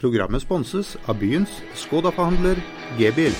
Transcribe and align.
Programmet 0.00 0.40
sponses 0.40 0.94
av 1.12 1.18
byens 1.20 1.58
Skoda-forhandler 1.76 2.56
G-bil. 2.96 3.34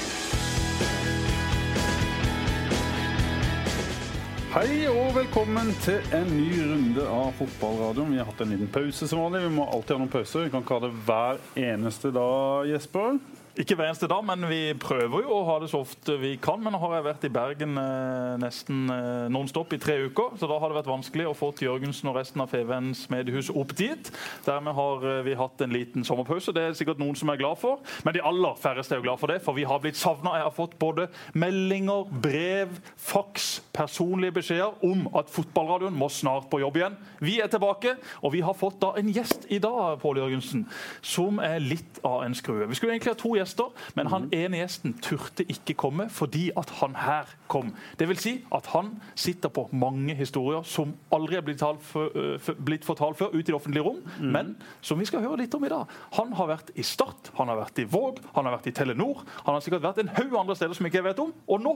Hei 4.52 4.82
og 4.90 5.14
velkommen 5.16 5.70
til 5.80 6.04
en 6.12 6.28
ny 6.28 6.50
runde 6.58 7.06
av 7.08 7.30
fotballradioen. 7.38 8.12
Vi 8.12 8.20
har 8.20 8.28
hatt 8.28 8.42
en 8.44 8.52
liten 8.52 8.68
pause 8.68 9.08
som 9.08 9.22
vanlig. 9.22 9.46
Vi 9.46 9.54
må 9.56 9.70
alltid 9.72 9.94
ha 9.94 10.02
noen 10.02 10.12
pauser. 10.12 10.44
Vi 10.44 10.52
kan 10.52 10.66
ikke 10.66 10.76
ha 10.76 10.84
det 10.84 10.92
hver 11.08 11.40
eneste 11.64 12.12
dag, 12.12 12.68
Jesper. 12.68 13.16
Ikke 13.60 13.74
hver 13.76 13.90
eneste 13.90 14.08
dag, 14.08 14.22
men 14.24 14.46
vi 14.48 14.72
prøver 14.80 15.26
jo 15.26 15.34
å 15.36 15.42
ha 15.44 15.58
det 15.60 15.66
så 15.68 15.82
ofte 15.82 16.14
vi 16.16 16.30
kan. 16.40 16.62
Men 16.64 16.72
nå 16.72 16.78
har 16.80 16.94
jeg 16.94 17.04
vært 17.04 17.24
i 17.28 17.30
Bergen 17.34 17.76
eh, 17.76 18.36
nesten 18.40 18.86
eh, 18.88 19.26
nonstop 19.28 19.74
i 19.76 19.78
tre 19.82 19.98
uker, 20.06 20.38
så 20.40 20.48
da 20.48 20.56
har 20.62 20.70
det 20.72 20.78
vært 20.78 20.88
vanskelig 20.88 21.26
å 21.28 21.34
få 21.36 21.50
til 21.52 21.66
Jørgensen 21.68 22.08
og 22.08 22.16
resten 22.16 22.40
av 22.40 22.48
Fevens 22.48 23.02
mediehus 23.12 23.50
opp 23.52 23.74
dit. 23.76 24.08
Dermed 24.46 24.72
har 24.78 25.04
eh, 25.10 25.18
vi 25.26 25.34
hatt 25.36 25.60
en 25.60 25.74
liten 25.76 26.06
sommerpause. 26.08 26.54
Det 26.56 26.62
er 26.70 26.78
sikkert 26.78 27.02
noen 27.02 27.18
som 27.20 27.28
er 27.34 27.40
glad 27.42 27.60
for, 27.60 27.82
men 28.06 28.16
de 28.16 28.22
aller 28.30 28.56
færreste 28.62 28.96
er 28.96 29.02
jo 29.02 29.06
glad 29.10 29.20
for 29.20 29.34
det, 29.34 29.36
for 29.44 29.58
vi 29.58 29.66
har 29.68 29.84
blitt 29.84 30.00
savna. 30.00 30.38
Jeg 30.40 30.46
har 30.46 30.56
fått 30.56 30.78
både 30.80 31.10
meldinger, 31.36 32.08
brev, 32.24 32.72
faks, 33.10 33.50
personlige 33.76 34.38
beskjeder 34.40 34.80
om 34.88 35.04
at 35.20 35.28
fotballradioen 35.36 36.00
må 36.00 36.08
snart 36.08 36.48
på 36.48 36.62
jobb 36.64 36.80
igjen. 36.80 36.96
Vi 37.20 37.36
er 37.44 37.52
tilbake, 37.52 37.98
og 38.24 38.32
vi 38.38 38.40
har 38.46 38.56
fått 38.56 38.80
da 38.80 38.94
en 38.96 39.12
gjest 39.12 39.50
i 39.52 39.60
dag, 39.60 40.00
Pål 40.00 40.24
Jørgensen, 40.24 40.64
som 41.04 41.44
er 41.44 41.60
litt 41.60 42.00
av 42.08 42.24
en 42.24 42.40
skrue. 42.40 42.64
Vi 42.72 42.80
skulle 42.80 42.96
egentlig 42.96 43.12
ha 43.12 43.20
to 43.20 43.36
gjester 43.36 43.49
gjester, 43.50 43.70
men 43.98 44.10
han 44.12 44.28
ene 44.34 44.60
gjesten 44.62 44.94
turte 45.02 45.44
ikke 45.50 45.76
komme 45.78 46.08
fordi 46.12 46.48
at 46.58 46.70
han 46.80 46.96
her 46.98 47.30
kom. 47.50 47.72
Det 47.98 48.08
vil 48.10 48.20
si 48.20 48.34
at 48.54 48.70
han 48.74 48.94
sitter 49.18 49.52
på 49.52 49.66
mange 49.72 50.14
historier 50.18 50.62
som 50.68 50.94
aldri 51.14 51.38
er 51.38 51.46
blitt, 51.46 51.64
for, 51.86 52.10
blitt 52.58 52.86
fortalt 52.86 53.18
før 53.18 53.34
ute 53.34 53.42
i 53.42 53.50
det 53.50 53.56
offentlige 53.58 53.86
rom, 53.86 54.02
mm. 54.18 54.30
men 54.30 54.54
som 54.80 55.00
vi 55.00 55.08
skal 55.08 55.24
høre 55.24 55.42
litt 55.42 55.54
om 55.56 55.64
i 55.66 55.72
dag. 55.72 55.90
Han 56.18 56.34
har 56.38 56.52
vært 56.54 56.74
i 56.78 56.86
Start, 56.86 57.32
han 57.38 57.50
har 57.50 57.58
vært 57.60 57.82
i 57.82 57.88
Våg, 57.90 58.20
han 58.34 58.46
har 58.46 58.56
vært 58.58 58.70
i 58.70 58.76
Telenor, 58.76 59.24
han 59.44 59.56
har 59.56 59.64
sikkert 59.64 59.84
vært 59.84 60.02
en 60.02 60.14
haug 60.18 60.38
andre 60.40 60.56
steder 60.58 60.78
som 60.78 60.86
ikke 60.86 61.00
jeg 61.00 61.10
vet 61.10 61.24
om, 61.24 61.34
og 61.50 61.64
nå 61.64 61.74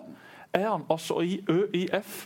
er 0.54 0.68
han 0.70 0.86
altså 0.92 1.20
i 1.26 1.40
ØIF 1.50 2.24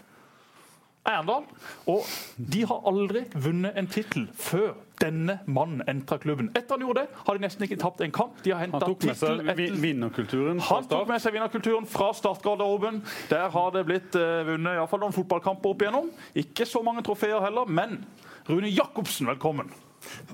Erndal. 1.09 1.47
Og 1.89 2.05
de 2.37 2.65
har 2.69 2.85
aldri 2.89 3.25
vunnet 3.33 3.79
en 3.79 3.89
tittel 3.89 4.29
før 4.37 4.75
denne 5.01 5.39
mannen 5.47 5.83
entra 5.89 6.19
klubben. 6.19 6.51
Etter 6.55 6.77
han 6.77 6.85
gjorde 6.87 7.05
det, 7.05 7.23
har 7.27 7.39
de 7.39 7.45
nesten 7.45 7.67
ikke 7.67 7.79
tapt 7.81 8.03
en 8.05 8.15
kamp. 8.15 8.39
De 8.45 8.55
har 8.55 8.63
han 8.65 8.75
tok 8.83 9.07
med 9.09 9.19
seg 9.19 9.43
vinnerkulturen 9.83 10.61
fra 10.61 10.67
start? 10.67 10.79
Han 10.79 10.89
tok 10.93 11.13
med 11.13 11.25
seg 11.25 11.37
vinnerkulturen 11.37 11.89
fra 11.89 12.13
startgarderoben. 12.19 13.03
Der 13.33 13.49
har 13.55 13.75
det 13.75 13.85
blitt 13.89 14.19
uh, 14.19 14.45
vunnet 14.49 14.79
i 14.79 14.87
fall 14.91 15.05
noen 15.05 15.17
fotballkamper 15.17 15.75
opp 15.75 15.85
igjennom. 15.85 16.11
Ikke 16.39 16.67
så 16.69 16.83
mange 16.87 17.05
trofeer 17.07 17.43
heller, 17.45 17.69
men 17.71 18.01
Rune 18.49 18.71
Jacobsen, 18.73 19.29
velkommen. 19.31 19.71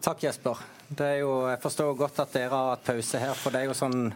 Takk, 0.04 0.22
Jesper. 0.26 0.58
Jo, 0.94 1.30
jeg 1.48 1.58
forstår 1.62 1.94
godt 1.98 2.18
at 2.22 2.34
dere 2.36 2.52
har 2.52 2.74
hatt 2.74 2.84
pause 2.86 3.18
her. 3.18 3.32
for 3.38 3.54
Det 3.54 3.62
er 3.62 3.70
jo 3.70 3.76
sånn, 3.76 4.12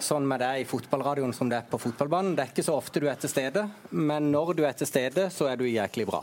sånn 0.00 0.26
med 0.28 0.40
deg 0.40 0.62
i 0.62 0.66
fotballradioen 0.68 1.34
som 1.36 1.50
det 1.50 1.58
er 1.58 1.66
på 1.68 1.80
fotballbanen. 1.82 2.36
Det 2.38 2.44
er 2.44 2.52
ikke 2.52 2.64
så 2.64 2.76
ofte 2.78 3.02
du 3.02 3.08
er 3.10 3.18
til 3.20 3.32
stede, 3.32 3.66
men 3.90 4.30
når 4.32 4.54
du 4.56 4.64
er 4.68 4.76
til 4.78 4.88
stede, 4.88 5.28
så 5.34 5.50
er 5.50 5.58
du 5.60 5.66
jæklig 5.66 6.06
bra. 6.08 6.22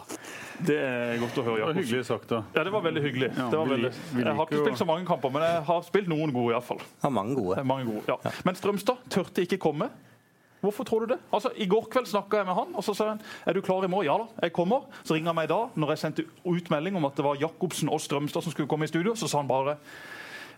Det 0.59 0.75
er 0.79 1.19
godt 1.21 1.39
å 1.39 1.45
høre. 1.45 1.61
Jakob. 1.61 1.81
Hyggelig 1.81 2.05
sagt, 2.07 2.29
da. 2.31 2.41
Ja, 2.55 2.65
det 2.67 2.73
var 2.73 2.83
veldig 2.87 3.03
hyggelig. 3.05 3.31
Ja, 3.35 3.47
var 3.53 3.73
veldig... 3.75 3.93
jeg 4.15 4.35
har 4.39 4.45
ikke 4.47 4.63
spilt 4.65 4.81
så 4.81 4.87
mange 4.89 5.07
kamper, 5.07 5.33
men 5.35 5.45
jeg 5.45 5.63
har 5.69 5.87
spilt 5.87 6.11
noen 6.11 6.33
gode, 6.35 6.55
iallfall. 6.55 6.83
Ja, 7.03 7.11
mange 7.13 7.37
gode. 7.39 7.63
Mange 7.67 7.87
gode 7.91 8.03
ja. 8.09 8.17
Ja. 8.25 8.33
Men 8.47 8.57
Strømstad 8.59 9.03
tørte 9.13 9.45
ikke 9.45 9.59
komme. 9.69 9.91
Hvorfor 10.59 10.87
tror 10.87 11.05
du 11.05 11.13
det? 11.13 11.19
Altså, 11.31 11.51
I 11.55 11.67
går 11.71 11.87
kveld 11.91 12.09
snakka 12.09 12.41
jeg 12.41 12.49
med 12.49 12.57
han, 12.57 12.75
og 12.75 12.83
så 12.83 12.95
sa 12.95 13.11
han 13.13 13.21
er 13.47 13.55
du 13.55 13.61
klar 13.63 13.85
i 13.85 13.91
morgen. 13.91 14.09
Ja 14.09 14.17
da, 14.19 14.27
jeg 14.43 14.55
kommer. 14.55 14.89
Så 15.03 15.15
ringer 15.15 15.31
han 15.31 15.39
meg 15.39 15.49
da, 15.51 15.61
når 15.79 15.95
jeg 15.95 16.03
sendte 16.03 16.27
ut 16.43 16.73
melding 16.73 16.99
om 16.99 17.07
at 17.07 17.15
det 17.15 17.25
var 17.25 17.39
Jacobsen 17.39 17.91
og 17.91 18.03
Strømstad 18.03 18.45
som 18.45 18.55
skulle 18.55 18.69
komme 18.71 18.87
i 18.87 18.91
studio, 18.91 19.15
så 19.15 19.29
sa 19.29 19.39
han 19.39 19.49
bare 19.49 19.77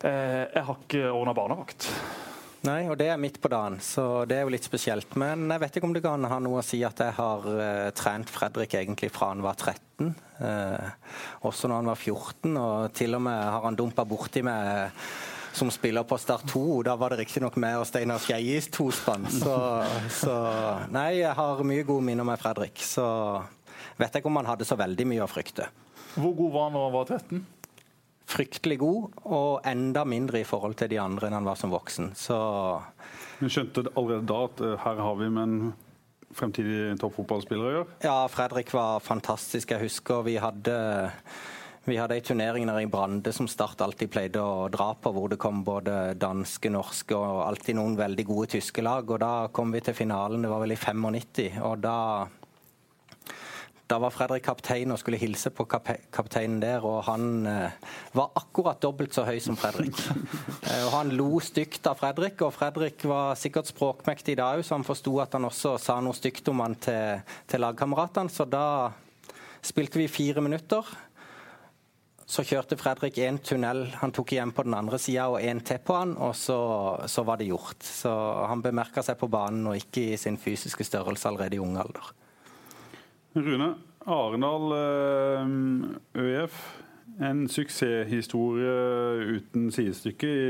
eh, 0.01 0.43
jeg 0.49 0.65
har 0.67 0.83
ikke 0.85 1.07
ordna 1.11 1.37
barnevakt. 1.37 1.89
Nei, 2.61 2.83
og 2.91 2.97
det 2.99 3.07
er 3.09 3.17
midt 3.17 3.39
på 3.41 3.49
dagen, 3.49 3.79
så 3.81 4.21
det 4.29 4.35
er 4.37 4.43
jo 4.45 4.51
litt 4.53 4.65
spesielt. 4.65 5.15
Men 5.17 5.47
jeg 5.49 5.63
vet 5.63 5.77
ikke 5.77 5.87
om 5.87 5.95
det 5.95 6.03
kan 6.05 6.27
ha 6.29 6.37
noe 6.43 6.59
å 6.61 6.65
si 6.65 6.83
at 6.85 6.99
jeg 7.01 7.15
har 7.17 7.47
uh, 7.49 7.89
trent 7.97 8.29
Fredrik 8.29 8.75
egentlig 8.77 9.09
fra 9.13 9.31
han 9.31 9.41
var 9.41 9.57
13. 9.57 10.11
Uh, 10.37 10.45
eh, 10.45 11.15
også 11.49 11.71
når 11.71 11.81
han 11.81 11.89
var 11.89 11.97
14, 11.97 12.59
og 12.61 12.93
til 12.97 13.17
og 13.17 13.23
med 13.25 13.39
har 13.55 13.65
han 13.65 13.79
dumpa 13.79 14.05
borti 14.05 14.45
meg 14.45 14.99
som 15.53 15.71
spiller 15.71 16.03
på 16.03 16.17
Start 16.17 16.47
2. 16.51 16.83
Da 16.87 16.95
var 16.99 17.13
det 17.13 17.21
riktignok 17.21 17.57
meg 17.61 17.79
og 17.79 17.87
Steinar 17.89 18.21
Skeie 18.23 18.57
i 18.57 18.61
tospann. 18.73 19.27
Så, 19.31 19.55
så, 20.21 20.35
nei, 20.93 21.21
jeg 21.21 21.33
har 21.37 21.63
mye 21.67 21.85
gode 21.87 22.05
minner 22.07 22.27
med 22.27 22.39
Fredrik. 22.41 22.81
Så 22.85 23.05
vet 23.99 24.11
jeg 24.11 24.21
ikke 24.21 24.31
om 24.31 24.39
han 24.41 24.51
hadde 24.51 24.67
så 24.67 24.79
veldig 24.79 25.07
mye 25.11 25.25
å 25.25 25.31
frykte. 25.31 25.67
Hvor 26.15 26.35
god 26.37 26.55
var 26.55 26.67
han 26.67 26.77
da 26.77 26.85
han 26.85 26.95
var 26.95 27.11
13? 27.17 27.43
Fryktelig 28.31 28.77
god, 28.79 29.21
og 29.27 29.67
enda 29.67 30.05
mindre 30.07 30.39
i 30.39 30.47
forhold 30.47 30.77
til 30.79 30.91
de 30.93 30.99
andre 31.03 31.27
enn 31.27 31.35
han 31.35 31.47
var 31.47 31.59
som 31.59 31.71
voksen. 31.73 32.13
Så 32.15 32.37
Men 33.41 33.51
skjønte 33.51 33.89
allerede 33.91 34.27
da 34.29 34.43
at 34.47 34.61
uh, 34.63 34.75
her 34.85 35.01
har 35.03 35.17
vi 35.19 35.31
med 35.33 35.43
en 35.43 35.73
fremtidig 36.35 36.95
toppfotballspiller 37.01 37.67
å 37.67 37.73
gjøre? 37.75 37.97
Ja, 38.05 38.17
Fredrik 38.31 38.71
var 38.71 39.03
fantastisk. 39.03 39.73
Jeg 39.73 39.83
husker 39.89 40.23
vi 40.23 40.37
hadde 40.39 40.77
vi 41.83 41.97
hadde 41.97 42.13
ei 42.13 42.21
turnering 42.21 42.67
nede 42.69 42.83
i 42.83 42.89
Brande 42.89 43.31
som 43.33 43.47
Start 43.49 43.81
alltid 43.81 44.11
pleide 44.13 44.41
å 44.41 44.67
dra 44.69 44.91
på, 44.93 45.13
hvor 45.15 45.31
det 45.31 45.39
kom 45.41 45.63
både 45.65 46.13
danske, 46.13 46.69
norske 46.69 47.17
og 47.17 47.41
alltid 47.47 47.79
noen 47.79 47.95
veldig 47.97 48.25
gode 48.27 48.51
tyske 48.53 48.83
lag. 48.85 49.09
og 49.09 49.17
Da 49.23 49.47
kom 49.53 49.73
vi 49.73 49.81
til 49.81 49.97
finalen, 49.97 50.45
det 50.45 50.51
var 50.51 50.61
vel 50.61 50.75
i 50.75 50.77
95. 50.77 51.57
og 51.65 51.81
da 51.81 51.97
da 53.91 53.97
var 53.99 54.13
Fredrik 54.15 54.45
kaptein 54.45 54.93
og 54.93 54.99
skulle 55.01 55.19
hilse 55.19 55.49
på 55.51 55.65
kapteinen 55.67 56.61
der, 56.61 56.85
og 56.87 57.01
han 57.09 57.47
eh, 57.49 57.73
var 58.15 58.29
akkurat 58.39 58.79
dobbelt 58.79 59.11
så 59.11 59.25
høy 59.27 59.41
som 59.43 59.59
Fredrik. 59.59 59.97
Eh, 60.61 60.85
og 60.85 60.91
Han 60.93 61.09
lo 61.17 61.39
stygt 61.43 61.87
av 61.89 61.97
Fredrik, 61.99 62.39
og 62.45 62.53
Fredrik 62.55 63.03
var 63.09 63.35
sikkert 63.35 63.67
språkmektig 63.67 64.37
da 64.39 64.53
òg, 64.55 64.61
så 64.63 64.77
han 64.77 64.85
forsto 64.87 65.17
at 65.19 65.33
han 65.35 65.49
også 65.49 65.73
sa 65.81 65.97
noe 65.99 66.15
stygt 66.15 66.47
om 66.53 66.61
han 66.63 66.77
til, 66.79 67.25
til 67.49 67.63
lagkameratene. 67.65 68.31
Så 68.31 68.45
da 68.47 68.93
spilte 69.65 69.99
vi 69.99 70.07
fire 70.07 70.43
minutter. 70.45 70.87
Så 72.31 72.45
kjørte 72.47 72.77
Fredrik 72.79 73.17
én 73.19 73.41
tunnel, 73.43 73.81
han 73.99 74.13
tok 74.15 74.29
igjen 74.31 74.53
på 74.55 74.63
den 74.63 74.75
andre 74.77 74.95
sida 75.03 75.25
og 75.33 75.43
én 75.43 75.59
til 75.67 75.81
på 75.83 75.97
han, 75.97 76.13
og 76.15 76.31
så, 76.39 76.55
så, 77.11 77.25
var 77.27 77.41
det 77.41 77.49
gjort. 77.49 77.83
Så 77.83 78.11
han 78.47 78.63
bemerka 78.63 79.03
seg 79.03 79.17
på 79.19 79.27
banen 79.31 79.67
og 79.67 79.75
ikke 79.75 80.13
i 80.13 80.19
sin 80.19 80.39
fysiske 80.39 80.87
størrelse 80.87 81.27
allerede 81.27 81.57
i 81.57 81.59
ung 81.59 81.75
alder. 81.81 82.13
Rune, 83.35 83.73
Arendal 84.07 84.77
eh, 84.77 85.51
ØIF. 86.23 86.63
En 87.19 87.43
suksesshistorie 87.51 89.35
uten 89.35 89.67
sidestykke 89.75 90.31
i, 90.31 90.49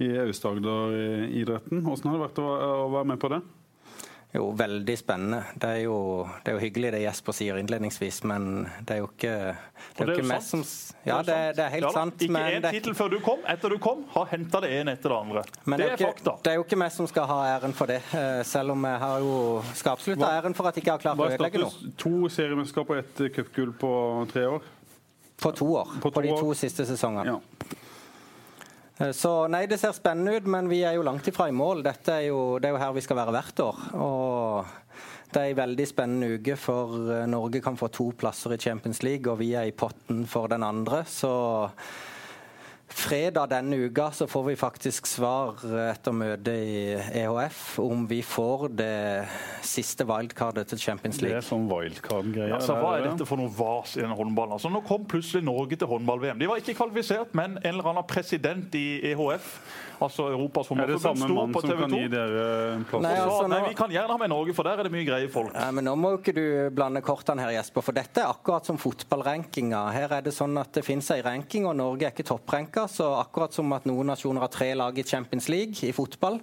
i 0.00 0.08
Aust-Agder-idretten. 0.24 1.84
Hvordan 1.84 2.08
har 2.08 2.16
det 2.16 2.24
vært 2.24 2.40
å 2.40 2.88
være 2.96 3.10
med 3.12 3.20
på 3.20 3.34
det? 3.34 3.44
Jo, 4.32 4.50
veldig 4.54 4.94
spennende. 4.98 5.40
Det 5.58 5.68
er 5.68 5.78
jo, 5.88 5.94
det 6.44 6.52
er 6.52 6.54
jo 6.54 6.60
hyggelig 6.62 6.92
det 6.94 7.00
Jesper 7.02 7.34
sier 7.34 7.56
innledningsvis, 7.58 8.20
men 8.30 8.44
det 8.86 8.94
er 8.94 9.00
jo 9.00 9.08
ikke 9.08 9.32
det 9.96 10.04
er, 10.04 10.12
jo 10.20 10.26
mest 10.30 10.52
som 10.52 10.62
Ja, 11.02 11.16
det, 11.26 11.38
det 11.58 11.64
er 11.64 11.72
helt 11.72 11.88
ja, 11.88 11.90
sant. 11.96 12.22
Ikke 12.22 12.44
én 12.46 12.68
tittel 12.70 12.94
før 12.94 13.10
du 13.10 13.18
kom. 13.24 13.42
Etter 13.50 13.74
du 13.74 13.80
kom, 13.82 14.04
har 14.14 14.28
henta 14.30 14.62
det 14.62 14.70
ene 14.78 14.94
etter 14.94 15.10
det 15.10 15.18
andre. 15.18 15.42
Men 15.64 15.82
det, 15.82 15.88
er, 15.88 15.96
ikke, 15.98 16.12
fakta. 16.12 16.36
Det 16.46 16.52
er 16.52 16.60
jo 16.60 16.66
ikke 16.68 16.78
vi 16.84 16.90
som 16.94 17.10
skal 17.10 17.26
ha 17.32 17.40
æren 17.56 17.74
for 17.74 17.90
det, 17.90 17.98
eh, 18.20 18.42
selv 18.46 18.76
om 18.76 18.86
jeg 18.86 19.02
har 19.02 19.26
jo 19.26 19.34
skal 19.74 19.98
absolutt 19.98 20.22
ha 20.22 20.32
æren 20.38 20.54
for 20.54 20.70
at 20.70 20.78
jeg 20.78 20.86
ikke 20.86 20.94
har 20.94 21.04
klart 21.08 21.24
å 21.26 21.30
ødelegge 21.32 21.64
noe. 21.64 21.92
To 22.04 22.14
seriemesterskap 22.30 22.94
og 22.94 23.02
ett 23.02 23.24
cupgull 23.34 23.74
på 23.82 23.92
tre 24.30 24.46
år? 24.46 24.74
På 25.42 25.56
to 25.58 25.72
år. 25.74 25.96
På, 25.98 26.06
to 26.06 26.14
på 26.20 26.22
de 26.28 26.34
to 26.36 26.52
år. 26.52 26.58
siste 26.62 26.86
sesongene. 26.86 27.34
Ja. 27.34 27.80
Eh, 29.00 29.12
så 29.16 29.48
nei, 29.48 29.66
Det 29.66 29.78
ser 29.80 29.96
spennende 29.96 30.36
ut, 30.36 30.46
men 30.46 30.68
vi 30.68 30.82
er 30.84 30.98
jo 30.98 31.06
langt 31.06 31.28
ifra 31.28 31.48
i 31.48 31.56
mål. 31.56 31.82
Dette 31.86 32.20
er 32.20 32.28
jo, 32.28 32.58
det 32.60 32.68
er 32.68 32.76
jo 32.76 32.82
her 32.84 32.94
vi 32.96 33.04
skal 33.04 33.20
være 33.22 33.34
hvert 33.36 33.64
år. 33.64 33.82
Og 33.96 35.00
det 35.30 35.40
er 35.40 35.52
en 35.52 35.60
veldig 35.62 35.86
spennende 35.88 36.36
uke, 36.36 36.56
for 36.60 36.96
eh, 37.14 37.26
Norge 37.30 37.62
kan 37.64 37.78
få 37.80 37.88
to 37.94 38.10
plasser 38.18 38.54
i 38.54 38.60
Champions 38.60 39.02
League, 39.06 39.30
og 39.30 39.40
vi 39.40 39.54
er 39.54 39.70
i 39.70 39.76
potten 39.76 40.26
for 40.28 40.50
den 40.52 40.66
andre. 40.66 41.04
Så 41.08 41.32
fredag 42.94 43.50
denne 43.50 43.76
uka 43.86 44.10
så 44.12 44.26
får 44.26 44.44
vi 44.44 44.56
faktisk 44.58 45.06
svar 45.06 45.60
etter 45.90 46.14
møtet 46.14 46.48
i 46.52 46.80
EHF 47.22 47.78
om 47.82 48.06
vi 48.10 48.20
får 48.26 48.66
det 48.78 49.28
siste 49.66 50.06
wildcardet 50.08 50.68
til 50.72 50.80
Champions 50.82 51.20
League. 51.22 51.36
Det 51.38 51.44
er 51.44 51.48
sånn 51.48 51.68
wildcard-greier. 51.70 52.56
Altså, 52.58 52.78
hva 52.80 52.96
er 52.98 53.06
dette 53.10 53.28
for 53.28 53.40
noe 53.40 53.52
vas 53.54 53.94
i 53.98 54.02
den 54.04 54.14
håndballen? 54.16 54.56
Altså, 54.58 54.72
nå 54.72 54.82
kom 54.86 55.06
plutselig 55.10 55.44
Norge 55.46 55.78
til 55.80 55.90
håndball-VM. 55.90 56.40
De 56.40 56.50
var 56.50 56.62
ikke 56.62 56.76
kvalifisert, 56.80 57.34
men 57.38 57.58
en 57.60 57.72
eller 57.74 57.92
annen 57.92 58.08
president 58.10 58.74
i 58.78 58.86
EHF 59.12 59.54
altså 60.00 60.30
Europas 60.32 60.70
Er 60.70 60.86
det 60.88 61.00
samme 61.02 61.28
mann 61.28 61.54
som 61.54 61.70
kan 61.82 61.94
gi 61.94 62.08
dere 62.10 62.44
plass? 62.88 63.04
Nei, 63.04 63.14
altså, 63.20 63.46
nei, 63.50 63.60
Vi 63.68 63.76
kan 63.78 63.92
gjerne 63.92 64.14
ha 64.14 64.20
med 64.20 64.32
Norge, 64.32 64.54
for 64.56 64.68
der 64.68 64.80
er 64.80 64.88
det 64.88 64.92
mye 64.94 65.06
greie 65.06 65.28
folk. 65.32 65.52
Nei, 65.54 65.68
men 65.76 65.88
Nå 65.90 65.94
må 66.00 66.14
ikke 66.18 66.34
du 66.36 66.44
blande 66.74 67.02
kortene 67.04 67.44
her, 67.44 67.54
Jesper. 67.58 67.84
For 67.84 67.96
dette 67.96 68.22
er 68.22 68.30
akkurat 68.30 68.68
som 68.68 68.78
fotballrankinga. 68.80 69.82
Her 69.94 70.16
er 70.18 70.26
det 70.26 70.34
sånn 70.36 70.56
at 70.60 70.72
det 70.76 70.84
finnes 70.86 71.10
ei 71.14 71.20
ranking, 71.26 71.68
og 71.68 71.76
Norge 71.80 72.08
er 72.08 72.14
ikke 72.14 72.28
toppranka. 72.30 72.79
Så 72.88 73.08
akkurat 73.20 73.52
som 73.54 73.72
at 73.76 73.84
noen 73.88 74.06
nasjoner 74.12 74.40
har 74.40 74.52
tre 74.52 74.74
lag 74.78 74.98
i 74.98 75.04
Champions 75.04 75.48
League 75.48 75.88
i 75.88 75.92
fotball, 75.92 76.40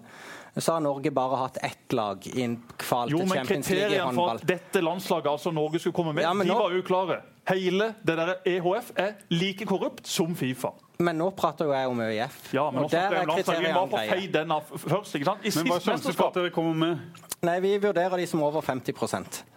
så 0.58 0.74
har 0.74 0.82
Norge 0.82 1.12
bare 1.14 1.38
hatt 1.38 1.58
ett 1.62 1.94
lag 1.94 2.24
i 2.28 2.42
en 2.42 2.56
kval 2.82 3.10
til 3.14 3.30
Champions 3.30 3.70
League 3.70 3.94
i 3.94 4.00
håndball. 4.02 4.08
Jo, 4.08 4.08
men 4.08 4.10
kriteriene 4.10 4.16
for 4.18 4.34
at 4.36 4.48
dette 4.50 4.82
landslaget, 4.82 5.32
altså 5.32 5.52
Norge, 5.54 5.80
skulle 5.80 5.94
komme 5.94 6.14
med, 6.18 6.26
ja, 6.26 6.34
de 6.34 6.48
nå, 6.50 6.58
var 6.58 6.74
uklare. 6.78 7.20
hele 7.48 7.92
det 8.04 8.18
der 8.18 8.34
EHF 8.46 8.92
er 8.96 9.14
like 9.30 9.66
korrupt 9.66 10.08
som 10.08 10.36
Fifa. 10.36 10.74
Men 11.00 11.20
nå 11.22 11.30
prater 11.38 11.70
jo 11.70 11.76
jeg 11.76 11.88
om 11.88 12.00
ØIF. 12.02 12.40
Ja, 12.54 12.72
men 12.72 12.84
og 12.84 12.88
nå 12.88 12.90
der 12.90 13.20
er. 13.20 13.30
Kriteriene 13.30 13.86
greie. 13.92 14.32
den 14.34 14.52
av 14.52 14.64
først. 14.74 15.16
ikke 15.16 15.26
sant? 15.30 15.46
I 15.46 15.52
Men 15.56 15.70
hva 15.70 15.76
er 15.76 15.80
sist 15.80 15.92
sjansen 15.92 16.18
for 16.18 16.32
at 16.32 16.40
dere 16.40 16.50
kommer 16.56 16.74
med? 16.74 17.22
Nei, 17.46 17.60
vi 17.62 17.78
vurderer 17.78 18.18
de 18.18 18.26
som 18.26 18.42
over 18.42 18.66
50 18.66 18.94
Eh, 18.94 19.57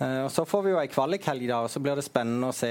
og 0.00 0.30
Så 0.32 0.46
får 0.48 0.62
vi 0.64 0.74
jo 0.74 0.80
ei 0.80 0.88
kvalikhelg, 0.88 1.46
da, 1.50 1.62
og 1.64 1.72
så 1.72 1.82
blir 1.82 1.98
det 1.98 2.06
spennende 2.06 2.48
å 2.48 2.56
se 2.56 2.70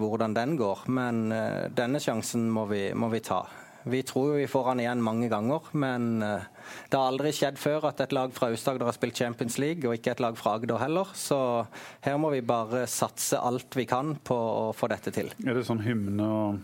hvordan 0.00 0.36
den 0.36 0.54
går. 0.60 0.86
Men 0.88 1.26
eh, 1.34 1.66
denne 1.76 2.00
sjansen 2.00 2.48
må 2.52 2.64
vi, 2.70 2.88
må 2.96 3.10
vi 3.12 3.20
ta. 3.24 3.42
Vi 3.82 4.02
tror 4.04 4.34
vi 4.36 4.48
får 4.48 4.66
han 4.68 4.80
igjen 4.80 5.04
mange 5.04 5.28
ganger, 5.32 5.70
men 5.72 6.22
eh, 6.24 6.48
det 6.90 6.98
har 6.98 7.12
aldri 7.12 7.32
skjedd 7.36 7.60
før 7.60 7.88
at 7.90 8.00
et 8.04 8.12
lag 8.16 8.32
fra 8.36 8.50
Aust-Agder 8.52 8.88
har 8.88 8.96
spilt 8.96 9.20
Champions 9.20 9.56
League, 9.60 9.84
og 9.88 9.96
ikke 9.96 10.14
et 10.14 10.24
lag 10.24 10.36
fra 10.40 10.56
Agder 10.58 10.80
heller. 10.82 11.12
Så 11.16 11.38
her 12.04 12.18
må 12.20 12.32
vi 12.34 12.42
bare 12.44 12.86
satse 12.90 13.40
alt 13.40 13.76
vi 13.76 13.88
kan 13.88 14.16
på 14.24 14.36
å 14.36 14.66
få 14.76 14.90
dette 14.92 15.12
til. 15.16 15.32
Er 15.46 15.56
det 15.56 15.68
sånn 15.68 15.84
hymne 15.84 16.28
og 16.28 16.60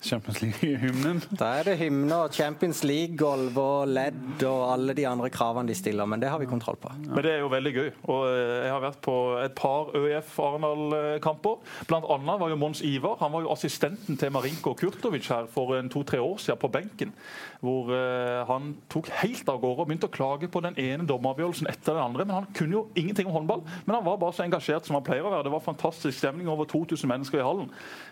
Champions 0.00 0.40
League-hymnen? 0.40 1.20
Da 1.36 1.50
er 1.58 1.66
det 1.68 1.76
hymne 1.80 2.16
og 2.24 2.32
Champions 2.32 2.80
League-gulv 2.88 3.58
og 3.60 3.90
ledd 3.92 4.44
og 4.48 4.62
alle 4.72 4.94
de 4.96 5.04
andre 5.08 5.28
kravene 5.32 5.68
de 5.68 5.76
stiller, 5.76 6.08
men 6.08 6.22
det 6.22 6.30
har 6.32 6.40
vi 6.40 6.48
kontroll 6.48 6.78
på. 6.80 6.92
Men 7.04 7.20
det 7.24 7.34
er 7.34 7.42
jo 7.42 7.50
veldig 7.52 7.72
gøy. 7.74 7.90
Og 8.08 8.22
eh, 8.30 8.54
jeg 8.64 8.72
har 8.72 8.82
vært 8.86 9.00
på 9.04 9.16
et 9.42 9.54
par 9.58 9.92
ØIF 9.98 10.38
Arendal-kamper. 10.40 11.60
Blant 11.90 12.08
annet 12.16 12.40
var 12.40 12.52
jo 12.52 12.58
Mons 12.60 12.80
Ivar 12.86 13.18
han 13.20 13.32
var 13.34 13.44
jo 13.44 13.52
assistenten 13.52 14.16
til 14.16 14.32
Marinko 14.32 14.72
Kurtovic 14.78 15.28
her 15.28 15.48
for 15.52 15.76
en 15.76 15.92
to-tre 15.92 16.20
år 16.20 16.40
siden 16.40 16.60
på 16.60 16.72
benken. 16.72 17.12
Hvor 17.60 17.92
eh, 17.92 18.40
han 18.48 18.74
tok 18.92 19.12
helt 19.20 19.48
av 19.52 19.60
gårde 19.60 19.84
og 19.84 19.90
begynte 19.90 20.08
å 20.08 20.14
klage 20.14 20.48
på 20.48 20.64
den 20.64 20.78
ene 20.80 21.04
dommeravgjørelsen 21.08 21.68
etter 21.68 21.92
den 21.92 22.06
andre. 22.06 22.24
Men 22.24 22.38
han 22.40 22.48
kunne 22.56 22.78
jo 22.78 22.86
ingenting 22.96 23.28
om 23.28 23.36
håndball. 23.36 23.66
Men 23.84 23.98
han 23.98 24.06
var 24.08 24.20
bare 24.22 24.36
så 24.36 24.46
engasjert 24.46 24.88
som 24.88 24.96
han 24.96 25.04
pleier 25.04 25.28
å 25.28 25.34
være. 25.34 25.48
Det 25.50 25.54
var 25.58 25.66
fantastisk 25.68 26.16
stemning. 26.16 26.48
Over 26.48 26.64
2000 26.70 27.10
mennesker 27.10 27.42
i 27.42 27.44
hallen. 27.44 27.68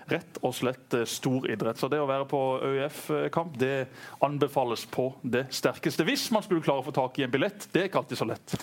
Rett 0.09 0.41
og 0.43 0.55
slett 0.57 0.97
eh, 0.97 1.07
stor 1.09 1.49
idrett. 1.51 1.81
Så 1.81 1.91
det 1.93 2.01
å 2.01 2.09
være 2.09 2.29
på 2.31 2.43
ØIF-kamp, 2.65 3.59
det 3.61 3.89
anbefales 4.25 4.87
på 4.89 5.11
det 5.23 5.47
sterkeste. 5.55 6.07
Hvis 6.09 6.29
man 6.35 6.45
skulle 6.47 6.65
klare 6.65 6.85
å 6.85 6.89
få 6.89 6.97
tak 6.97 7.19
i 7.21 7.27
en 7.27 7.33
billett. 7.33 7.69
Det 7.73 7.83
er 7.83 7.91
ikke 7.91 8.03
alltid 8.03 8.23
så 8.23 8.29
lett. 8.29 8.57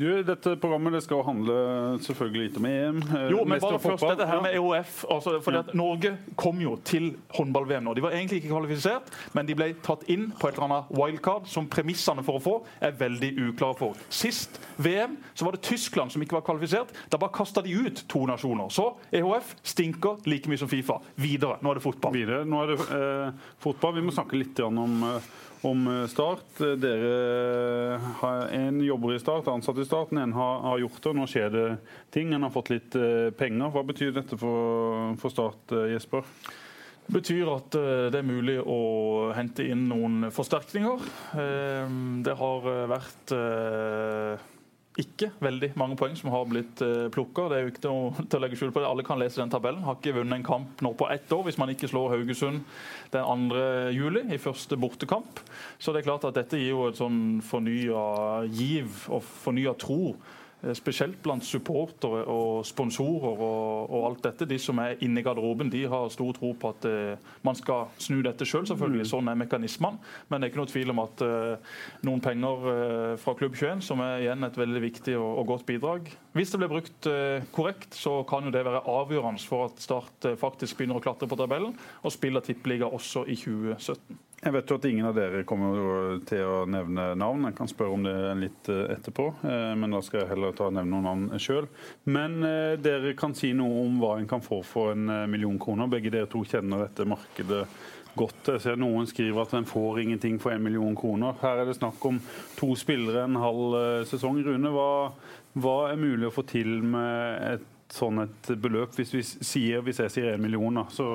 Du, 0.00 0.06
dette 0.24 0.54
programmet 0.56 0.94
det 0.96 1.02
skal 1.04 1.20
handle 1.26 1.54
selvfølgelig 2.00 2.44
litt 2.46 2.54
om 2.56 2.66
EM. 2.70 3.00
eh, 3.04 3.24
Jo, 3.34 3.42
men 3.44 3.60
bare 3.60 3.80
først 3.82 4.04
dette 4.08 4.26
her 4.30 4.40
med 4.40 4.54
EOF. 4.56 5.02
Altså, 5.12 5.34
fordi 5.44 5.58
at 5.60 5.74
Norge 5.76 6.14
kom 6.40 6.60
jo 6.62 6.78
til 6.88 7.10
håndball-VM 7.36 7.84
nå. 7.84 7.92
De 7.98 8.04
var 8.06 8.16
egentlig 8.16 8.38
ikke 8.40 8.54
kvalifisert, 8.54 9.10
men 9.36 9.44
de 9.50 9.56
ble 9.58 9.66
tatt 9.84 10.06
inn 10.08 10.30
på 10.40 10.48
et 10.48 10.56
eller 10.56 10.70
annet 10.70 10.94
wildcard 10.96 11.50
som 11.52 11.68
premissene 11.68 12.24
for 12.24 12.40
å 12.40 12.42
få 12.46 12.54
er 12.80 12.96
veldig 12.96 13.30
uklare 13.50 13.76
for. 13.76 14.00
Sist 14.08 14.56
VM 14.80 15.18
så 15.36 15.44
var 15.44 15.58
det 15.58 15.62
Tyskland 15.68 16.14
som 16.14 16.24
ikke 16.24 16.38
var 16.38 16.46
kvalifisert. 16.48 16.96
Da 17.12 17.20
bare 17.20 17.36
kasta 17.36 17.60
de 17.66 17.76
ut 17.76 18.04
to 18.08 18.24
nasjoner. 18.30 18.72
Så 18.72 18.88
EHF 19.12 19.52
stinker 19.74 20.16
like 20.24 20.48
mye 20.48 20.62
som 20.64 20.70
Fifa. 20.72 20.96
Videre. 21.20 21.58
Nå 21.60 21.74
er 21.74 21.80
det 21.82 21.84
fotball. 21.84 22.16
Videre. 22.16 22.46
Nå 22.48 22.64
er 22.64 22.72
det 22.72 22.80
eh, 22.88 23.46
fotball. 23.60 23.98
Vi 24.00 24.06
må 24.08 24.16
snakke 24.16 24.40
litt 24.40 24.64
om, 24.64 24.80
eh, 25.12 25.30
om 25.66 25.86
eh, 25.86 26.06
Start. 26.06 26.58
Dere 26.58 28.00
har 28.20 28.48
en 28.48 28.80
jobber 28.84 29.14
i 29.14 29.20
Start, 29.20 29.48
ansatt 29.48 29.78
i 29.78 29.84
Start. 29.84 30.12
En 30.12 30.32
har, 30.32 30.60
har 30.60 30.78
gjort 30.78 31.02
det, 31.02 31.10
og 31.12 31.18
nå 31.18 31.26
skjer 31.30 31.52
det 31.54 31.66
ting. 32.14 32.32
En 32.34 32.46
har 32.46 32.54
fått 32.54 32.72
litt 32.72 32.96
eh, 32.98 33.28
penger. 33.36 33.72
Hva 33.74 33.84
betyr 33.86 34.14
dette 34.16 34.38
for, 34.40 35.14
for 35.20 35.34
Start, 35.34 35.76
eh, 35.76 35.92
Jesper? 35.94 36.26
Det 37.10 37.16
betyr 37.16 37.48
at 37.50 37.74
det 37.74 38.18
er 38.20 38.26
mulig 38.26 38.60
å 38.62 39.32
hente 39.34 39.64
inn 39.66 39.88
noen 39.90 40.28
forsterkninger. 40.30 41.08
Det 42.22 42.34
har 42.38 42.68
vært 42.92 43.32
ikke 45.00 45.30
veldig 45.42 45.72
mange 45.80 45.96
poeng 46.00 46.16
som 46.18 46.30
har 46.34 46.46
blitt 46.50 46.82
uh, 46.84 47.08
plukka. 47.12 47.48
Det 47.50 47.58
er 47.58 47.64
jo 47.64 47.72
ikke 47.72 47.84
noe 47.88 48.24
til 48.26 48.38
å 48.38 48.42
legge 48.44 48.58
skjul 48.60 48.72
på 48.74 48.82
det. 48.82 48.88
Alle 48.90 49.04
kan 49.06 49.20
lese 49.20 49.40
den 49.40 49.52
tabellen. 49.52 49.84
Har 49.86 49.98
ikke 49.98 50.16
vunnet 50.20 50.38
en 50.38 50.46
kamp 50.46 50.84
nå 50.84 50.92
på 50.98 51.08
ett 51.12 51.32
år 51.34 51.46
hvis 51.46 51.58
man 51.60 51.72
ikke 51.72 51.90
slår 51.90 52.14
Haugesund 52.14 52.62
den 53.14 53.48
2. 53.50 53.62
juli 53.96 54.26
i 54.34 54.40
første 54.42 54.78
bortekamp. 54.80 55.42
Så 55.78 55.94
det 55.94 56.02
er 56.02 56.10
klart 56.10 56.26
at 56.28 56.36
dette 56.38 56.60
gir 56.60 56.74
jo 56.74 56.88
et 56.90 57.00
sånn 57.00 57.40
fornya 57.46 58.44
giv 58.52 59.08
og 59.10 59.24
fornya 59.44 59.74
tro. 59.80 60.14
Eh, 60.62 60.74
Spesielt 60.76 61.18
blant 61.22 61.44
supportere 61.44 62.24
og 62.30 62.64
sponsorer 62.66 63.42
og, 63.42 63.90
og 63.90 64.06
alt 64.08 64.22
dette. 64.28 64.48
De 64.48 64.58
som 64.60 64.78
er 64.82 65.00
inne 65.04 65.20
i 65.20 65.26
garderoben, 65.26 65.70
de 65.72 65.84
har 65.90 66.08
stor 66.12 66.32
tro 66.36 66.52
på 66.54 66.72
at 66.72 66.86
uh, 66.88 67.34
man 67.46 67.58
skal 67.58 67.90
snu 68.00 68.20
dette 68.24 68.46
sjøl, 68.46 68.64
selv, 68.64 68.72
selvfølgelig. 68.72 69.08
Sånn 69.10 69.30
er 69.30 69.38
mekanismene. 69.40 70.00
Men 70.28 70.40
det 70.40 70.48
er 70.48 70.52
ikke 70.52 70.62
noe 70.62 70.72
tvil 70.72 70.94
om 70.94 71.02
at 71.04 71.24
uh, 71.26 71.76
noen 72.06 72.24
penger 72.24 72.66
uh, 72.66 73.14
fra 73.20 73.36
Klubb 73.38 73.58
21, 73.58 73.84
som 73.86 74.02
er 74.04 74.24
igjen 74.26 74.48
et 74.48 74.60
veldig 74.60 74.84
viktig 74.86 75.18
og, 75.18 75.28
og 75.42 75.50
godt 75.54 75.68
bidrag 75.68 76.10
Hvis 76.36 76.52
det 76.52 76.60
blir 76.62 76.72
brukt 76.72 77.08
korrekt, 77.54 77.94
så 77.96 78.20
kan 78.28 78.46
jo 78.46 78.54
det 78.54 78.64
være 78.66 78.84
avgjørende 78.88 79.42
for 79.42 79.68
at 79.68 79.80
Start 79.82 80.26
faktisk 80.40 80.78
begynner 80.78 81.00
å 81.00 81.04
klatre 81.04 81.28
på 81.30 81.38
tabellen 81.38 81.74
og 82.04 82.12
spiller 82.14 82.44
tippeliga 82.44 82.88
også 82.90 83.24
i 83.26 83.38
2017. 83.38 84.18
Jeg 84.40 84.54
vet 84.54 84.70
jo 84.72 84.76
at 84.78 84.84
ingen 84.88 85.04
av 85.04 85.16
dere 85.18 85.42
kommer 85.44 86.20
til 86.24 86.46
å 86.48 86.60
nevne 86.64 87.10
navn. 87.20 87.42
Jeg 87.50 87.56
kan 87.58 87.68
spørre 87.68 87.92
om 87.92 88.04
det 88.06 88.14
litt 88.40 88.70
eh, 88.72 88.86
etterpå, 88.94 89.26
eh, 89.44 89.72
men 89.76 89.92
da 89.92 90.00
skal 90.00 90.22
jeg 90.22 90.30
heller 90.30 90.54
ta 90.56 90.70
og 90.70 90.78
nevne 90.78 90.94
noen 90.94 91.08
navn 91.28 91.42
sjøl. 91.44 91.68
Men 92.08 92.38
eh, 92.48 92.78
dere 92.80 93.12
kan 93.18 93.36
si 93.36 93.50
noe 93.56 93.82
om 93.82 93.98
hva 94.00 94.14
en 94.16 94.28
kan 94.30 94.40
få 94.40 94.62
for 94.64 94.94
en 94.94 95.12
million 95.28 95.58
kroner. 95.60 95.90
Begge 95.92 96.12
dere 96.14 96.30
to 96.32 96.40
kjenner 96.48 96.86
dette 96.86 97.04
markedet 97.04 97.66
godt. 98.16 98.54
Jeg 98.54 98.64
ser 98.64 98.80
noen 98.80 99.10
skriver 99.10 99.42
at 99.44 99.52
en 99.60 99.68
får 99.68 100.00
ingenting 100.06 100.40
for 100.40 100.56
en 100.56 100.64
million 100.64 100.96
kroner. 100.96 101.36
Her 101.44 101.60
er 101.60 101.68
det 101.68 101.76
snakk 101.76 102.00
om 102.08 102.22
to 102.56 102.72
spillere 102.80 103.26
en 103.28 103.36
halv 103.44 103.76
sesong. 104.08 104.40
Rune, 104.46 104.72
hva, 104.72 104.88
hva 105.60 105.76
er 105.90 106.00
mulig 106.00 106.30
å 106.30 106.32
få 106.32 106.48
til 106.48 106.78
med 106.80 107.44
et 107.58 107.68
sånn 107.92 108.24
et 108.24 108.54
beløp? 108.56 108.96
Hvis, 108.96 109.12
vi 109.12 109.22
sier, 109.28 109.84
hvis 109.84 110.00
jeg 110.00 110.16
sier 110.16 110.32
en 110.32 110.48
million, 110.48 110.80
så 110.88 111.10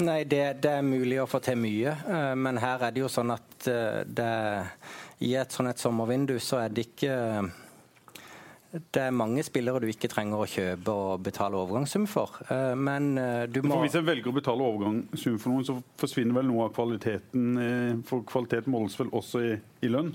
Nei, 0.00 0.22
det, 0.24 0.44
det 0.64 0.70
er 0.78 0.86
mulig 0.86 1.18
å 1.20 1.28
få 1.28 1.42
til 1.44 1.58
mye, 1.60 1.90
eh, 2.08 2.30
men 2.40 2.56
her 2.62 2.86
er 2.86 2.94
det 2.94 3.02
jo 3.02 3.10
sånn 3.12 3.34
at 3.34 3.66
eh, 3.68 3.98
det, 4.08 4.28
i 5.20 5.34
et 5.36 5.52
sånn 5.52 5.68
et 5.68 5.82
sommervindu 5.82 6.38
så 6.40 6.62
er 6.62 6.72
det 6.72 6.86
ikke 6.88 7.16
det 8.72 9.02
er 9.02 9.12
mange 9.12 9.42
spillere 9.44 9.82
du 9.82 9.90
ikke 9.92 10.08
trenger 10.08 10.40
å 10.40 10.46
kjøpe 10.48 10.92
og 10.96 11.18
betale 11.26 11.58
overgangssum 11.60 12.06
for. 12.08 12.38
Eh, 12.48 12.72
Men 12.72 13.10
du 13.52 13.58
må 13.68 13.82
Hvis 13.82 13.98
en 14.00 14.06
velger 14.06 14.32
å 14.32 14.38
betale 14.38 14.64
overgangssum 14.64 15.36
for 15.36 15.52
noen, 15.52 15.66
så 15.68 15.76
forsvinner 16.00 16.38
vel 16.38 16.48
noe 16.48 16.70
av 16.70 16.72
kvaliteten. 16.72 18.00
For 18.08 18.24
kvalitet 18.24 18.72
måles 18.72 18.96
vel 18.96 19.12
også 19.12 19.44
i, 19.44 19.52
i 19.84 19.92
lønn? 19.92 20.14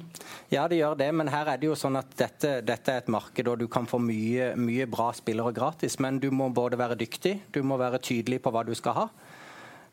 Ja, 0.49 0.65
det 0.65 0.81
gjør 0.81 0.97
det, 0.97 1.11
men 1.21 1.29
her 1.29 1.53
er 1.53 1.61
det 1.61 1.69
jo 1.69 1.77
sånn 1.77 2.01
at 2.01 2.17
dette, 2.17 2.55
dette 2.65 2.97
er 2.97 3.05
et 3.05 3.13
marked, 3.13 3.45
og 3.45 3.61
du 3.61 3.67
kan 3.69 3.85
få 3.85 4.01
mye, 4.01 4.55
mye 4.57 4.89
bra 4.89 5.11
spillere 5.13 5.53
gratis. 5.53 6.01
Men 6.01 6.17
du 6.17 6.31
må 6.33 6.49
både 6.49 6.81
være 6.81 6.97
dyktig, 6.97 7.37
du 7.53 7.61
må 7.61 7.77
være 7.77 8.01
tydelig 8.01 8.41
på 8.41 8.57
hva 8.57 8.65
du 8.65 8.73
skal 8.73 9.03
ha. 9.03 9.09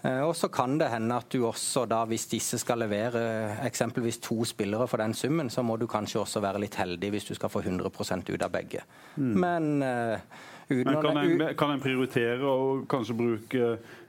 Eh, 0.04 0.20
Og 0.20 0.34
så 0.36 0.48
kan 0.52 0.78
det 0.78 0.90
hende 0.92 1.16
at 1.16 1.30
du 1.32 1.46
også 1.48 1.86
da, 1.88 2.02
hvis 2.08 2.26
disse 2.30 2.58
skal 2.60 2.82
levere 2.84 3.56
eksempelvis 3.64 4.20
to 4.24 4.44
spillere 4.44 4.87
for 4.90 5.00
den 5.00 5.14
summen, 5.16 5.50
så 5.50 5.64
må 5.64 5.78
du 5.80 5.87
kanskje 5.88 6.20
også 6.20 6.42
være 6.44 6.61
litt 6.66 6.76
heldig 6.76 7.11
hvis 7.14 7.28
du 7.30 7.34
skal 7.34 7.52
få 7.52 7.62
100% 7.64 8.30
ut 8.34 8.42
av 8.44 8.52
begge. 8.52 8.84
Men 9.16 9.82
uh, 9.82 10.18
Men 10.68 11.02
kan, 11.02 11.16
en, 11.20 11.42
kan 11.56 11.70
en 11.75 11.80
prioritere 11.82 12.40
og 12.49 12.87
kanskje 12.88 13.14
bruke 13.18 13.66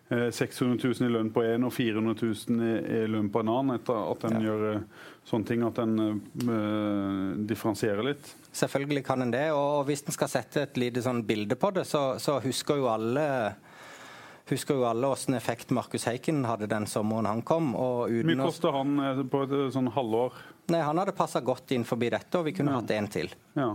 eh, 0.09 0.29
600 0.31 0.79
000 0.79 1.09
i 1.09 1.11
lønn 1.11 1.31
på 1.35 1.43
en 1.43 1.67
og 1.67 1.73
400 1.75 2.15
000 2.21 2.63
i, 2.63 2.75
i 2.95 3.07
lønn 3.11 3.27
på 3.33 3.41
en 3.43 3.51
annen, 3.51 3.75
etter 3.75 3.99
at 4.13 4.23
en 4.29 4.39
gjør 4.45 4.63
eh, 4.69 4.85
sånne 5.27 5.49
ting, 5.49 5.65
at 5.67 5.81
en 5.83 5.95
eh, 6.05 7.43
differensierer 7.49 8.07
litt? 8.07 8.31
Selvfølgelig 8.55 9.03
kan 9.03 9.25
en 9.25 9.33
det. 9.35 9.49
Og 9.51 9.83
hvis 9.89 10.05
en 10.05 10.15
skal 10.15 10.31
sette 10.31 10.63
et 10.63 10.79
lite 10.79 11.03
sånn 11.03 11.25
bilde 11.27 11.59
på 11.59 11.73
det, 11.75 11.83
så, 11.89 12.05
så 12.23 12.37
husker 12.45 12.79
jo 12.79 12.87
alle 12.87 13.25
Husker 14.49 14.77
jo 14.77 14.83
alle 14.85 15.07
åssen 15.09 15.33
effekt 15.33 15.71
Markus 15.73 16.03
Heiken 16.05 16.43
hadde 16.45 16.67
den 16.69 16.85
sommeren 16.85 17.25
han 17.25 17.41
kom. 17.41 17.71
Hvor 17.73 18.11
mye 18.29 18.37
kosta 18.37 18.71
han 18.75 18.99
eh, 19.01 19.23
på 19.25 19.41
et 19.47 19.55
eh, 19.57 19.69
sånn 19.73 19.89
halvår? 19.95 20.37
Nei, 20.73 20.81
Han 20.85 20.97
hadde 21.01 21.15
passa 21.17 21.41
godt 21.41 21.71
inn 21.73 21.83
forbi 21.85 22.11
dette, 22.13 22.37
og 22.37 22.45
vi 22.45 22.53
kunne 22.53 22.71
Ja. 22.75 22.79
hatt 22.81 22.91
en 22.91 23.07
til. 23.07 23.29
Ja. 23.57 23.71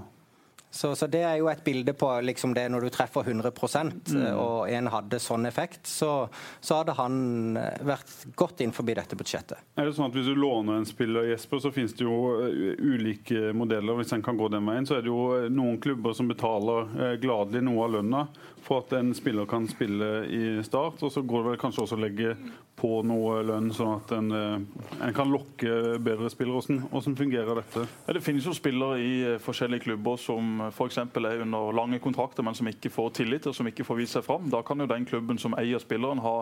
Så, 0.70 0.92
så 0.94 1.06
det 1.10 1.22
er 1.26 1.36
jo 1.40 1.48
et 1.50 1.64
bilde 1.66 1.92
på 1.98 2.06
liksom 2.22 2.52
det 2.54 2.68
når 2.70 2.84
du 2.86 2.90
treffer 2.94 3.26
100 3.26 3.50
Mm. 3.50 4.22
eh, 4.22 4.34
og 4.38 4.68
en 4.70 4.86
hadde 4.86 5.18
sånn 5.20 5.46
effekt, 5.48 5.86
så, 5.90 6.28
så 6.60 6.76
hadde 6.80 6.94
han 6.94 7.56
eh, 7.58 7.80
vært 7.86 8.12
godt 8.38 8.60
inn 8.62 8.70
forbi 8.72 8.94
dette 8.94 9.16
budsjettet. 9.18 9.58
Er 9.76 9.88
det 9.88 9.96
sånn 9.96 10.06
at 10.06 10.14
Hvis 10.14 10.28
du 10.30 10.34
låner 10.38 10.78
en 10.78 10.86
spiller, 10.86 11.26
Jesper, 11.32 11.58
så 11.64 11.72
finnes 11.74 11.94
det 11.98 12.06
jo 12.06 12.20
eh, 12.46 12.78
ulike 12.78 13.50
modeller. 13.56 13.98
Hvis 13.98 14.14
en 14.14 14.22
kan 14.22 14.38
gå 14.38 14.48
den 14.54 14.66
veien, 14.70 14.86
så 14.86 14.98
er 14.98 15.02
det 15.02 15.10
jo 15.10 15.48
noen 15.50 15.80
klubber 15.82 16.14
som 16.14 16.30
betaler 16.30 17.18
gladelig 17.22 17.64
noe 17.66 17.84
av 17.88 17.94
lønna 17.98 18.24
for 18.62 18.84
at 18.84 18.92
en 18.98 19.10
spiller 19.16 19.46
kan 19.50 19.66
spille 19.70 20.08
i 20.30 20.42
Start. 20.66 21.02
Og 21.02 21.10
så 21.14 21.22
går 21.26 21.42
det 21.44 21.50
vel 21.54 21.62
kanskje 21.64 21.82
også 21.86 21.98
å 21.98 22.02
legge 22.04 22.36
på 22.80 22.90
noe 23.04 23.40
lønn, 23.44 23.70
sånn 23.76 23.96
at 23.99 24.12
en, 24.16 24.32
eh, 24.32 25.06
en 25.06 25.16
kan 25.16 25.30
lokke 25.30 25.99
bedre 26.00 26.30
spillere. 26.32 26.60
Hvordan, 26.60 26.82
hvordan 26.90 27.16
fungerer 27.18 27.60
dette? 27.60 27.87
Ja, 28.06 28.16
det 28.16 28.25
finnes 28.25 28.46
jo 28.49 28.56
spillere 28.56 29.00
i 29.00 29.10
eh, 29.34 29.40
forskjellige 29.42 29.84
klubber 29.88 30.20
som 30.20 30.66
f.eks. 30.70 31.02
er 31.04 31.44
under 31.44 31.75
lange 31.76 32.00
kontrakter, 32.00 32.46
men 32.46 32.56
som 32.56 32.70
ikke 32.70 32.92
får 32.92 33.10
tillit 33.20 33.50
og 33.50 33.56
som 33.56 33.68
ikke 33.68 33.84
får 33.84 34.00
vist 34.00 34.16
seg 34.16 34.25
fram. 34.25 34.49
Da 34.52 34.62
kan 34.66 34.80
jo 34.80 34.88
den 34.90 35.08
klubben 35.08 35.38
som 35.40 35.56
eier 35.60 35.82
spilleren 35.82 36.25
ha 36.25 36.38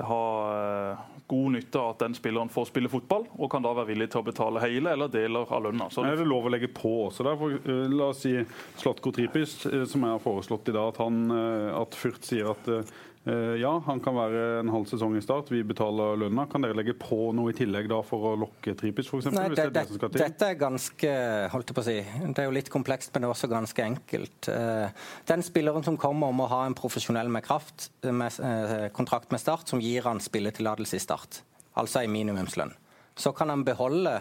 ha 0.00 0.90
eh, 0.90 0.98
god 1.26 1.52
nytte 1.52 1.78
av 1.78 1.90
at 1.90 1.98
den 2.04 2.14
spilleren 2.16 2.48
får 2.48 2.70
spille 2.70 2.88
fotball, 2.88 3.26
og 3.36 3.50
kan 3.52 3.64
da 3.64 3.72
være 3.76 3.90
villig 3.92 4.08
til 4.12 4.22
å 4.22 4.26
betale 4.26 4.62
hele 4.64 4.94
eller 4.94 5.10
deler 5.12 5.50
av 5.50 5.66
lønna. 5.66 5.90
Er 6.04 6.16
det 6.16 6.28
lov 6.28 6.48
å 6.48 6.52
legge 6.54 6.70
på 6.72 6.92
også 7.08 7.26
der? 7.26 7.36
For, 7.40 7.58
uh, 7.66 7.84
la 7.92 8.10
oss 8.14 8.22
si 8.24 8.32
Slatko 8.80 9.12
Tripis, 9.14 9.58
uh, 9.68 9.84
som 9.90 10.06
jeg 10.06 10.16
har 10.16 10.24
foreslått 10.24 10.72
i 10.72 10.76
dag, 10.76 10.94
at, 10.94 11.02
han, 11.04 11.20
uh, 11.28 11.82
at 11.82 11.98
Furt 12.00 12.24
sier 12.26 12.52
at 12.54 12.70
Eh, 12.70 12.94
ja, 13.28 13.70
han 13.84 14.00
kan 14.00 14.16
være 14.16 14.44
en 14.62 14.70
halv 14.72 14.86
sesong 14.88 15.12
i 15.18 15.20
start. 15.20 15.50
Vi 15.52 15.60
betaler 15.66 16.16
lønna. 16.22 16.46
Kan 16.48 16.64
dere 16.64 16.76
legge 16.78 16.94
på 16.96 17.30
noe 17.36 17.52
i 17.52 17.56
tillegg 17.56 17.90
da 17.90 17.98
for 18.06 18.30
å 18.30 18.32
lokke 18.40 18.72
Tripis, 18.78 19.10
f.eks.? 19.10 19.28
Nei, 19.36 19.50
det, 19.52 19.66
det, 19.74 19.84
det 20.00 20.10
dette 20.14 20.48
er 20.48 20.56
ganske 20.60 21.12
holdt 21.52 21.72
jeg 21.72 21.76
på 21.76 21.84
å 21.84 21.86
si, 21.90 21.98
Det 22.00 22.42
er 22.42 22.48
jo 22.48 22.56
litt 22.56 22.72
komplekst, 22.72 23.12
men 23.12 23.22
det 23.22 23.28
er 23.28 23.34
også 23.34 23.50
ganske 23.52 23.84
enkelt. 23.84 24.48
Eh, 24.48 25.04
den 25.28 25.44
spilleren 25.44 25.84
som 25.84 26.00
kommer, 26.00 26.32
må 26.32 26.48
ha 26.48 26.62
en 26.64 26.76
profesjonell 26.78 27.28
med 27.32 27.44
kraft, 27.44 27.90
med 28.08 28.40
eh, 28.40 28.88
kontrakt 28.96 29.30
med 29.34 29.44
Start, 29.44 29.68
som 29.68 29.84
gir 29.84 30.08
han 30.08 30.22
spilletillatelse 30.24 30.96
i 30.96 31.04
Start. 31.04 31.42
Altså 31.80 32.00
en 32.00 32.16
minimumslønn. 32.16 32.72
Så 33.20 33.36
kan 33.36 33.52
han 33.52 33.68
beholde 33.68 34.16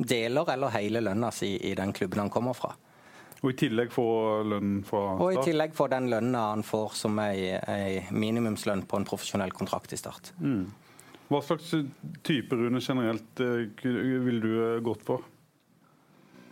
deler 0.00 0.48
eller 0.52 0.74
hele 0.74 1.02
lønna 1.04 1.30
si 1.34 1.54
i 1.70 1.74
den 1.78 1.92
klubben 1.94 2.24
han 2.24 2.32
kommer 2.32 2.56
fra. 2.56 2.74
Og 3.40 3.54
i 3.54 3.56
tillegg 3.56 3.92
få 3.92 4.04
lønn 4.44 4.80
fra 4.84 5.00
Start? 5.14 5.22
Og 5.24 5.32
i 5.32 5.44
tillegg 5.48 5.72
få 5.76 5.86
den 5.92 6.10
lønna 6.12 6.50
han 6.50 6.64
får 6.66 6.96
som 6.98 7.16
ei, 7.24 7.56
ei, 7.56 8.02
minimumslønn 8.12 8.84
på 8.88 9.00
en 9.00 9.08
profesjonell 9.08 9.54
kontrakt 9.56 9.94
i 9.96 9.98
Start. 10.00 10.34
Mm. 10.44 10.66
Hva 11.30 11.40
slags 11.46 11.70
type 12.26 12.58
Rune 12.58 12.82
generelt 12.82 13.40
ville 13.40 14.18
vil 14.26 14.42
du 14.42 14.50
eh, 14.50 14.80
gått 14.84 15.04
for? 15.06 15.24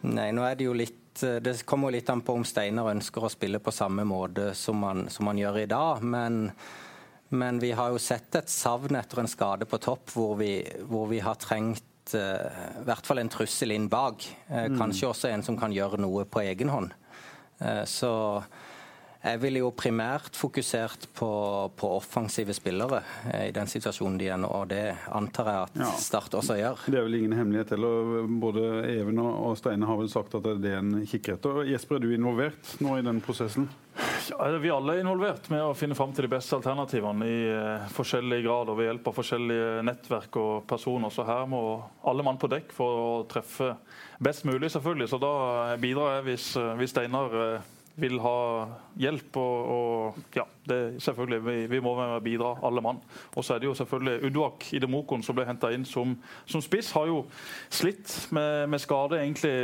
Nei, 0.06 0.30
nå 0.32 0.44
er 0.46 0.54
det 0.54 0.68
jo 0.68 0.76
litt 0.78 1.24
eh, 1.26 1.40
Det 1.42 1.56
kommer 1.66 1.92
litt 1.92 2.08
an 2.12 2.22
på 2.22 2.36
om 2.38 2.46
Steinar 2.46 2.92
ønsker 2.92 3.26
å 3.26 3.32
spille 3.32 3.60
på 3.60 3.74
samme 3.74 4.06
måte 4.06 4.52
som 4.54 4.84
han, 4.86 5.08
som 5.10 5.28
han 5.28 5.40
gjør 5.42 5.64
i 5.64 5.68
dag. 5.68 6.04
Men, 6.06 6.46
men, 7.34 7.58
vi 7.60 7.74
har 7.76 7.92
jo 7.92 8.00
sett 8.00 8.38
et 8.38 8.52
savn 8.52 8.96
etter 8.96 9.24
en 9.24 9.30
skade 9.30 9.68
på 9.68 9.82
topp 9.82 10.14
hvor 10.14 10.38
vi, 10.40 10.62
hvor 10.86 11.10
vi 11.10 11.20
har 11.26 11.36
trengt 11.42 11.84
uh, 12.16 12.80
i 12.80 12.86
hvert 12.86 13.06
fall 13.08 13.22
en 13.22 13.32
trussel 13.32 13.74
inn 13.74 13.90
bak. 13.92 14.24
Uh, 14.48 14.68
mm. 14.68 14.78
Kanskje 14.80 15.10
også 15.10 15.32
en 15.32 15.44
som 15.46 15.58
kan 15.58 15.74
gjøre 15.74 16.00
noe 16.00 16.24
på 16.28 16.44
egen 16.46 16.72
hånd. 16.72 16.94
Uh, 17.60 17.84
så 17.88 18.12
jeg 19.18 19.40
ville 19.42 19.60
jo 19.64 19.72
primært 19.74 20.36
fokusert 20.38 21.08
på, 21.18 21.28
på, 21.74 21.88
offensive 21.98 22.54
spillere 22.54 23.00
i 23.48 23.50
den 23.54 23.66
situasjonen 23.66 24.18
de 24.20 24.28
er 24.30 24.38
nå, 24.38 24.46
og 24.46 24.68
det 24.70 24.84
antar 25.10 25.50
jeg 25.50 25.64
at 25.64 25.80
ja. 25.82 25.88
Start 25.98 26.36
også 26.38 26.54
gjør. 26.60 26.84
Det 26.86 27.00
er 27.00 27.08
vel 27.08 27.18
ingen 27.18 27.34
hemmelighet 27.34 27.74
heller. 27.74 28.28
Både 28.40 28.62
Even 28.92 29.18
og 29.24 29.58
Steine 29.58 29.90
har 29.90 29.98
vel 29.98 30.10
sagt 30.12 30.38
at 30.38 30.46
det 30.62 30.70
er 30.70 30.78
en 30.84 31.02
kikker 31.02 31.34
etter. 31.34 31.64
Jesper, 31.66 31.98
er 31.98 32.06
du 32.06 32.14
involvert 32.14 32.76
nå 32.84 32.94
i 33.00 33.04
den 33.04 33.18
prosessen? 33.24 33.66
Ja, 34.28 34.58
vi 34.60 34.68
alle 34.70 34.92
er 34.92 35.00
involvert 35.00 35.46
med 35.48 35.62
å 35.64 35.76
finne 35.78 35.96
fram 35.96 36.10
til 36.12 36.26
de 36.26 36.32
beste 36.34 36.56
alternativene 36.58 37.24
i 37.24 37.36
uh, 37.48 37.86
forskjellig 37.94 38.42
grad 38.44 38.68
og 38.68 38.76
ved 38.76 38.90
hjelp 38.90 39.06
av 39.08 39.16
forskjellige 39.16 39.84
nettverk 39.88 40.36
og 40.36 40.66
personer. 40.68 41.12
Så 41.14 41.24
her 41.24 41.46
må 41.48 41.60
alle 42.04 42.24
mann 42.26 42.40
på 42.40 42.50
dekk 42.52 42.74
for 42.76 43.00
å 43.00 43.08
treffe 43.30 43.70
best 44.20 44.44
mulig, 44.44 44.68
selvfølgelig. 44.74 45.08
Så 45.08 45.20
da 45.22 45.32
bidrar 45.80 46.18
jeg 46.18 46.26
hvis, 46.26 46.48
uh, 46.60 46.74
hvis 46.76 46.92
Steinar 46.92 47.36
uh, 47.38 47.70
vil 48.02 48.20
ha 48.20 48.40
hjelp. 49.00 49.38
Og, 49.40 49.70
og 49.76 50.34
ja, 50.36 50.44
det, 50.68 50.80
selvfølgelig, 51.06 51.38
vi, 51.46 51.54
vi 51.72 51.80
må 51.86 51.94
bidra, 52.24 52.50
alle 52.68 52.82
mann. 52.84 52.98
Og 53.32 53.46
så 53.46 53.54
er 53.54 53.62
det 53.62 53.70
jo 53.70 53.76
selvfølgelig 53.78 54.28
Uduak 54.28 54.66
Idemokon 54.76 55.24
som 55.24 55.38
ble 55.38 55.46
henta 55.48 55.70
inn 55.72 55.86
som, 55.88 56.12
som, 56.44 56.64
spiss. 56.64 56.90
Har 56.98 57.08
jo 57.08 57.22
slitt 57.70 58.12
med, 58.28 58.66
med, 58.74 58.84
skade 58.84 59.22
egentlig 59.22 59.54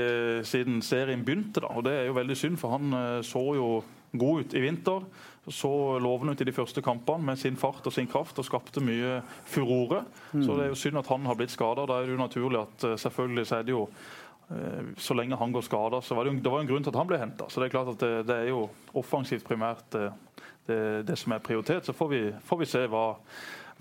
siden 0.49 0.81
serien 0.81 1.27
begynte. 1.27 1.61
da, 1.61 1.75
og 1.75 1.85
Det 1.85 1.99
er 1.99 2.09
jo 2.09 2.17
veldig 2.17 2.39
synd, 2.39 2.57
for 2.63 2.79
han 2.79 2.97
så 3.27 3.45
jo 3.59 3.69
god 4.19 4.45
ut 4.45 4.55
i 4.55 4.63
vinter. 4.65 5.07
Så 5.47 5.71
lovende 6.01 6.33
ut 6.33 6.41
i 6.41 6.47
de 6.49 6.55
første 6.57 6.81
kampene 6.83 7.27
med 7.27 7.39
sin 7.39 7.57
fart 7.61 7.85
og 7.85 7.93
sin 7.93 8.09
kraft 8.09 8.39
og 8.41 8.47
skapte 8.49 8.81
mye 8.81 9.19
furore. 9.45 10.05
Så 10.33 10.57
det 10.57 10.65
er 10.65 10.71
jo 10.73 10.79
synd 10.81 11.01
at 11.03 11.11
han 11.13 11.27
har 11.29 11.37
blitt 11.37 11.53
skada. 11.53 11.85
Da 11.89 11.99
er 11.99 12.07
det 12.07 12.15
jo 12.15 12.23
naturlig 12.23 12.63
at 12.63 12.87
eh, 12.89 12.97
selvfølgelig 13.03 13.45
så 13.51 13.59
er 13.59 13.67
det 13.67 13.75
jo 13.75 13.83
eh, 14.55 14.95
så 14.97 15.17
lenge 15.19 15.37
han 15.37 15.53
går 15.53 15.67
skada, 15.67 16.01
så 16.01 16.17
var 16.17 16.25
det, 16.25 16.33
jo, 16.33 16.45
det 16.47 16.55
var 16.55 16.65
en 16.65 16.71
grunn 16.71 16.87
til 16.87 16.95
at 16.95 17.01
han 17.03 17.11
ble 17.11 17.21
henta. 17.21 17.51
Så 17.51 17.61
det 17.61 17.69
er 17.69 17.75
klart 17.77 17.93
at 17.93 18.01
det, 18.01 18.13
det 18.31 18.39
er 18.41 18.55
jo 18.55 18.63
offensivt 18.97 19.45
primært 19.45 19.99
eh, 20.01 20.17
det, 20.65 20.81
det, 21.11 21.19
som 21.21 21.37
er 21.37 21.45
prioritet. 21.45 21.85
Så 21.85 21.93
får 21.93 22.09
vi, 22.15 22.23
får 22.49 22.63
vi 22.63 22.71
se 22.73 22.87
hva 22.89 23.05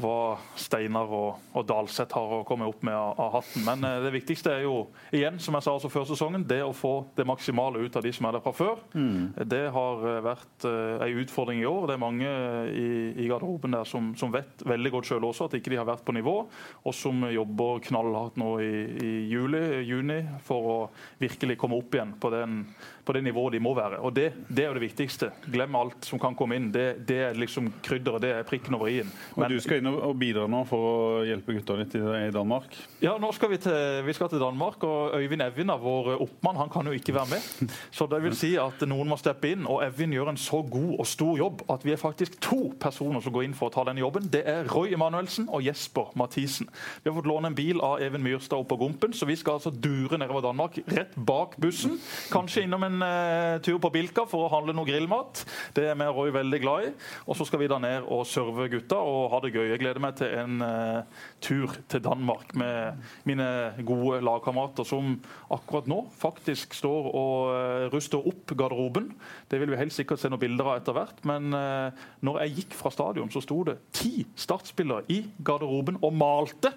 hva 0.01 0.39
Steinar 0.57 1.11
og, 1.13 1.41
og 1.53 1.65
Dalseth 1.69 2.17
har 2.17 2.31
å 2.39 2.43
komme 2.47 2.65
opp 2.65 2.81
med 2.85 2.95
av, 2.97 3.13
av 3.21 3.35
hatten. 3.37 3.61
Men 3.67 3.85
eh, 3.85 3.99
det 4.01 4.13
viktigste 4.15 4.55
er 4.55 4.63
jo 4.65 4.87
igjen, 5.13 5.37
som 5.43 5.53
jeg 5.57 5.65
sa 5.65 5.75
altså 5.75 5.91
før 5.93 6.07
sesongen, 6.09 6.45
det 6.49 6.61
å 6.65 6.73
få 6.73 6.93
det 7.17 7.27
maksimale 7.29 7.83
ut 7.83 7.99
av 7.99 8.05
de 8.05 8.13
som 8.15 8.27
er 8.27 8.37
der 8.37 8.43
fra 8.45 8.55
før. 8.57 8.81
Mm. 8.97 9.33
Det 9.53 9.61
har 9.75 10.07
eh, 10.09 10.21
vært 10.25 10.67
eh, 10.69 11.05
en 11.05 11.21
utfordring 11.23 11.61
i 11.61 11.69
år. 11.69 11.85
Det 11.89 11.97
er 11.97 12.01
mange 12.01 12.31
i, 12.73 12.87
i 13.21 13.29
garderoben 13.29 13.77
der 13.77 13.89
som, 13.89 14.13
som, 14.19 14.33
vet 14.33 14.65
veldig 14.65 14.93
godt 14.95 15.11
selv 15.11 15.29
også 15.29 15.45
at 15.45 15.59
ikke 15.59 15.75
de 15.75 15.77
har 15.77 15.87
vært 15.87 16.05
på 16.07 16.15
nivå, 16.17 16.35
og 16.83 16.97
som 16.97 17.27
jobber 17.29 17.83
knallhardt 17.85 18.39
nå 18.41 18.49
i, 18.65 18.73
i 18.97 19.11
juli, 19.29 19.61
juni 19.85 20.23
for 20.47 20.71
å 20.73 20.77
virkelig 21.21 21.59
komme 21.61 21.77
opp 21.77 21.93
igjen 21.93 22.15
på, 22.17 22.33
den, 22.33 22.63
på 23.05 23.13
det 23.13 23.23
nivået 23.25 23.57
de 23.57 23.61
må 23.63 23.73
være. 23.75 23.99
Og 23.99 24.13
det, 24.15 24.29
det, 24.47 24.63
er 24.63 24.71
jo 24.71 24.77
det 24.77 24.85
viktigste. 24.85 25.29
Glem 25.51 25.75
alt 25.75 26.07
som 26.07 26.21
kan 26.21 26.35
komme 26.37 26.57
inn. 26.57 26.69
Det, 26.73 26.85
det 27.07 27.19
er 27.27 27.37
liksom 27.37 27.69
krydderet, 27.83 28.23
det 28.23 28.31
er 28.37 28.47
prikken 28.47 28.77
over 28.77 28.91
i-en. 28.91 29.11
Og 29.35 29.45
du 29.51 29.57
skal 29.63 29.81
inn 29.81 29.91
og 29.91 30.15
bidra 30.19 30.45
nå 30.49 30.63
for 30.69 30.87
å 30.87 31.23
hjelpe 31.27 31.55
gutta 31.57 31.77
litt 31.79 31.95
i 31.97 32.31
Danmark? 32.33 32.77
Ja, 33.03 33.15
nå 33.21 33.31
skal 33.35 33.53
vi, 33.53 33.59
til, 33.63 33.99
vi 34.07 34.15
skal 34.15 34.31
til 34.31 34.41
Danmark. 34.43 34.83
og 34.87 35.17
Øyvind 35.17 35.43
Evjen, 35.45 35.73
vår 35.83 36.13
oppmann, 36.15 36.59
han 36.61 36.71
kan 36.73 36.87
jo 36.87 36.95
ikke 36.95 37.15
være 37.15 37.35
med. 37.35 37.73
Så 37.91 38.07
det 38.11 38.21
vil 38.23 38.37
si 38.37 38.53
at 38.61 38.85
noen 38.87 39.11
må 39.11 39.19
steppe 39.19 39.51
inn. 39.51 39.67
Og 39.69 39.83
Evjen 39.85 40.15
gjør 40.15 40.33
en 40.33 40.39
så 40.39 40.61
god 40.63 40.95
og 40.99 41.09
stor 41.09 41.35
jobb 41.39 41.65
at 41.73 41.85
vi 41.85 41.95
er 41.95 42.01
faktisk 42.01 42.39
to 42.43 42.61
personer 42.79 43.23
som 43.23 43.35
går 43.35 43.47
inn 43.49 43.57
for 43.57 43.69
å 43.69 43.75
ta 43.75 43.85
denne 43.89 44.03
jobben. 44.03 44.29
Det 44.31 44.45
er 44.49 44.69
Roy 44.71 44.95
Emanuelsen 44.95 45.49
og 45.51 45.65
Jesper 45.65 46.13
Mathisen. 46.19 46.69
Vi 47.03 47.09
har 47.09 47.17
fått 47.17 47.29
låne 47.29 47.51
en 47.51 47.57
bil 47.57 47.81
av 47.83 48.01
Even 48.03 48.23
Myrstad 48.23 48.61
opp 48.61 48.71
på 48.71 48.79
Gumpen, 48.81 49.13
så 49.15 49.27
vi 49.29 49.37
skal 49.39 49.59
altså 49.59 49.73
dure 49.73 50.19
nedover 50.21 50.45
Danmark 50.45 50.79
rett 50.93 51.15
bak 51.15 51.57
bussen. 51.61 51.97
Kanskje 52.33 52.65
innom 52.65 52.85
en 52.87 52.92
uh, 53.01 53.61
tur 53.63 53.79
på 53.81 53.91
Bilka 53.93 54.25
for 54.29 54.45
å 54.45 54.51
handle 54.53 54.75
noe 54.75 54.87
grillmat. 54.87 55.43
Det 55.75 55.87
er 55.89 55.97
vi 55.99 56.07
Roy 56.13 56.33
veldig 56.35 56.59
glad 56.63 56.87
i. 56.87 56.91
Og 57.27 57.37
så 57.39 57.47
skal 57.47 57.63
vi 57.63 57.69
da 57.71 57.79
ned 57.81 58.07
og 58.11 58.25
serve 58.29 58.67
gutta 58.71 58.99
og 58.99 59.31
ha 59.33 59.41
det 59.43 59.53
gøy. 59.55 59.67
Jeg 59.71 59.81
gleder 59.81 60.03
meg 60.03 60.17
til 60.19 60.33
en 60.41 60.63
uh, 60.63 61.23
tur 61.43 61.73
til 61.91 62.03
Danmark 62.03 62.53
med 62.59 63.01
mine 63.29 63.47
gode 63.87 64.21
lagkamerater, 64.25 64.87
som 64.87 65.15
akkurat 65.53 65.89
nå 65.89 66.03
faktisk 66.19 66.75
står 66.77 67.09
og 67.11 67.35
uh, 67.53 67.87
ruster 67.93 68.21
opp 68.21 68.53
garderoben. 68.57 69.11
Det 69.51 69.61
vil 69.61 69.73
vi 69.73 69.79
helt 69.79 69.95
sikkert 69.95 70.21
se 70.21 70.31
noen 70.31 70.41
bilder 70.41 70.69
av 70.69 70.81
etter 70.81 70.97
hvert. 70.97 71.23
Men 71.27 71.53
uh, 71.55 72.05
når 72.25 72.43
jeg 72.43 72.57
gikk 72.59 72.77
fra 72.79 72.93
stadion, 72.93 73.31
så 73.33 73.43
sto 73.43 73.61
det 73.67 73.79
ti 73.95 74.25
startspillere 74.39 75.07
i 75.13 75.23
garderoben 75.45 75.99
og 76.03 76.15
malte. 76.17 76.73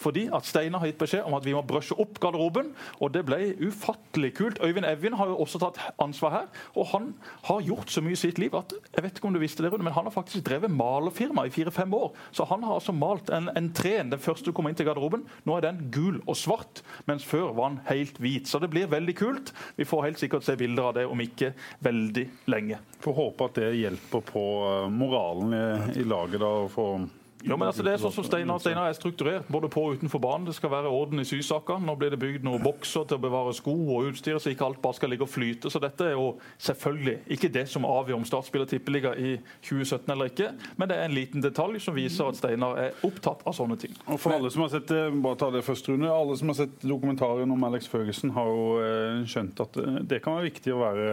Fordi 0.00 0.26
at 0.34 0.46
Steinar 0.48 0.82
har 0.82 0.90
gitt 0.90 1.00
beskjed 1.00 1.26
om 1.26 1.36
at 1.38 1.46
vi 1.46 1.54
må 1.56 1.64
brøsje 1.66 1.96
opp 2.00 2.20
garderoben. 2.22 2.72
Og 3.00 3.12
det 3.14 3.24
ble 3.28 3.54
ufattelig 3.62 4.34
kult. 4.38 4.60
Øyvind 4.64 4.88
Evjen 4.88 5.16
har 5.18 5.30
jo 5.30 5.40
også 5.44 5.55
tatt 5.62 5.80
ansvar 6.02 6.34
her. 6.34 6.46
Og 6.76 6.88
han 6.92 7.10
har 7.48 7.64
gjort 7.66 7.92
så 7.92 8.02
mye 8.04 8.16
i 8.16 8.20
sitt 8.20 8.40
liv 8.42 8.54
at 8.58 8.74
jeg 8.76 9.04
vet 9.04 9.18
ikke 9.18 9.30
om 9.30 9.36
du 9.36 9.42
visste 9.42 9.64
det, 9.64 9.72
men 9.76 9.94
han 9.94 10.08
har 10.08 10.14
faktisk 10.14 10.46
drevet 10.46 10.72
malerfirma 10.72 11.46
i 11.46 11.52
fire-fem 11.54 11.92
år. 11.96 12.14
Så 12.36 12.46
han 12.50 12.64
har 12.66 12.78
altså 12.78 12.94
malt 12.96 13.30
en, 13.34 13.50
en 13.56 13.72
tren, 13.76 14.12
den 14.12 14.22
første 14.22 14.50
du 14.50 14.56
kom 14.56 14.68
inn 14.70 14.78
til 14.78 14.88
garderoben. 14.88 15.26
Nå 15.46 15.58
er 15.58 15.68
den 15.68 15.84
gul 15.94 16.20
og 16.26 16.38
svart, 16.38 16.82
mens 17.08 17.26
før 17.26 17.52
var 17.56 17.74
den 17.74 17.82
helt 17.90 18.20
hvit. 18.22 18.48
Så 18.50 18.60
det 18.62 18.70
blir 18.72 18.90
veldig 18.92 19.16
kult. 19.18 19.52
Vi 19.76 19.88
får 19.88 20.08
helt 20.08 20.22
sikkert 20.22 20.46
se 20.46 20.56
bilder 20.58 20.90
av 20.90 20.96
det 20.98 21.06
om 21.10 21.20
ikke 21.22 21.52
veldig 21.84 22.26
lenge. 22.52 22.80
Får 23.04 23.20
håpe 23.20 23.50
at 23.50 23.62
det 23.62 23.70
hjelper 23.80 24.26
på 24.26 24.48
eh, 24.70 24.90
moralen 24.92 25.56
i, 25.56 26.00
i 26.02 26.08
laget. 26.08 26.40
da, 26.42 26.52
for 26.72 27.06
ja, 27.46 27.56
men 27.56 27.68
altså, 27.68 27.84
det 27.86 27.92
er 27.94 28.00
sånn 28.02 28.14
som 28.14 28.24
Steinar, 28.26 28.58
Steinar 28.62 28.90
er 28.90 28.96
strukturert, 28.96 29.46
både 29.52 29.68
på 29.70 29.84
og 29.86 30.00
utenfor 30.00 30.20
banen. 30.22 30.48
Det 30.48 30.56
skal 30.56 30.72
være 30.72 30.90
orden 30.90 31.22
i 31.22 31.26
sysakene. 31.28 31.86
Nå 31.86 31.94
blir 31.98 32.10
det 32.10 32.18
bygd 32.20 32.46
noen 32.46 32.62
bokser 32.64 33.06
til 33.06 33.20
å 33.20 33.22
bevare 33.22 33.52
sko 33.54 33.74
og 33.94 34.10
utstyr, 34.10 34.40
så 34.42 34.50
ikke 34.50 34.66
alt 34.66 34.80
bare 34.82 34.98
skal 34.98 35.12
ligge 35.12 35.26
og 35.26 35.30
flyte. 35.30 35.70
Så 35.70 35.80
dette 35.82 36.08
er 36.08 36.16
jo 36.16 36.32
selvfølgelig 36.58 37.16
ikke 37.36 37.52
det 37.54 37.66
som 37.70 37.86
avgjør 37.86 38.18
om 38.18 38.26
Start 38.26 38.48
spiller 38.48 38.66
i 39.14 39.36
2017 39.62 40.12
eller 40.12 40.32
ikke, 40.32 40.50
men 40.76 40.90
det 40.90 40.96
er 40.98 41.06
en 41.06 41.14
liten 41.14 41.44
detalj 41.44 41.78
som 41.84 41.94
viser 41.96 42.26
at 42.26 42.40
Steinar 42.40 42.80
er 42.82 43.06
opptatt 43.06 43.46
av 43.46 43.54
sånne 43.56 43.78
ting. 43.80 43.94
Og 44.10 44.18
for 44.22 44.34
alle 44.34 44.50
som 44.50 44.64
har 44.64 44.74
sett 44.74 44.90
eh, 44.94 45.14
bare 45.22 45.38
ta 45.40 45.52
det 45.54 45.62
først, 45.66 45.88
Rune, 45.92 46.10
alle 46.10 46.36
som 46.38 46.50
har 46.50 46.58
sett 46.64 46.82
dokumentaren 46.82 47.54
om 47.54 47.64
Alex 47.68 47.86
Førgesen, 47.92 48.34
har 48.34 48.50
jo 48.50 48.66
eh, 48.82 49.22
skjønt 49.30 49.62
at 49.62 49.80
eh, 49.82 50.02
det 50.10 50.20
kan 50.24 50.38
være 50.38 50.50
viktig 50.50 50.74
å 50.74 50.82
være 50.82 51.08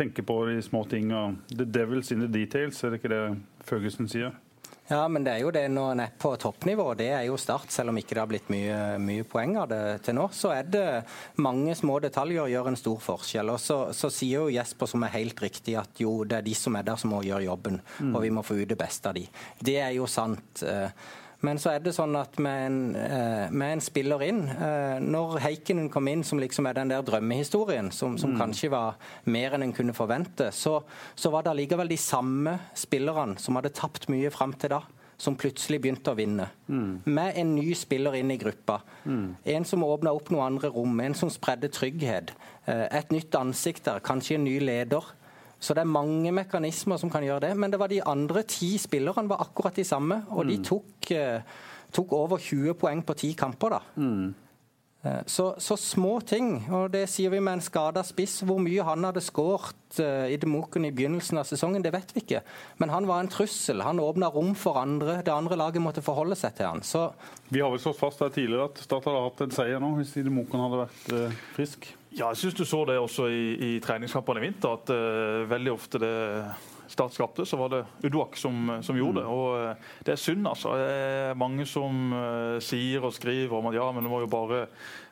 tenke 0.00 0.22
på 0.24 0.36
de 0.48 0.60
små 0.64 0.84
tinga. 0.88 1.30
The 1.48 1.64
devil's 1.64 2.12
in 2.12 2.22
the 2.24 2.30
details, 2.30 2.84
er 2.84 2.94
det 2.94 3.02
ikke 3.02 3.12
det 3.12 3.24
Førgesen 3.68 4.08
sier? 4.08 4.36
Ja, 4.90 5.04
men 5.08 5.22
det 5.22 5.36
er 5.36 5.44
jo 5.44 5.52
det 5.54 5.62
når 5.70 5.92
en 5.92 6.00
er 6.02 6.14
på 6.18 6.32
toppnivå. 6.42 6.88
Det 6.98 7.06
er 7.14 7.22
jo 7.28 7.36
Start, 7.38 7.70
selv 7.70 7.92
om 7.92 7.98
ikke 8.00 8.16
det 8.16 8.22
har 8.24 8.30
blitt 8.30 8.48
mye, 8.50 8.78
mye 8.98 9.26
poeng 9.28 9.54
av 9.62 9.68
det 9.70 9.82
til 10.06 10.16
nå. 10.18 10.26
Så 10.34 10.50
er 10.50 10.66
det 10.66 10.86
mange 11.38 11.76
små 11.78 12.00
detaljer 12.02 12.50
gjør 12.50 12.72
en 12.72 12.78
stor 12.80 12.98
forskjell. 13.04 13.52
Og 13.54 13.62
så, 13.62 13.78
så, 13.94 14.10
sier 14.10 14.42
jo 14.42 14.50
Jesper, 14.50 14.90
som 14.90 15.06
er 15.06 15.14
helt 15.14 15.38
riktig, 15.42 15.76
at 15.78 16.02
jo, 16.02 16.24
det 16.26 16.40
er 16.40 16.48
de 16.48 16.56
som 16.58 16.74
er 16.74 16.88
der 16.90 16.98
som 16.98 17.14
må 17.14 17.22
gjøre 17.22 17.46
jobben. 17.46 17.78
Mm. 18.00 18.12
Og 18.16 18.26
vi 18.26 18.34
må 18.34 18.42
få 18.46 18.58
ut 18.58 18.70
det 18.72 18.78
beste 18.80 19.12
av 19.12 19.18
de. 19.20 19.24
Det 19.62 19.78
er 19.78 19.94
jo 19.94 20.10
sant. 20.10 20.64
Eh, 20.66 20.90
men 21.46 21.58
så 21.60 21.72
er 21.72 21.82
det 21.84 21.94
sånn 21.96 22.14
at 22.20 22.36
med 22.42 22.66
en, 22.66 22.78
eh, 23.00 23.48
med 23.52 23.76
en 23.76 23.82
spiller 23.84 24.22
inn 24.26 24.42
eh, 24.50 24.98
Når 25.00 25.38
Heikkinen 25.44 25.88
kom 25.92 26.08
inn, 26.10 26.24
som 26.26 26.40
liksom 26.42 26.68
er 26.68 26.76
den 26.76 26.92
der 26.92 27.04
drømmehistorien, 27.06 27.90
som, 27.94 28.18
som 28.20 28.34
mm. 28.34 28.40
kanskje 28.42 28.72
var 28.72 29.00
mer 29.24 29.56
enn 29.56 29.68
en 29.68 29.76
kunne 29.76 29.96
forvente, 29.96 30.50
så, 30.52 30.78
så 31.16 31.32
var 31.32 31.46
det 31.46 31.54
allikevel 31.54 31.90
de 31.90 32.00
samme 32.00 32.58
spillerne 32.76 33.40
som 33.40 33.56
hadde 33.56 33.72
tapt 33.76 34.10
mye 34.12 34.32
fram 34.34 34.52
til 34.60 34.76
da 34.76 34.82
som 35.20 35.36
plutselig 35.36 35.82
begynte 35.84 36.12
å 36.12 36.16
vinne. 36.16 36.46
Mm. 36.70 36.92
Med 37.04 37.38
en 37.40 37.50
ny 37.52 37.74
spiller 37.76 38.16
inn 38.16 38.32
i 38.32 38.38
gruppa. 38.40 38.78
Mm. 39.04 39.34
En 39.54 39.66
som 39.68 39.84
åpna 39.84 40.14
opp 40.16 40.30
noen 40.32 40.54
andre 40.54 40.70
rom, 40.72 40.94
en 41.04 41.16
som 41.16 41.32
spredde 41.32 41.68
trygghet. 41.76 42.32
Eh, 42.64 42.86
et 42.88 43.12
nytt 43.12 43.36
ansikt 43.36 43.84
der, 43.88 44.00
kanskje 44.04 44.38
en 44.38 44.46
ny 44.48 44.56
leder. 44.64 45.12
Så 45.60 45.76
det 45.76 45.84
er 45.84 45.92
mange 45.92 46.32
mekanismer 46.32 47.00
som 47.00 47.10
kan 47.12 47.24
gjøre 47.24 47.50
det. 47.50 47.54
Men 47.56 47.72
det 47.72 47.80
var 47.80 47.92
de 47.92 48.00
andre 48.08 48.42
ti 48.48 48.72
spillerne 48.80 49.28
var 49.28 49.44
akkurat 49.44 49.76
de 49.76 49.84
samme, 49.84 50.22
og 50.32 50.46
de 50.48 50.56
mm. 50.56 50.64
tok, 50.64 51.10
eh, 51.12 51.58
tok 51.92 52.14
over 52.16 52.40
20 52.40 52.78
poeng 52.80 53.04
på 53.04 53.18
ti 53.20 53.34
kamper. 53.36 53.76
da. 53.76 53.82
Mm. 54.00 54.30
Eh, 55.02 55.20
så, 55.26 55.54
så, 55.58 55.76
små 55.76 56.18
ting, 56.20 56.58
og 56.68 56.90
det 56.92 57.06
sier 57.08 57.32
vi 57.32 57.40
med 57.40 57.56
en 57.58 57.64
skada 57.64 58.02
spiss. 58.04 58.40
Hvor 58.44 58.60
mye 58.60 58.84
han 58.84 59.04
hadde 59.08 59.22
skåret 59.24 60.00
uh, 60.00 60.26
i 60.28 60.36
Demoken 60.40 60.84
i 60.84 60.92
begynnelsen 60.92 61.40
av 61.40 61.48
sesongen, 61.48 61.84
det 61.84 61.94
vet 61.94 62.12
vi 62.16 62.24
ikke. 62.24 62.42
Men 62.82 62.92
han 62.92 63.08
var 63.08 63.22
en 63.22 63.30
trussel. 63.32 63.80
Han 63.84 64.02
åpna 64.02 64.28
rom 64.32 64.52
for 64.56 64.80
andre. 64.80 65.20
Det 65.24 65.32
andre 65.32 65.56
laget 65.60 65.84
måtte 65.84 66.04
forholde 66.04 66.36
seg 66.40 66.56
til 66.58 66.68
han. 66.68 66.84
Så 66.84 67.08
vi 67.48 67.60
har 67.64 67.72
vel 67.72 67.80
slått 67.80 68.00
fast 68.00 68.20
her 68.24 68.32
tidligere 68.34 68.68
at 68.68 68.84
Start 68.84 69.08
hadde 69.08 69.24
hatt 69.24 69.46
en 69.46 69.56
seier 69.56 69.80
nå, 69.80 69.94
hvis 70.00 70.16
Demoken 70.20 70.66
hadde 70.66 70.84
vært 70.84 71.10
uh, 71.16 71.40
frisk? 71.56 71.92
Ja, 72.10 72.32
jeg 72.32 72.40
syns 72.40 72.58
du 72.58 72.64
så 72.66 72.82
det 72.88 72.98
også 72.98 73.28
i, 73.30 73.44
i 73.54 73.70
treningskampene 73.82 74.42
i 74.42 74.48
vinter, 74.48 74.74
at 74.74 74.90
uh, 74.90 75.46
veldig 75.50 75.74
ofte 75.76 76.02
det 76.02 76.14
Start 76.90 77.14
skapte, 77.14 77.44
så 77.46 77.54
var 77.54 77.68
det 77.70 77.84
Uduak 78.02 78.34
som, 78.34 78.66
som 78.82 78.96
gjorde 78.98 79.20
det. 79.20 79.26
Mm. 79.28 79.34
Og 79.36 79.50
eh, 79.60 79.90
det 80.02 80.10
er 80.10 80.18
synd, 80.18 80.48
altså. 80.50 80.72
Det 80.74 80.88
er 80.90 81.36
mange 81.38 81.62
som 81.70 82.10
uh, 82.10 82.56
sier 82.58 83.06
og 83.06 83.14
skriver 83.14 83.54
om 83.54 83.68
at 83.70 83.76
ja, 83.78 83.84
men 83.94 84.02
du 84.02 84.10
må 84.10 84.18
jo 84.24 84.30
bare 84.32 84.64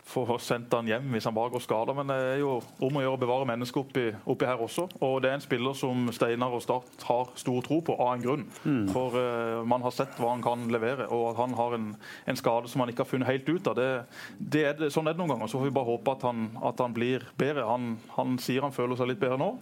få 0.08 0.24
sendt 0.40 0.72
han 0.72 0.88
hjem 0.88 1.10
hvis 1.12 1.26
han 1.28 1.36
bare 1.36 1.52
går 1.52 1.62
skada. 1.64 1.94
Men 1.96 2.10
det 2.10 2.16
er 2.16 2.40
jo 2.42 2.58
om 2.84 2.98
å 2.98 3.02
gjøre 3.04 3.18
å 3.18 3.20
bevare 3.20 3.48
mennesket 3.48 3.80
oppi, 3.82 4.06
oppi, 4.24 4.48
her 4.48 4.62
også. 4.64 4.86
Og 5.04 5.18
det 5.22 5.30
er 5.30 5.38
en 5.38 5.44
spiller 5.44 5.76
som 5.76 6.08
Steinar 6.14 6.54
og 6.56 6.64
Start 6.64 7.06
har 7.08 7.32
stor 7.38 7.60
tro 7.66 7.80
på, 7.84 7.96
av 7.96 8.14
en 8.14 8.24
grunn. 8.24 8.46
Mm. 8.64 8.86
For 8.94 9.18
uh, 9.18 9.64
man 9.68 9.84
har 9.84 9.94
sett 9.94 10.16
hva 10.20 10.32
han 10.32 10.44
kan 10.44 10.68
levere, 10.72 11.08
og 11.12 11.32
at 11.32 11.42
han 11.42 11.56
har 11.58 11.76
en, 11.76 11.90
en 12.28 12.40
skade 12.40 12.72
som 12.72 12.84
han 12.84 12.92
ikke 12.92 13.04
har 13.04 13.12
funnet 13.12 13.30
helt 13.30 13.50
ut 13.50 13.68
av. 13.70 13.78
Det, 13.78 13.90
det 14.38 14.64
er 14.70 14.80
det, 14.80 14.92
sånn 14.94 15.10
er 15.10 15.16
det 15.16 15.22
noen 15.22 15.36
ganger. 15.36 15.50
Så 15.50 15.60
får 15.60 15.68
vi 15.68 15.76
bare 15.80 15.92
håpe 15.92 16.16
at 16.16 16.24
han, 16.28 16.48
at 16.72 16.80
han 16.84 16.96
blir 16.96 17.28
bedre. 17.40 17.68
Han, 17.68 17.98
han 18.16 18.40
sier 18.42 18.64
han 18.64 18.74
føler 18.74 18.98
seg 18.98 19.12
litt 19.12 19.22
bedre 19.22 19.40
nå. 19.40 19.52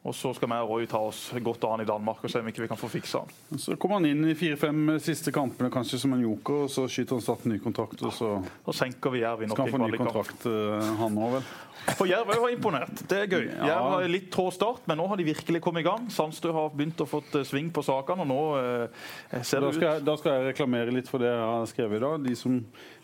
Og 0.00 0.14
så 0.16 0.30
skal 0.32 0.48
vi 0.48 0.56
og 0.56 0.70
Roy 0.70 0.86
ta 0.88 0.98
oss 1.10 1.26
godt 1.44 1.64
an 1.68 1.82
i 1.82 1.88
Danmark 1.88 2.22
og 2.24 2.32
se 2.32 2.40
om 2.40 2.46
ikke 2.48 2.62
vi 2.62 2.68
kan 2.70 2.78
få 2.80 2.88
fiksa 2.88 3.20
han. 3.20 3.58
Så 3.60 3.74
kommer 3.76 3.98
han 3.98 4.08
inn 4.08 4.30
i 4.30 4.36
fire-fem 4.38 4.94
siste 5.02 5.32
kampene 5.34 5.68
kanskje 5.72 5.98
som 6.00 6.14
en 6.16 6.22
joker, 6.24 6.62
og 6.64 6.70
så 6.72 6.86
skyter 6.88 7.18
han 7.18 7.24
Start 7.24 7.44
ny 7.50 7.58
kontrakt. 7.60 8.00
Og 8.08 8.14
så, 8.16 8.30
så 8.64 8.74
senker 8.78 9.12
vi 9.12 9.20
Jerv 9.20 9.44
i 9.44 9.50
nok 9.50 9.58
Skal 9.58 9.68
han 9.68 9.76
få 9.76 9.90
ny 9.90 10.00
kontrakt, 10.00 10.46
uh, 10.48 10.94
han 11.02 11.18
òg, 11.20 11.34
vel? 11.36 11.50
For 11.98 12.08
Jerv 12.08 12.32
har 12.32 12.52
imponert. 12.52 13.02
Det 13.08 13.18
er 13.18 13.28
gøy. 13.28 13.44
Ja. 13.50 13.68
Jerv 13.74 13.88
har 13.90 14.08
litt 14.08 14.30
trå 14.32 14.46
start, 14.56 14.88
men 14.88 15.00
nå 15.00 15.04
har 15.10 15.20
de 15.20 15.26
virkelig 15.28 15.60
kommet 15.64 15.84
i 15.84 15.88
gang. 15.90 16.08
Sandstø 16.12 16.54
har 16.56 16.72
begynt 16.72 17.04
å 17.04 17.08
få 17.08 17.20
eh, 17.34 17.44
sving 17.48 17.68
på 17.72 17.84
sakene, 17.84 18.24
og 18.24 18.30
nå 18.32 18.40
uh, 18.56 19.40
ser 19.44 19.60
det 19.60 19.74
ut 19.74 19.84
jeg, 19.84 20.04
Da 20.08 20.16
skal 20.20 20.38
jeg 20.38 20.54
reklamere 20.54 20.96
litt 20.96 21.12
for 21.12 21.20
det 21.20 21.28
jeg 21.28 21.44
har 21.44 21.68
skrevet 21.68 22.00
i 22.00 22.04
dag. 22.06 22.24
De 22.24 22.38
som 22.40 22.56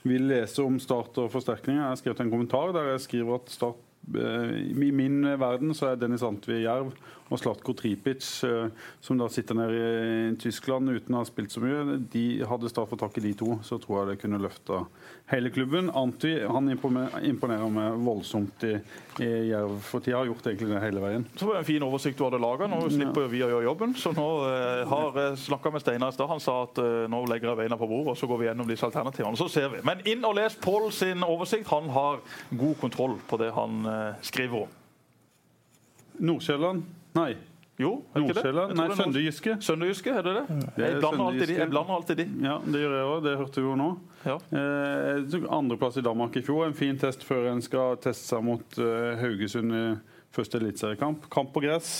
vil 0.07 0.31
lese 0.33 0.65
om 0.65 0.81
Start 0.81 1.21
og 1.21 1.29
forsterkninger, 1.35 1.83
jeg 1.83 1.93
har 1.93 2.01
skrevet 2.01 2.25
en 2.25 2.33
kommentar 2.33 2.73
der 2.77 2.95
jeg 2.95 3.05
skriver 3.05 3.43
at 3.43 3.53
Start 3.53 3.86
i 4.07 4.91
min 4.95 5.23
verden 5.41 5.75
så 5.75 5.91
er 5.91 6.01
Dennis 6.01 6.23
Antvi 6.27 6.63
Jerv 6.63 6.93
og 7.27 7.41
Slatko 7.41 7.75
Tripic, 7.75 8.23
eh, 8.47 8.69
som 9.03 9.19
da 9.19 9.27
sitter 9.33 9.59
nede 9.59 9.79
i 9.79 10.37
Tyskland 10.41 10.93
uten 10.93 11.17
å 11.17 11.23
ha 11.23 11.27
spilt 11.27 11.55
så 11.55 11.63
mye, 11.65 11.99
de 12.13 12.27
hadde 12.47 12.71
Start 12.71 12.91
fått 12.91 13.03
tak 13.03 13.19
i 13.19 13.25
de 13.25 13.33
to, 13.39 13.57
så 13.67 13.79
tror 13.83 14.01
jeg 14.01 14.13
det 14.13 14.21
kunne 14.23 14.41
løfta 14.43 14.85
hele 15.31 15.51
klubben. 15.51 15.89
Antvi 15.95 16.37
han 16.45 16.69
imponerer 16.71 17.71
meg 17.73 17.99
voldsomt 18.07 18.63
i, 18.67 18.75
i 19.23 19.29
Jerv 19.51 19.79
for 19.87 20.05
tida. 20.05 20.21
Har 20.21 20.29
gjort 20.29 20.47
egentlig 20.47 20.71
det 20.71 20.83
hele 20.83 21.03
veien. 21.03 21.27
Så 21.39 21.49
var 21.49 21.57
det 21.57 21.65
en 21.65 21.69
fin 21.69 21.87
oversikt 21.87 22.19
du 22.19 22.25
hadde 22.27 22.41
laga. 22.43 22.69
Nå 22.71 22.79
slipper 22.93 23.25
jo 23.25 23.33
vi 23.33 23.43
å 23.47 23.51
gjøre 23.51 23.67
jobben. 23.67 23.95
Så 23.99 24.13
nå 24.17 24.27
eh, 24.51 24.83
har 24.91 25.19
jeg 25.23 25.41
snakka 25.47 25.73
med 25.75 25.83
Steinar 25.83 26.15
i 26.15 26.17
stad. 26.17 26.31
Han 26.31 26.43
sa 26.43 26.57
at 26.67 26.81
eh, 26.83 27.07
nå 27.11 27.23
legger 27.31 27.53
jeg 27.53 27.61
beina 27.63 27.79
på 27.81 27.89
bordet, 27.91 28.15
og 28.15 28.21
så 28.21 28.31
går 28.31 28.43
vi 28.43 28.49
gjennom 28.51 28.71
disse 28.71 28.87
alternativene. 28.87 29.41
Så 29.41 29.49
ser 29.53 29.73
vi. 29.75 29.83
Men 29.87 30.05
inn 30.07 30.27
og 30.27 30.37
les 30.39 30.59
Pål 30.67 30.89
sin 30.95 31.27
oversikt. 31.27 31.71
Han 31.75 31.91
har 31.95 32.23
god 32.51 32.79
kontroll 32.83 33.19
på 33.27 33.41
det 33.43 33.51
han 33.57 33.83
eh, 33.91 33.96
skriver 34.27 34.67
om. 34.67 34.75
Nordsjælland 36.17 36.83
Nei. 37.17 37.35
Jo, 37.77 37.91
Nordsjøland? 38.17 38.73
Nei, 38.77 38.87
Sønderjyske. 38.97 39.57
Sønderjyske, 39.61 40.13
er 40.17 40.25
det 40.25 40.33
det? 40.39 40.45
det 40.49 40.85
er 40.85 40.95
jeg, 40.95 41.01
blander 41.03 41.27
alltid 41.27 41.51
de. 41.51 41.57
jeg 41.59 41.71
blander 41.73 41.95
alltid 41.99 42.21
de. 42.23 42.27
Ja, 42.47 42.55
Det 42.65 42.81
gjør 42.81 42.95
jeg 42.97 43.09
òg. 43.11 43.19
Det 43.27 43.35
hørte 43.37 43.61
vi 43.61 43.67
jo 43.67 43.75
nå. 43.77 43.89
Ja. 44.25 44.37
Eh, 44.61 45.37
Andreplass 45.59 45.99
i 46.01 46.05
Danmark 46.05 46.39
i 46.41 46.45
fjor. 46.47 46.65
En 46.71 46.77
fin 46.77 46.97
test 47.01 47.25
før 47.29 47.51
en 47.53 47.61
skal 47.65 47.99
teste 48.01 48.31
seg 48.33 48.45
mot 48.49 48.79
eh, 48.81 49.21
Haugesund 49.21 49.77
i 49.77 49.83
første 50.37 50.61
eliteseriekamp. 50.61 51.29
Kamp 51.33 51.53
på 51.53 51.65
gress. 51.67 51.99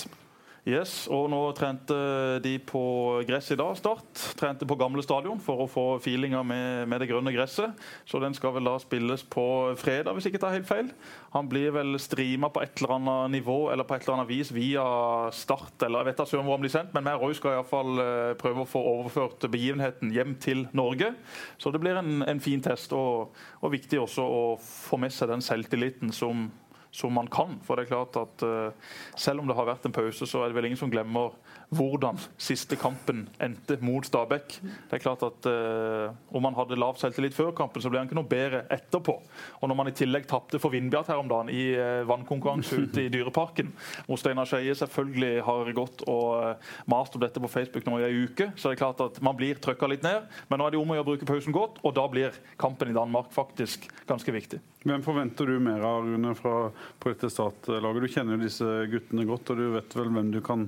Yes, 0.67 1.05
og 1.07 1.29
nå 1.31 1.37
trente 1.55 1.95
de 2.43 2.57
på 2.59 2.81
gress 3.23 3.53
i 3.53 3.55
dag, 3.55 3.71
Start. 3.79 4.19
Trente 4.35 4.67
på 4.67 4.75
gamle 4.75 4.99
stadion 5.05 5.39
for 5.39 5.63
å 5.63 5.67
få 5.71 5.85
feelinga 6.03 6.41
med, 6.43 6.89
med, 6.91 6.99
det 6.99 7.07
grønne 7.07 7.31
gresset. 7.31 7.77
Så 8.03 8.19
den 8.19 8.35
skal 8.35 8.51
vel 8.57 8.67
da 8.67 8.73
spilles 8.83 9.23
på 9.23 9.45
fredag, 9.79 10.11
hvis 10.17 10.27
ikke 10.27 10.41
tar 10.43 10.57
helt 10.57 10.67
feil. 10.67 10.89
Han 11.31 11.47
blir 11.47 11.71
vel 11.71 11.95
streama 12.03 12.51
på 12.51 12.65
et 12.65 12.81
eller 12.81 12.97
annet 12.97 13.37
nivå 13.37 13.57
eller 13.71 13.87
på 13.87 13.95
et 13.95 14.03
eller 14.03 14.17
annet 14.17 14.31
vis 14.33 14.51
via 14.51 14.83
Start. 15.31 15.87
eller 15.87 16.03
jeg 16.03 16.09
vet 16.09 16.21
ikke 16.25 16.43
hvor 16.43 16.57
han 16.57 16.65
blir 16.65 16.75
sendt, 16.75 16.93
Men 16.99 17.09
Roy 17.15 17.39
skal 17.39 17.55
iallfall 17.55 18.03
eh, 18.03 18.35
prøve 18.43 18.65
å 18.65 18.71
få 18.75 18.83
overført 18.91 19.47
begivenheten 19.47 20.11
hjem 20.11 20.35
til 20.35 20.67
Norge. 20.75 21.13
Så 21.55 21.71
det 21.71 21.79
blir 21.79 21.95
en, 21.95 22.25
en 22.27 22.43
fin 22.43 22.59
test, 22.59 22.91
og, 22.91 23.31
og 23.63 23.71
viktig 23.71 24.03
også 24.03 24.27
å 24.27 24.45
få 24.59 24.99
med 24.99 25.15
seg 25.15 25.31
den 25.31 25.47
selvtilliten 25.47 26.11
som 26.11 26.49
som 26.91 27.13
man 27.13 27.27
kan. 27.31 27.57
For 27.65 27.77
det 27.77 27.85
er 27.85 27.93
klart 27.93 28.17
at 28.19 28.45
uh, 28.45 28.95
Selv 29.17 29.41
om 29.41 29.47
det 29.47 29.55
har 29.57 29.67
vært 29.67 29.85
en 29.87 29.95
pause, 29.95 30.25
så 30.27 30.43
er 30.43 30.49
det 30.49 30.57
vel 30.57 30.69
ingen 30.69 30.79
som 30.79 30.91
glemmer 30.91 31.35
hvordan 31.75 32.15
siste 32.39 32.77
kampen 32.79 33.25
endte 33.43 33.75
mot 33.83 34.05
Stabæk. 34.07 34.53
Det 34.63 34.95
er 34.95 35.03
klart 35.03 35.25
at 35.27 35.49
uh, 35.51 36.15
Om 36.31 36.45
man 36.47 36.55
hadde 36.55 36.79
lav 36.79 36.95
selvtillit 36.99 37.35
før 37.35 37.51
kampen, 37.57 37.83
så 37.83 37.91
ble 37.91 37.99
han 37.99 38.07
ikke 38.07 38.19
noe 38.19 38.29
bedre 38.29 38.63
etterpå. 38.71 39.17
Og 39.61 39.67
når 39.69 39.79
man 39.79 39.91
i 39.91 39.95
tillegg 39.97 40.29
tapte 40.29 40.61
for 40.63 40.71
Vindbjart 40.71 41.11
her 41.11 41.19
om 41.21 41.31
dagen 41.31 41.51
i 41.51 41.73
uh, 41.75 42.07
vannkonkurranse 42.07 42.79
ute 42.85 43.03
i 43.03 43.11
Dyreparken, 43.11 43.73
hvor 44.07 44.21
Steinar 44.21 44.47
Skeie 44.47 44.75
selvfølgelig 44.77 45.43
har 45.47 45.73
gått 45.75 46.05
og 46.07 46.63
mast 46.89 47.15
om 47.15 47.21
dette 47.23 47.41
på 47.43 47.51
Facebook 47.51 47.85
nå 47.87 47.99
i 47.99 48.07
ei 48.07 48.23
uke, 48.27 48.51
så 48.55 48.69
er 48.69 48.75
det 48.75 48.81
klart 48.81 49.03
at 49.03 49.19
man 49.23 49.35
blir 49.37 49.59
trøkka 49.61 49.89
litt 49.91 50.05
ned. 50.05 50.27
Men 50.47 50.61
nå 50.61 50.67
er 50.67 50.75
det 50.75 50.81
om 50.81 50.93
å 50.93 50.97
gjøre 50.97 51.05
å 51.05 51.11
bruke 51.11 51.29
pausen 51.29 51.55
godt, 51.55 51.81
og 51.83 51.95
da 51.97 52.07
blir 52.11 52.35
kampen 52.61 52.91
i 52.91 52.95
Danmark 52.95 53.33
faktisk 53.35 53.89
ganske 54.07 54.33
viktig. 54.33 54.61
Hvem 54.85 55.03
forventer 55.03 55.49
du 55.49 55.57
mer 55.59 55.81
av, 55.81 56.05
Rune, 56.05 56.31
fra, 56.37 56.69
på 56.99 57.11
dette 57.11 57.31
startlaget? 57.33 58.03
Du 58.03 58.13
kjenner 58.13 58.37
jo 58.37 58.45
disse 58.45 58.67
guttene 58.91 59.25
godt, 59.27 59.49
og 59.51 59.59
du 59.59 59.65
vet 59.73 59.95
vel 59.97 60.11
hvem 60.13 60.29
du 60.35 60.39
kan 60.45 60.67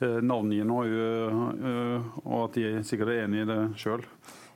eh, 0.00 0.20
navngi 0.24 0.62
nå, 0.66 0.78
uh, 0.88 2.08
og 2.24 2.38
at 2.46 2.56
de 2.56 2.70
sikkert 2.88 3.12
er 3.12 3.26
enig 3.26 3.44
i 3.44 3.50
det 3.50 3.58
sjøl? 3.78 4.06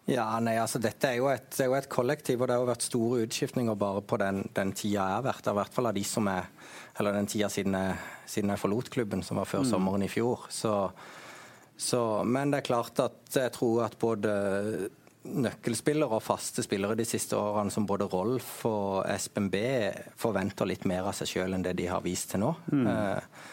Ja, 0.09 0.27
nei, 0.45 0.57
altså 0.61 0.81
Dette 0.85 1.09
er 1.09 1.17
jo, 1.17 1.29
et, 1.33 1.53
er 1.61 1.71
jo, 1.71 1.77
et, 1.79 1.89
kollektiv, 1.93 2.43
og 2.43 2.51
det 2.51 2.57
har 2.59 2.67
vært 2.69 2.85
store 2.85 3.23
utskiftninger 3.25 3.77
bare 3.81 4.03
på 4.05 4.19
den, 4.21 4.43
den 4.57 4.73
tida 4.77 4.99
jeg 4.99 5.19
har 5.19 5.25
vært 5.25 5.47
der. 5.47 5.55
I 5.55 5.61
hvert 5.63 5.77
fall 5.77 5.89
av 5.89 5.97
de 5.97 6.03
som 6.09 6.29
er, 6.29 6.51
eller 7.01 7.17
den 7.17 7.31
tida 7.33 7.49
siden 7.53 7.77
jeg, 7.79 7.95
siden 8.35 8.53
jeg 8.53 8.61
forlot 8.61 8.91
klubben, 8.93 9.25
som 9.25 9.41
var 9.41 9.49
før 9.49 9.65
mm. 9.65 9.71
sommeren 9.71 10.05
i 10.05 10.11
fjor. 10.13 10.45
Så, 10.53 10.75
så, 11.77 12.03
men 12.29 12.53
det 12.53 12.61
er 12.61 12.69
klart 12.69 13.01
at 13.05 13.41
jeg 13.41 13.55
tror 13.57 13.87
at 13.87 13.97
både 14.01 14.35
nøkkelspillere 15.25 16.19
og 16.19 16.23
faste 16.25 16.63
spillere 16.65 16.97
de 16.99 17.07
siste 17.09 17.37
årene, 17.39 17.73
som 17.73 17.87
både 17.89 18.09
Rolf 18.13 18.65
og 18.69 19.05
Espen 19.09 19.51
B, 19.53 19.65
forventer 20.21 20.69
litt 20.69 20.85
mer 20.89 21.09
av 21.09 21.17
seg 21.17 21.31
sjøl 21.31 21.57
enn 21.57 21.65
det 21.65 21.77
de 21.79 21.89
har 21.91 22.05
vist 22.05 22.35
til 22.35 22.45
nå. 22.45 22.55
Mm. 22.73 22.87
Eh, 22.91 23.45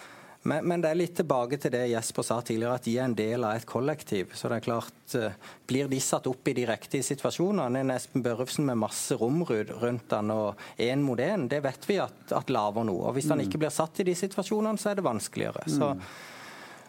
men, 0.44 0.66
men, 0.66 0.82
det 0.82 0.90
er 0.90 0.98
litt 0.98 1.14
tilbake 1.20 1.60
til 1.62 1.70
det 1.74 1.84
Jesper 1.92 2.26
sa 2.26 2.40
tidligere, 2.42 2.80
at 2.80 2.86
de 2.88 2.96
er 2.98 3.06
en 3.06 3.16
del 3.18 3.46
av 3.46 3.60
et 3.60 3.66
kollektiv. 3.70 4.32
Så 4.34 4.50
det 4.50 4.58
er 4.58 4.66
klart, 4.66 5.16
eh, 5.18 5.38
Blir 5.70 5.88
de 5.92 6.00
satt 6.02 6.28
opp 6.28 6.50
i 6.50 6.56
de 6.58 6.66
riktige 6.66 7.06
situasjonene, 7.06 7.84
en 7.84 7.94
Espen 7.94 8.26
Børrefsen 8.26 8.66
med 8.66 8.82
masse 8.82 9.16
romrud 9.22 9.70
rundt 9.84 10.18
han 10.18 10.34
og 10.34 10.60
én 10.82 11.06
mot 11.06 11.20
én, 11.22 11.48
det 11.48 11.62
vet 11.64 11.86
vi 11.88 12.00
at, 12.02 12.34
at 12.34 12.50
laver 12.50 12.88
noe. 12.90 13.12
Og 13.12 13.16
Hvis 13.20 13.30
han 13.30 13.38
mm. 13.38 13.48
ikke 13.48 13.62
blir 13.62 13.74
satt 13.74 14.02
i 14.02 14.08
de 14.10 14.18
situasjonene, 14.18 14.82
så 14.82 14.92
er 14.92 15.00
det 15.00 15.06
vanskeligere. 15.06 15.68
Så 15.70 15.94
mm. 15.94 16.04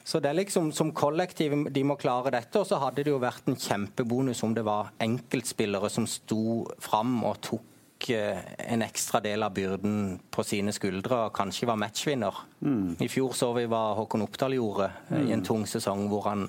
Så 0.05 0.21
det 0.21 0.33
er 0.33 0.39
liksom 0.41 0.73
som 0.75 0.91
kollektiv 0.97 1.55
de 1.71 1.85
må 1.87 1.97
klare 2.01 2.33
dette. 2.35 2.59
Og 2.59 2.67
så 2.69 2.81
hadde 2.83 3.05
det 3.05 3.13
jo 3.13 3.21
vært 3.23 3.51
en 3.51 3.59
kjempebonus 3.59 4.43
om 4.47 4.55
det 4.57 4.65
var 4.67 4.91
enkeltspillere 5.03 5.91
som 5.93 6.09
sto 6.11 6.65
fram 6.83 7.21
og 7.29 7.39
tok 7.45 8.09
eh, 8.15 8.41
en 8.67 8.83
ekstra 8.83 9.23
del 9.23 9.47
av 9.47 9.55
byrden 9.55 10.19
på 10.33 10.47
sine 10.47 10.75
skuldre 10.75 11.27
og 11.27 11.37
kanskje 11.37 11.71
var 11.71 11.79
matchvinner. 11.81 12.43
Mm. 12.61 12.97
I 13.03 13.11
fjor 13.13 13.37
så 13.39 13.53
vi 13.57 13.69
hva 13.71 13.93
Håkon 14.01 14.27
Oppdal 14.27 14.59
gjorde 14.59 14.91
mm. 15.09 15.21
i 15.21 15.29
en 15.29 15.39
mm. 15.45 15.47
tung 15.47 15.69
sesong 15.71 16.09
hvor 16.11 16.27
han 16.31 16.49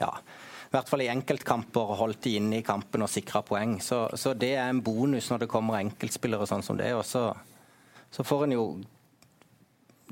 ja, 0.00 0.08
i 0.72 0.72
hvert 0.72 0.88
fall 0.88 1.02
i 1.04 1.10
enkeltkamper 1.12 1.90
holdt 2.00 2.24
de 2.24 2.38
inne 2.38 2.62
i 2.62 2.64
kampen 2.64 3.04
og 3.04 3.10
sikra 3.12 3.42
poeng. 3.44 3.76
Så, 3.84 4.06
så, 4.16 4.32
det 4.32 4.54
er 4.56 4.70
en 4.70 4.80
bonus 4.80 5.28
når 5.28 5.44
det 5.44 5.52
kommer 5.52 5.76
enkeltspillere 5.82 6.46
sånn 6.48 6.64
som 6.64 6.78
det. 6.80 6.88
Og 6.96 7.04
så, 7.04 7.26
så 8.08 8.24
får 8.24 8.46
en 8.46 8.54
jo 8.56 8.64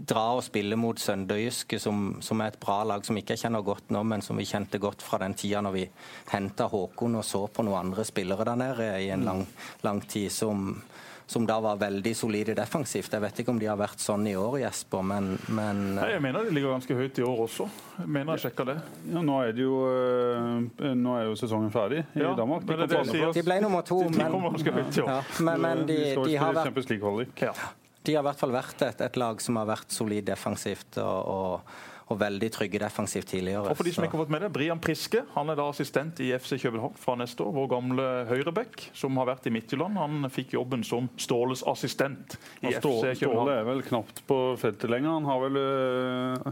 dra 0.06 0.26
og 0.36 0.44
spille 0.44 0.78
mot 0.80 0.98
Sønderjyske, 0.98 1.78
som, 1.82 2.14
som, 2.24 2.40
er 2.40 2.52
et 2.52 2.60
bra 2.62 2.80
lag 2.88 3.04
som 3.06 3.18
ikke 3.18 3.36
jeg 3.36 3.44
kjenner 3.46 3.64
godt 3.66 3.92
nå, 3.94 4.02
men 4.06 4.24
som 4.24 4.38
vi 4.40 4.48
kjente 4.48 4.80
godt 4.82 5.04
fra 5.04 5.20
den 5.22 5.36
tida 5.38 5.62
når 5.64 5.76
vi 5.76 5.84
henta 6.32 6.68
Håkon 6.70 7.18
og 7.20 7.26
så 7.26 7.44
på 7.52 7.66
noen 7.66 7.90
andre 7.90 8.06
spillere 8.08 8.46
der 8.48 8.60
nede 8.60 8.90
i 9.04 9.10
en 9.14 9.26
lang, 9.26 9.44
lang 9.84 10.00
tid, 10.08 10.30
som, 10.32 10.72
som 11.30 11.46
da 11.46 11.58
var 11.62 11.80
veldig 11.80 12.12
solide 12.16 12.54
defensivt. 12.58 13.12
Jeg 13.12 13.22
vet 13.22 13.42
ikke 13.42 13.52
om 13.54 13.60
de 13.60 13.68
har 13.70 13.78
vært 13.80 14.02
sånn 14.02 14.24
i 14.30 14.36
år, 14.38 14.60
Jesper, 14.64 15.04
men, 15.06 15.34
men 15.48 15.82
Nei, 15.98 16.08
Jeg 16.16 16.24
mener 16.24 16.48
de 16.48 16.54
ligger 16.56 16.74
ganske 16.74 16.96
høyt 17.02 17.20
i 17.20 17.26
år 17.26 17.44
også. 17.46 17.68
Jeg 18.00 18.14
mener 18.16 18.38
jeg 18.38 18.46
sjekka 18.46 18.66
det. 18.72 18.78
Ja, 19.10 19.24
nå, 19.26 19.36
er 19.46 19.54
det 19.56 19.66
jo, 19.66 19.82
eh, 19.90 20.94
nå 20.98 21.18
er 21.18 21.28
jo 21.28 21.36
sesongen 21.38 21.70
ferdig 21.74 22.02
i 22.16 22.24
Ja, 22.24 22.32
Danmark. 22.38 22.66
De, 22.66 22.80
det 22.82 22.88
det. 22.94 23.28
De 23.36 23.46
ble 23.46 23.60
nummer 23.62 23.86
to, 23.86 24.02
De 24.08 24.16
men, 24.16 24.32
kommer 24.32 24.56
ganske 24.56 24.74
høyt 24.80 24.96
i 24.96 25.04
år. 25.04 25.12
ja, 25.14 25.44
men, 25.50 25.62
men 25.68 25.86
de, 25.90 26.00
de, 26.16 26.40
har 26.40 26.58
vært. 26.62 27.78
De 28.02 28.14
har 28.16 28.24
i 28.24 28.28
hvert 28.30 28.40
fall 28.40 28.54
vært 28.54 28.82
et, 28.86 29.00
et 29.04 29.18
lag 29.20 29.40
som 29.44 29.58
har 29.60 29.68
vært 29.68 29.92
solid 29.92 30.28
defensivt 30.30 31.00
og, 31.02 31.32
og, 31.34 31.74
og 32.10 32.18
veldig 32.18 32.48
trygge 32.50 32.80
defensivt 32.82 33.28
tidligere. 33.30 33.70
Og 33.70 33.76
for 33.78 33.86
de 33.86 33.92
som 33.94 34.02
ikke 34.04 34.16
har 34.18 34.24
fått 34.24 34.32
med 34.34 34.42
det, 34.42 34.48
Brian 34.54 34.80
Priske 34.82 35.20
han 35.36 35.52
er 35.52 35.58
da 35.60 35.68
assistent 35.70 36.18
i 36.24 36.32
FC 36.34 36.56
København 36.58 36.96
fra 36.98 37.14
neste 37.20 37.44
år. 37.46 37.52
Vår 37.54 37.68
gamle 37.70 38.06
høyrebekk 38.26 38.88
som 38.98 39.14
har 39.20 39.28
vært 39.30 39.46
i 39.46 39.52
Midtjylland. 39.54 39.94
Han 40.00 40.26
fikk 40.34 40.56
jobben 40.56 40.82
som 40.86 41.06
Ståles 41.20 41.62
assistent 41.70 42.34
i 42.64 42.72
FC 42.72 42.80
Ståle, 42.82 43.12
FC 43.14 43.22
Ståle 43.22 43.54
er 43.60 43.68
vel 43.68 43.84
knapt 43.86 44.24
på 44.26 44.40
feltet 44.58 44.90
lenger. 44.90 45.14
Han 45.20 45.28
har 45.30 45.44
vel 45.44 45.60
eh, 45.60 46.50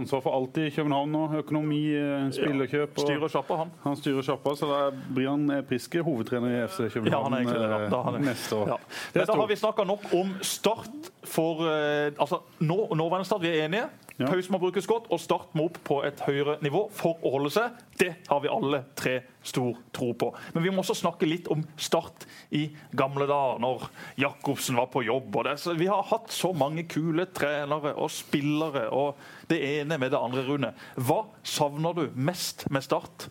ansvar 0.00 0.24
for 0.24 0.38
alt 0.38 0.62
i 0.64 0.70
København 0.72 1.12
nå. 1.12 1.22
Økonomi, 1.42 1.82
eh, 2.00 2.30
spillerkjøp. 2.38 2.96
og- 2.96 3.04
Styrer 3.04 3.28
sjappa, 3.36 3.56
han. 3.60 3.70
Han 3.84 3.96
styrer 4.00 4.24
sjappa, 4.24 4.56
så 4.56 4.66
da 4.72 4.80
er 4.88 4.98
Brian 5.12 5.46
Priske 5.68 6.00
hovedtrener 6.02 6.56
i 6.56 6.66
FC 6.68 6.86
Ja, 6.88 6.94
København 6.96 7.32
han 7.32 7.46
er 7.46 7.52
det. 7.52 7.92
Eh, 7.92 8.02
har 8.02 8.12
det. 8.16 8.24
neste 8.24 8.56
år. 8.56 8.66
Ja. 8.68 8.76
Men 9.14 9.22
er 9.22 9.26
da 9.26 9.34
har 9.34 9.46
vi 9.46 9.56
snakka 9.56 9.84
nok 9.84 10.08
om 10.14 10.34
Start 10.40 11.10
for 11.24 11.66
eh, 11.68 12.12
altså, 12.18 12.40
nå, 12.60 12.88
Nåværende 12.96 13.26
Start, 13.28 13.42
vi 13.42 13.48
er 13.52 13.66
enige. 13.68 13.88
Ja. 14.20 14.28
Pause 14.28 14.52
må 14.52 14.58
brukes 14.60 14.84
godt, 14.84 15.06
og 15.08 15.20
Start 15.22 15.54
må 15.56 15.64
opp 15.70 15.78
på 15.86 16.02
et 16.04 16.18
høyere 16.26 16.58
nivå 16.60 16.82
for 16.92 17.22
å 17.24 17.32
holde 17.38 17.52
seg. 17.54 17.78
Det 17.96 18.10
har 18.28 18.42
vi 18.44 18.50
alle 18.52 18.82
tre 18.98 19.14
stor 19.40 19.78
tro 19.96 20.10
på. 20.12 20.28
Men 20.52 20.64
vi 20.66 20.72
må 20.74 20.82
også 20.82 20.98
snakke 20.98 21.28
litt 21.28 21.48
om 21.52 21.62
Start 21.80 22.26
i 22.52 22.66
gamle 22.92 23.24
dager, 23.30 23.62
når 23.64 23.86
Jacobsen 24.20 24.76
var 24.76 24.90
på 24.92 25.06
jobb. 25.06 25.32
Og 25.40 25.48
det. 25.48 25.56
Så 25.62 25.72
vi 25.78 25.88
har 25.88 26.04
hatt 26.10 26.28
så 26.36 26.52
mange 26.52 26.84
kule 26.90 27.24
trenere 27.32 27.94
og 27.96 28.12
spillere, 28.12 28.90
og 28.92 29.16
det 29.48 29.62
ene 29.70 29.96
med 29.96 30.12
det 30.12 30.20
andre, 30.20 30.44
Rune. 30.44 30.74
Hva 31.00 31.22
savner 31.40 31.96
du 31.96 32.04
mest 32.12 32.66
med 32.68 32.84
Start? 32.84 33.30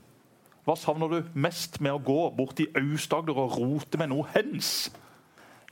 Hva 0.65 0.73
savner 0.78 1.13
du 1.13 1.30
mest 1.38 1.78
med 1.86 1.93
å 1.93 2.02
gå 2.02 2.17
bort 2.34 2.60
i 2.62 2.67
Aust-Agder 2.78 3.38
og 3.38 3.60
rote 3.62 4.02
med 4.02 4.10
noe 4.12 4.25
hens? 4.34 4.89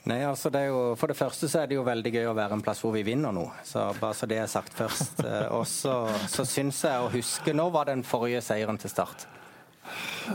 Nei, 0.06 0.22
altså 0.24 0.50
det 0.52 0.62
er 0.62 0.68
jo, 0.68 0.96
For 0.96 1.08
det 1.08 1.18
første 1.18 1.50
så 1.50 1.64
er 1.64 1.68
det 1.68 1.76
jo 1.76 1.84
veldig 1.84 2.12
gøy 2.14 2.28
å 2.30 2.36
være 2.38 2.54
en 2.54 2.62
plass 2.62 2.80
hvor 2.82 2.94
vi 2.94 3.04
vinner 3.04 3.32
nå. 3.36 3.50
Så 3.64 3.90
bare 4.00 4.14
så 4.14 4.28
det 4.28 4.38
er 4.40 4.48
sagt 4.48 4.74
først. 4.74 5.20
Eh, 5.28 5.48
Og 5.52 5.66
så, 5.68 6.08
så 6.32 6.46
syns 6.48 6.84
jeg 6.84 7.02
å 7.02 7.10
huske 7.12 7.54
Når 7.54 7.72
var 7.74 7.86
den 7.86 8.04
forrige 8.04 8.42
seieren 8.42 8.78
til 8.80 8.90
Start? 8.90 9.26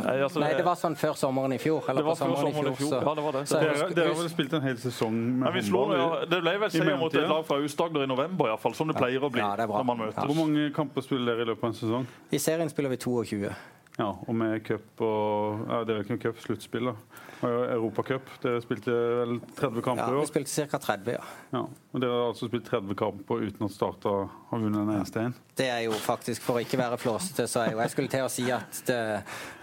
Nei, 0.02 0.16
altså, 0.24 0.40
Nei, 0.40 0.54
det 0.56 0.64
var 0.64 0.76
sånn 0.80 0.94
før 0.96 1.12
sommeren 1.16 1.52
i 1.52 1.58
fjor. 1.60 1.84
Eller 1.92 2.00
Det 2.00 2.06
var 2.08 2.14
på 2.16 2.20
sommeren, 2.24 2.52
sommeren 2.54 2.72
i 2.72 2.76
fjor. 2.78 2.88
så- 2.88 3.00
Ja, 3.04 3.14
det 3.14 3.22
var 3.24 3.32
det. 3.36 3.42
så 3.48 3.58
Dere, 3.60 3.72
husker- 3.74 3.94
dere 3.98 4.08
har 4.08 4.14
vel 4.22 4.30
spilt 4.32 4.52
en 4.56 4.62
hel 4.62 4.76
sesong 4.80 5.12
med 5.12 5.44
Men 5.44 5.52
vi 5.52 5.60
slo, 5.68 5.82
håndball? 5.84 6.00
ja, 6.20 6.24
det 6.32 6.38
ble 6.42 6.54
vel 6.62 6.70
seier 6.70 6.96
mot 6.98 7.14
et 7.14 7.28
lag 7.28 7.44
fra 7.46 7.56
Aust-Agder 7.60 8.02
i 8.02 8.06
november, 8.08 8.46
i 8.46 8.48
hvert 8.54 8.60
fall, 8.64 8.74
som 8.74 8.88
det 8.88 8.96
pleier 8.96 9.20
å 9.20 9.30
bli 9.30 9.40
Ja, 9.44 9.50
det 9.56 9.64
er 9.64 9.68
bra. 9.68 9.82
når 9.82 9.84
man 9.90 9.98
møtes. 9.98 10.24
Hvor 10.24 10.34
mange 10.40 10.72
kamper 10.72 11.02
spiller 11.04 11.26
dere 11.36 11.42
i 11.44 11.50
løpet 11.52 11.64
av 11.64 11.68
en 11.68 11.76
sesong? 11.82 12.06
I 12.32 12.38
serien 12.40 12.68
spiller 12.72 12.88
vi 12.88 12.96
22. 12.96 13.54
Ja, 13.98 14.08
og 14.08 14.34
med 14.34 14.62
cup 14.64 15.02
og 15.04 15.66
ja, 15.68 15.82
Det 15.84 15.92
er 15.92 15.98
jo 15.98 16.04
ikke 16.06 16.14
noe 16.16 16.22
cup, 16.22 16.38
sluttspill. 16.40 16.88
da. 16.88 17.20
Europacup. 17.42 18.28
Dere 18.42 18.60
spilte 18.62 18.92
vel 18.92 19.34
30 19.58 19.82
kamper 19.84 20.04
i 20.04 20.06
år. 20.06 20.14
vi 20.14 20.22
år? 20.22 20.28
spilte 20.30 20.66
ca. 20.70 20.78
30, 20.78 21.16
ja. 21.16 21.24
Ja. 21.52 21.62
Og 21.92 22.00
dere 22.00 22.14
har 22.14 22.28
altså 22.30 22.48
spilt 22.48 22.68
30 22.70 22.96
kamper 22.98 23.42
uten 23.42 23.66
at 23.66 23.74
Start 23.74 24.06
har 24.06 24.62
vunnet 24.62 24.78
en 24.80 24.92
eneste 24.94 25.24
en? 25.26 25.34
Det 25.58 25.66
er 25.68 25.82
jo 25.84 25.96
faktisk, 25.98 26.42
for 26.44 26.60
å 26.60 26.62
ikke 26.64 26.78
være 26.80 27.00
flåsete, 27.02 27.48
så 27.50 27.64
er 27.64 27.74
jo 27.74 27.82
Jeg 27.82 27.92
skulle 27.92 28.12
til 28.14 28.24
å 28.24 28.30
si 28.32 28.46
at 28.54 28.82
det, 28.88 29.00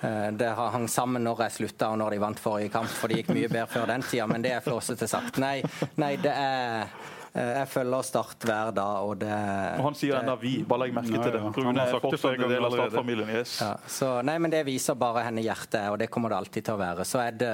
eh, 0.05 0.27
det 0.37 0.51
har 0.59 0.73
hang 0.75 0.89
sammen 0.91 1.23
når 1.25 1.45
jeg 1.47 1.57
slutta 1.59 1.89
og 1.93 2.01
når 2.03 2.17
de 2.17 2.23
vant 2.25 2.43
forrige 2.43 2.73
kamp, 2.75 2.91
for 2.91 3.07
det 3.09 3.23
gikk 3.23 3.33
mye 3.33 3.49
bedre 3.49 3.69
før 3.71 3.87
den 3.87 4.05
tida, 4.05 4.27
men 4.27 4.45
det 4.45 4.53
er 4.53 4.65
flåsete 4.65 5.07
sagt. 5.09 5.39
Nei, 5.41 5.63
nei, 5.97 6.15
det 6.21 6.35
er 6.35 6.91
Jeg 7.33 7.67
følger 7.69 8.05
Start 8.07 8.45
hver 8.47 8.71
dag, 8.73 9.05
og 9.05 9.19
det 9.21 9.29
Og 9.29 9.85
han 9.85 9.97
sier 9.97 10.17
enda 10.17 10.33
vi. 10.39 10.55
Bare 10.65 10.85
legg 10.85 10.95
merke 10.97 11.13
til 11.13 11.35
det. 11.35 11.41
Han 11.43 11.53
Rune 11.53 11.75
har 11.77 11.87
er 11.87 11.93
sagt 11.93 12.01
det 12.01 12.09
fortsatt 12.09 12.23
flere 12.25 12.39
en 12.39 12.41
del 12.41 12.57
av 12.57 12.57
ganger 12.57 12.65
allerede. 12.71 12.89
Start-familien. 12.89 13.31
Yes. 13.37 13.55
Ja, 13.61 13.71
så, 13.99 14.09
nei, 14.25 14.37
men 14.41 14.53
det 14.53 14.63
viser 14.67 14.97
bare 14.99 15.25
henne 15.27 15.45
hjertet 15.45 15.79
er, 15.83 15.89
og 15.93 15.99
det 16.01 16.09
kommer 16.13 16.33
det 16.33 16.39
alltid 16.41 16.65
til 16.65 16.77
å 16.77 16.81
være. 16.81 17.05
Så 17.05 17.21
er 17.21 17.37
det, 17.37 17.53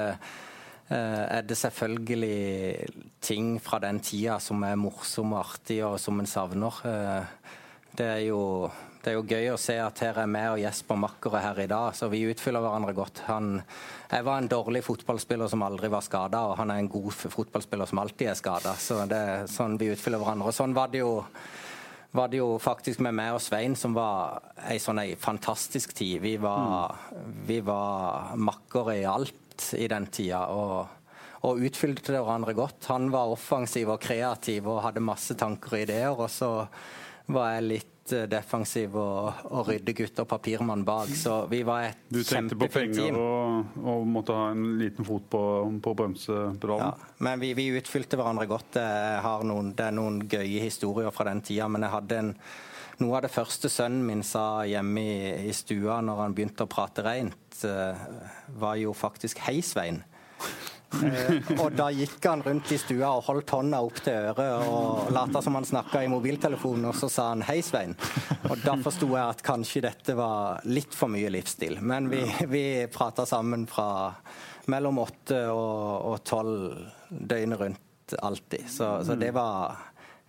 eh, 0.88 1.22
er 1.38 1.46
det 1.46 1.58
selvfølgelig 1.60 2.88
ting 3.20 3.56
fra 3.60 3.82
den 3.84 4.00
tida 4.00 4.40
som 4.40 4.64
er 4.64 4.80
morsomme 4.80 5.36
og 5.36 5.44
artige, 5.44 5.84
og 5.84 6.00
som 6.00 6.20
en 6.20 6.30
savner. 6.30 6.80
Eh, 6.88 7.52
det 7.96 8.10
er 8.14 8.24
jo 8.30 8.70
det 9.06 9.12
er 9.12 9.20
jo 9.20 9.28
gøy 9.30 9.52
å 9.52 9.58
se 9.60 9.76
at 9.78 10.00
her 10.02 10.16
er 10.18 10.26
vi 10.26 10.40
og 10.50 10.58
Jesper 10.58 10.98
makkere 10.98 11.38
her 11.38 11.60
i 11.62 11.68
dag, 11.70 11.92
så 11.94 12.08
vi 12.10 12.24
utfyller 12.26 12.64
hverandre 12.64 12.94
godt. 12.96 13.20
Han, 13.28 13.60
jeg 14.10 14.26
var 14.26 14.40
en 14.42 14.50
dårlig 14.50 14.82
fotballspiller 14.82 15.52
som 15.52 15.62
aldri 15.62 15.86
var 15.92 16.02
skada, 16.02 16.40
og 16.48 16.56
han 16.58 16.72
er 16.74 16.80
en 16.82 16.90
god 16.90 17.14
fotballspiller 17.14 17.86
som 17.86 18.02
alltid 18.02 18.32
er 18.32 18.40
skada. 18.40 18.74
Så 18.74 18.98
det 19.06 19.22
er 19.28 19.46
sånn 19.52 19.78
vi 19.78 19.92
utfyller 19.94 20.18
hverandre. 20.18 20.50
Og 20.50 20.58
sånn 20.58 20.74
var 20.74 20.90
det 20.90 21.04
jo 21.04 21.20
var 22.18 22.34
det 22.34 22.40
jo 22.40 22.50
faktisk 22.58 23.04
med 23.06 23.14
meg 23.14 23.36
og 23.36 23.42
Svein 23.44 23.78
som 23.78 23.94
var 23.94 24.42
ei 24.66 24.80
sånn 24.82 24.98
ei 25.04 25.14
fantastisk 25.20 25.94
tid. 25.94 26.18
Vi 26.26 26.34
var, 26.42 26.98
vi 27.46 27.62
var 27.62 28.34
makkere 28.34 28.98
i 29.04 29.06
alt 29.06 29.70
i 29.78 29.86
den 29.86 30.10
tida. 30.10 30.48
og 30.50 30.94
og 31.46 31.60
utfylte 31.62 32.10
hverandre 32.16 32.56
godt. 32.58 32.88
Han 32.90 33.12
var 33.12 33.30
offensiv 33.30 33.92
og 33.92 34.00
kreativ 34.02 34.66
og 34.66 34.80
hadde 34.82 35.04
masse 35.04 35.36
tanker 35.38 35.76
og 35.76 35.82
ideer. 35.84 36.16
Og 36.16 36.30
så 36.32 36.48
var 37.30 37.52
jeg 37.52 37.68
litt 37.68 37.92
eh, 38.14 38.26
defensiv 38.30 38.94
og, 39.00 39.42
og 39.50 39.70
ryddegutt 39.70 40.22
og 40.22 40.28
papirmann 40.30 40.84
bak. 40.86 41.10
Så 41.16 41.38
vi 41.50 41.62
var 41.66 41.88
et 41.88 42.04
Du 42.12 42.20
tenkte 42.26 42.58
på 42.60 42.68
penger 42.72 43.16
og, 43.18 43.74
og 43.82 44.06
måtte 44.10 44.36
ha 44.36 44.50
en 44.54 44.76
liten 44.80 45.06
fot 45.08 45.26
på, 45.32 45.42
på 45.82 45.96
bremsepedalen? 45.98 46.86
Ja, 46.86 47.12
men 47.26 47.42
vi, 47.42 47.52
vi 47.58 47.70
utfylte 47.80 48.20
hverandre 48.20 48.46
godt. 48.50 48.80
Noen, 49.46 49.74
det 49.76 49.88
er 49.88 49.96
noen 49.96 50.22
gøye 50.30 50.64
historier 50.64 51.14
fra 51.14 51.28
den 51.30 51.42
tida. 51.46 51.68
Men 51.72 51.86
jeg 51.86 51.94
hadde 51.96 52.20
en, 52.22 52.32
noe 53.02 53.18
av 53.18 53.26
det 53.26 53.32
første 53.34 53.70
sønnen 53.72 54.06
min 54.08 54.24
sa 54.26 54.64
hjemme 54.68 55.02
i, 55.02 55.16
i 55.50 55.54
stua 55.56 56.00
når 56.04 56.22
han 56.24 56.36
begynte 56.36 56.64
å 56.64 56.70
prate 56.70 57.04
reint, 57.06 57.58
eh, 57.66 58.04
var 58.56 58.76
jo 58.80 58.94
faktisk 58.96 59.42
'Hei, 59.44 59.60
Svein'. 59.60 60.04
Eh, 60.94 61.50
og 61.60 61.74
da 61.76 61.88
gikk 61.92 62.24
han 62.24 62.42
rundt 62.46 62.70
i 62.72 62.78
stua 62.80 63.10
og 63.16 63.26
holdt 63.26 63.52
hånda 63.56 63.80
opp 63.84 63.98
til 64.04 64.30
øret 64.30 64.68
og 64.70 65.10
lata 65.14 65.42
som 65.44 65.58
han 65.58 65.66
snakka 65.66 66.04
i 66.04 66.10
mobiltelefonen, 66.10 66.88
og 66.90 66.94
så 66.96 67.10
sa 67.12 67.28
han 67.32 67.42
'hei, 67.42 67.58
Svein'. 67.62 67.96
Og 68.50 68.62
da 68.64 68.76
forsto 68.76 69.08
jeg 69.08 69.26
at 69.28 69.42
kanskje 69.42 69.82
dette 69.82 70.16
var 70.16 70.60
litt 70.64 70.94
for 70.94 71.08
mye 71.08 71.30
livsstil. 71.30 71.80
Men 71.82 72.08
vi, 72.10 72.22
vi 72.46 72.86
prata 72.92 73.26
sammen 73.26 73.66
fra 73.66 74.14
mellom 74.66 74.98
åtte 74.98 75.42
og, 75.50 76.06
og 76.12 76.24
tolv 76.24 76.78
døgnet 77.10 77.60
rundt 77.60 78.16
alltid. 78.22 78.70
Så, 78.70 79.04
så 79.04 79.14
det 79.14 79.34
var 79.34 79.76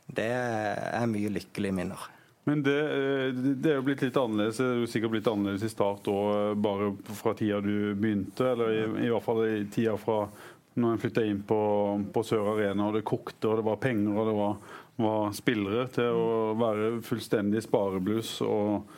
Det 0.08 0.24
er 0.24 1.06
mye 1.06 1.30
lykkelige 1.30 1.76
minner. 1.76 2.00
Men 2.47 2.62
det, 2.63 2.79
eh, 2.79 3.39
det 3.60 3.71
er 3.73 3.81
jo 3.81 3.88
blitt 3.89 4.05
litt 4.05 4.17
annerledes. 4.19 4.62
Det 4.62 4.67
er 4.67 4.77
jo 4.79 4.91
sikkert 4.91 5.17
blitt 5.17 5.27
annerledes 5.27 5.67
i 5.67 5.71
start 5.73 6.07
òg, 6.07 6.55
bare 6.63 6.93
fra 7.19 7.33
tida 7.36 7.60
du 7.63 7.91
begynte. 7.99 8.53
Eller 8.53 8.71
i, 8.71 8.83
i 9.07 9.10
hvert 9.12 9.25
fall 9.25 9.41
i 9.49 9.65
tida 9.73 9.97
fra 9.99 10.21
når 10.77 10.93
en 10.93 11.01
flytta 11.01 11.25
inn 11.25 11.41
på, 11.47 11.60
på 12.13 12.23
Sør 12.25 12.53
Arena 12.53 12.88
og 12.88 12.95
det 12.95 13.05
kokte 13.07 13.49
og 13.49 13.60
det 13.60 13.65
var 13.65 13.79
penger 13.81 14.13
og 14.13 14.29
det 14.29 14.36
var, 14.38 14.57
var 15.01 15.36
spillere, 15.36 15.88
til 15.93 16.21
å 16.21 16.31
være 16.60 16.89
fullstendig 17.05 17.63
sparebluss 17.65 18.36
og, 18.45 18.91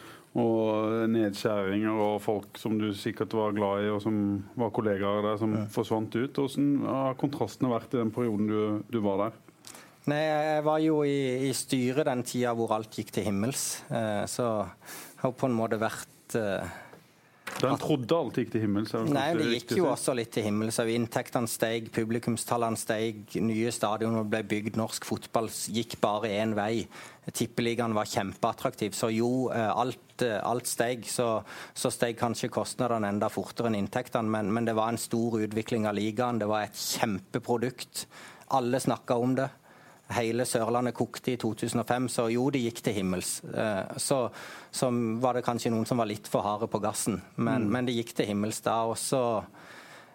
og 0.43 1.07
nedskjæringer 1.15 2.03
og 2.05 2.17
folk 2.21 2.59
som 2.59 2.75
du 2.81 2.89
sikkert 2.93 3.33
var 3.39 3.55
glad 3.55 3.88
i 3.88 3.93
og 3.93 4.03
som 4.03 4.19
var 4.59 4.73
kollegaer 4.75 5.23
der, 5.25 5.39
som 5.41 5.55
forsvant 5.71 6.19
ut. 6.19 6.35
Hvordan 6.35 6.73
har 6.85 7.19
kontrastene 7.21 7.71
vært 7.71 7.95
i 7.95 8.03
den 8.03 8.13
perioden 8.13 8.51
du, 8.51 8.59
du 8.91 8.99
var 9.07 9.23
der? 9.25 9.39
Nei, 10.10 10.26
jeg 10.26 10.65
var 10.65 10.84
jo 10.84 11.00
i, 11.06 11.50
i 11.50 11.56
styret 11.56 12.08
den 12.08 12.26
tida 12.28 12.54
hvor 12.58 12.76
alt 12.78 12.95
gikk 12.98 13.13
til 13.15 13.28
himmels. 13.30 13.82
Eh, 13.91 14.24
så 14.30 14.45
jeg 14.63 15.24
har 15.26 15.34
på 15.38 15.50
en 15.50 15.58
måte 15.58 15.80
vært 15.82 16.38
eh, 16.39 16.78
Da 17.60 17.74
en 17.74 17.82
trodde 17.82 18.15
alt 18.15 18.39
gikk 18.39 18.54
til 18.54 18.63
himmels? 18.63 18.95
Nei, 19.12 19.28
det 19.38 19.50
gikk 19.52 19.76
jo 19.82 19.89
også 19.91 20.15
litt 20.17 20.32
til 20.34 20.48
himmels. 20.48 20.80
Inntektene 20.80 21.52
steg, 21.52 21.91
publikumstallene 21.93 22.80
steg, 22.80 23.22
nye 23.43 23.74
stadioner 23.76 24.26
ble 24.30 24.41
bygd. 24.50 24.80
Norsk 24.80 25.06
fotball 25.10 25.52
gikk 25.76 26.00
bare 26.02 26.32
én 26.39 26.56
vei. 26.58 26.88
Tippeligaen 27.30 27.93
var 27.98 28.10
kjempeattraktiv. 28.10 28.95
Så 28.98 29.12
jo, 29.13 29.32
eh, 29.54 29.69
alt, 29.69 30.26
alt 30.39 30.72
steg. 30.72 31.06
Så, 31.12 31.30
så 31.78 31.93
steg 31.93 32.17
kanskje 32.22 32.54
kostnadene 32.56 33.12
enda 33.13 33.30
fortere 33.34 33.69
enn 33.69 33.82
inntektene, 33.84 34.32
men, 34.39 34.50
men 34.56 34.72
det 34.72 34.80
var 34.80 34.93
en 34.93 35.02
stor 35.02 35.38
utvikling 35.43 35.86
av 35.91 36.00
ligaen. 36.00 36.41
Det 36.41 36.50
var 36.50 36.65
et 36.65 36.86
kjempeprodukt. 36.88 38.08
Alle 38.58 38.82
snakka 38.82 39.19
om 39.22 39.38
det. 39.38 39.52
Hele 40.10 40.45
Sørlandet 40.50 40.95
kokte 40.98 41.36
i 41.36 41.38
2005, 41.38 42.08
så 42.10 42.26
jo, 42.34 42.48
det 42.50 42.63
gikk 42.63 42.82
til 42.86 42.95
himmels. 42.98 43.43
Eh, 43.45 43.98
Så, 44.02 44.24
så 44.72 44.89
var 45.22 45.38
det 45.38 45.45
kanskje 45.45 45.69
noen 45.69 45.86
som 45.86 46.02
var 46.02 46.10
litt 46.10 46.28
for 46.28 46.41
harde 46.41 46.67
på 46.67 46.82
gassen, 46.82 47.22
men, 47.38 47.67
men 47.69 47.86
det 47.86 47.93
gikk 47.93 48.15
til 48.17 48.32
himmels 48.32 48.62
da. 48.65 48.80
Og 48.89 48.98
så, 48.98 49.43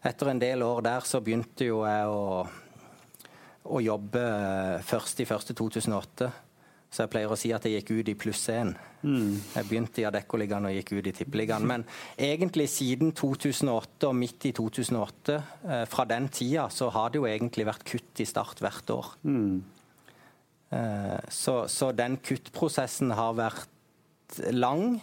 etter 0.02 0.32
en 0.32 0.42
del 0.42 0.62
år 0.66 0.82
der, 0.82 1.06
så 1.06 1.22
begynte 1.22 1.68
jo 1.68 1.84
jeg 1.86 2.08
å, 2.10 2.42
å 3.70 3.84
jobbe 3.84 4.24
først 4.82 5.22
i 5.22 5.28
første 5.30 5.54
2008. 5.54 6.32
Så 6.94 7.02
jeg 7.02 7.10
pleier 7.10 7.32
å 7.32 7.38
si 7.38 7.50
at 7.50 7.64
jeg 7.66 7.80
gikk 7.80 7.88
ut 7.96 8.10
i 8.12 8.14
pluss 8.14 8.44
én. 8.54 8.68
Mm. 9.02 9.32
Jeg 9.56 9.66
begynte 9.66 9.98
i 10.02 10.04
Adeccoligaen 10.06 10.68
og 10.68 10.74
gikk 10.76 10.92
ut 10.94 11.08
i 11.10 11.12
Tippeligaen. 11.16 11.66
Men 11.66 11.82
egentlig 12.14 12.68
siden 12.70 13.10
2008 13.18 14.06
og 14.06 14.14
midt 14.14 14.46
i 14.46 14.52
2008, 14.54 15.38
eh, 15.66 15.82
fra 15.90 16.04
den 16.06 16.28
tida, 16.30 16.68
så 16.70 16.92
har 16.94 17.10
det 17.10 17.18
jo 17.18 17.26
egentlig 17.26 17.66
vært 17.66 17.82
kutt 17.88 18.22
i 18.22 18.26
Start 18.30 18.62
hvert 18.62 18.94
år. 18.94 19.10
Mm. 19.26 19.64
Eh, 20.74 21.18
så, 21.28 21.64
så, 21.68 21.92
den 21.94 22.18
kuttprosessen 22.24 23.12
har 23.14 23.36
vært 23.38 24.40
lang. 24.54 24.96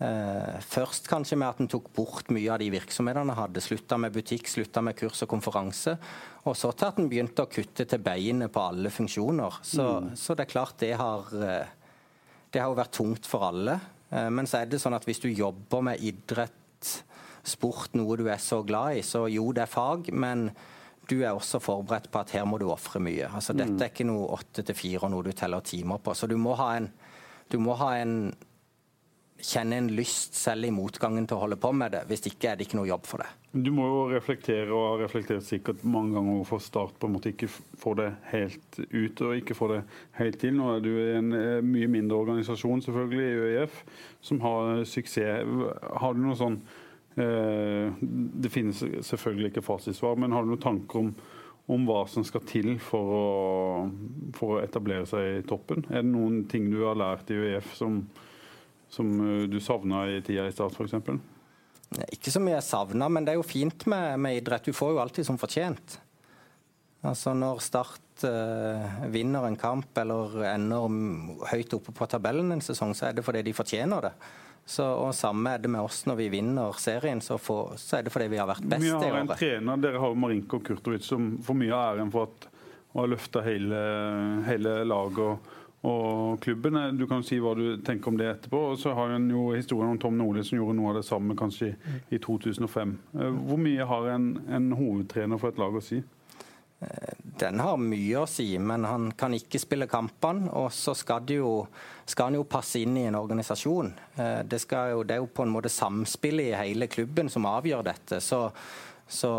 Eh, 0.00 0.56
først 0.64 1.06
kanskje 1.10 1.38
med 1.38 1.50
at 1.50 1.60
en 1.62 1.70
tok 1.70 1.90
bort 1.94 2.32
mye 2.34 2.48
av 2.50 2.60
de 2.62 2.70
virksomhetene 2.72 3.30
en 3.30 3.38
hadde. 3.38 3.62
Slutta 3.62 3.98
med 4.00 4.14
butikk, 4.14 4.50
slutta 4.50 4.82
med 4.84 4.98
kurs 4.98 5.22
og 5.26 5.30
konferanse. 5.30 5.96
Og 6.48 6.56
så 6.58 6.72
til 6.72 6.88
at 6.88 6.98
en 6.98 7.10
begynte 7.12 7.44
å 7.44 7.52
kutte 7.52 7.86
til 7.86 8.02
beinet 8.02 8.52
på 8.52 8.64
alle 8.72 8.92
funksjoner. 8.94 9.60
Så, 9.62 9.86
mm. 9.86 10.10
så, 10.18 10.34
det 10.34 10.46
er 10.46 10.54
klart 10.56 10.80
det 10.82 10.94
har 10.98 11.30
eh, 11.36 11.76
Det 12.50 12.58
har 12.58 12.74
vært 12.74 12.96
tungt 12.96 13.28
for 13.30 13.46
alle. 13.46 13.78
Men 14.10 14.42
så 14.50 14.58
er 14.58 14.66
det 14.66 14.80
sånn 14.82 14.96
at 14.96 15.04
hvis 15.06 15.20
du 15.22 15.28
jobber 15.30 15.84
med 15.86 16.00
idrett, 16.02 16.88
sport, 17.46 17.92
noe 17.94 18.16
du 18.18 18.24
er 18.26 18.40
så 18.42 18.58
glad 18.66 18.98
i, 18.98 19.04
så 19.06 19.28
jo, 19.30 19.44
det 19.54 19.62
er 19.62 19.70
fag, 19.70 20.08
men 20.10 20.48
du 21.10 21.16
er 21.20 21.32
også 21.32 21.58
forberedt 21.62 22.10
på 22.12 22.22
at 22.22 22.36
her 22.36 22.46
må 22.46 22.60
du 22.60 22.68
ofre 22.70 23.02
mye. 23.02 23.26
Altså, 23.28 23.54
mm. 23.54 23.62
Dette 23.64 23.86
er 23.86 23.92
ikke 23.92 24.06
noe 24.08 24.30
åtte 24.36 24.64
til 24.66 24.78
fire 24.78 25.08
og 25.08 25.14
noe 25.14 25.26
du 25.26 25.32
teller 25.36 25.64
timer 25.66 25.98
på. 26.02 26.14
Så 26.14 26.30
du 26.30 26.36
må 26.38 26.54
ha 26.60 26.70
en, 26.78 26.86
du 27.50 27.58
må 27.62 27.74
ha 27.80 27.96
en 27.98 28.30
kjenne 29.40 29.78
en 29.80 29.88
lyst 29.96 30.36
selv 30.36 30.68
i 30.68 30.72
motgangen 30.74 31.26
til 31.28 31.38
å 31.38 31.44
holde 31.44 31.58
på 31.60 31.70
med 31.76 31.94
det. 31.94 32.02
Hvis 32.10 32.26
ikke 32.30 32.50
er 32.50 32.58
det 32.58 32.66
ikke 32.66 32.78
noe 32.80 32.90
jobb 32.90 33.06
for 33.08 33.24
det. 33.24 33.28
Du 33.50 33.72
må 33.74 33.86
jo 33.88 34.02
reflektere, 34.12 34.68
og 34.70 34.84
har 34.92 35.00
reflektert 35.06 35.46
sikkert 35.46 35.82
mange 35.82 36.14
ganger 36.14 36.36
hvorfor 36.38 36.60
Start 36.62 36.98
på 37.00 37.08
en 37.08 37.16
måte 37.16 37.32
ikke 37.32 37.48
får 37.50 37.96
det 37.98 38.10
helt 38.30 38.78
ut 38.92 39.22
og 39.26 39.40
ikke 39.40 39.56
får 39.58 39.72
det 39.74 39.80
helt 40.20 40.38
til. 40.42 40.54
Nå 40.58 40.68
er 40.76 40.84
du 40.84 40.90
i 40.92 41.08
en 41.16 41.32
eh, 41.34 41.64
mye 41.64 41.88
mindre 41.90 42.20
organisasjon 42.20 42.84
selvfølgelig 42.86 43.26
i 43.26 43.40
ØIF 43.48 43.80
som 44.28 44.42
har 44.44 44.84
suksess. 44.86 45.56
Har 46.04 46.14
du 46.14 46.22
noe 46.22 46.38
sånn 46.38 46.60
Det 47.20 48.50
finnes 48.52 48.80
selvfølgelig 49.06 49.50
ikke 49.50 49.64
fasitsvar, 49.66 50.16
men 50.20 50.32
har 50.32 50.44
du 50.46 50.52
noen 50.52 50.62
tanker 50.62 51.02
om 51.02 51.12
om 51.70 51.86
hva 51.86 52.02
som 52.10 52.24
skal 52.26 52.42
til 52.48 52.72
for 52.82 53.12
å, 53.14 53.24
for 54.36 54.56
å 54.56 54.62
etablere 54.62 55.06
seg 55.08 55.38
i 55.38 55.46
toppen? 55.46 55.84
Er 55.90 56.02
det 56.02 56.10
noen 56.10 56.44
ting 56.50 56.66
du 56.70 56.80
har 56.82 56.98
lært 56.98 57.30
i 57.30 57.38
UEF 57.38 57.74
som, 57.78 58.02
som 58.90 59.12
eh, 59.22 59.46
du 59.50 59.60
savna 59.62 60.06
i 60.10 60.18
tida 60.26 60.48
i 60.48 60.54
Start 60.54 60.74
f.eks.? 60.74 61.20
Ikke 62.14 62.30
så 62.30 62.42
mye 62.42 62.56
jeg 62.56 62.68
savna, 62.68 63.08
men 63.10 63.26
det 63.26 63.34
er 63.34 63.40
jo 63.40 63.46
fint 63.46 63.86
med, 63.90 64.14
med, 64.22 64.40
idrett. 64.40 64.66
Du 64.66 64.76
får 64.76 64.94
jo 64.94 65.02
alltid 65.02 65.26
som 65.26 65.38
fortjent. 65.38 65.98
Altså 67.06 67.32
Når 67.34 67.62
Start 67.64 68.26
uh, 68.28 69.06
vinner 69.10 69.46
en 69.48 69.56
kamp 69.58 69.98
eller 69.98 70.36
ender 70.52 71.48
høyt 71.50 71.74
oppe 71.78 71.94
på 71.96 72.06
tabellen 72.12 72.52
en 72.54 72.62
sesong, 72.62 72.92
så 72.94 73.08
er 73.08 73.16
det 73.16 73.24
fordi 73.26 73.42
de 73.46 73.56
fortjener 73.56 74.06
det. 74.06 74.12
Så, 74.66 74.84
og 74.86 75.14
Samme 75.16 75.56
er 75.56 75.62
det 75.62 75.70
med 75.72 75.82
oss 75.82 76.04
når 76.06 76.18
vi 76.20 76.28
vinner 76.36 76.76
serien, 76.78 77.20
så, 77.24 77.38
for, 77.42 77.74
så 77.80 77.98
er 77.98 78.06
det 78.06 78.12
fordi 78.14 78.28
vi 78.30 78.38
har 78.38 78.46
vært 78.50 78.66
best 78.70 78.86
i 78.86 78.92
året. 78.94 79.06
Har 79.10 79.22
en 79.24 79.32
trener, 79.34 79.80
Dere 79.82 80.02
har 80.02 80.14
Marinko 80.14 80.60
Kurtovic 80.62 81.06
som 81.06 81.32
får 81.42 81.58
mye 81.62 81.72
av 81.74 81.96
æren 81.96 82.12
for 82.14 82.30
at, 82.30 82.46
å 82.92 83.02
ha 83.02 83.08
løfta 83.10 83.42
hele, 83.46 83.80
hele 84.46 84.82
laget. 84.86 85.24
og 85.24 85.56
og 85.82 86.40
klubben. 86.40 86.76
Du 86.98 87.06
kan 87.08 87.22
si 87.24 87.38
hva 87.40 87.54
du 87.56 87.80
tenker 87.84 88.12
om 88.12 88.18
det 88.20 88.28
etterpå. 88.28 88.58
Og 88.72 88.78
så 88.78 88.92
har 88.96 89.14
en 89.14 89.30
jo 89.32 89.50
historien 89.54 89.94
om 89.94 90.00
Tom 90.00 90.18
Nordli 90.18 90.44
som 90.44 90.58
gjorde 90.58 90.76
noe 90.76 90.92
av 90.92 91.00
det 91.00 91.06
samme 91.08 91.36
kanskje 91.38 91.72
i 92.12 92.20
2005. 92.20 92.96
Eh, 93.16 93.38
hvor 93.48 93.60
mye 93.60 93.86
har 93.88 94.10
en, 94.14 94.26
en 94.48 94.72
hovedtrener 94.76 95.40
for 95.40 95.52
et 95.52 95.60
lag 95.60 95.76
å 95.76 95.84
si? 95.84 96.02
Den 97.40 97.60
har 97.60 97.76
mye 97.80 98.22
å 98.22 98.28
si, 98.28 98.46
men 98.56 98.86
han 98.88 99.10
kan 99.16 99.34
ikke 99.36 99.60
spille 99.60 99.88
kampene. 99.90 100.48
Og 100.56 100.70
så 100.72 100.94
skal, 100.96 101.28
jo, 101.28 101.54
skal, 102.04 102.30
han 102.30 102.38
jo 102.40 102.48
passe 102.48 102.80
inn 102.80 102.96
i 102.96 103.06
en 103.08 103.18
organisasjon. 103.20 103.92
Eh, 104.16 104.38
det, 104.48 104.62
jo, 104.64 105.02
det, 105.04 105.16
er 105.16 105.20
jo 105.20 105.32
på 105.32 105.44
en 105.44 105.52
måte 105.52 105.72
samspillet 105.72 106.52
i 106.52 106.58
hele 106.58 106.88
klubben 106.92 107.32
som 107.32 107.48
avgjør 107.50 107.84
dette. 107.90 108.22
Så, 108.24 108.46
så 109.08 109.32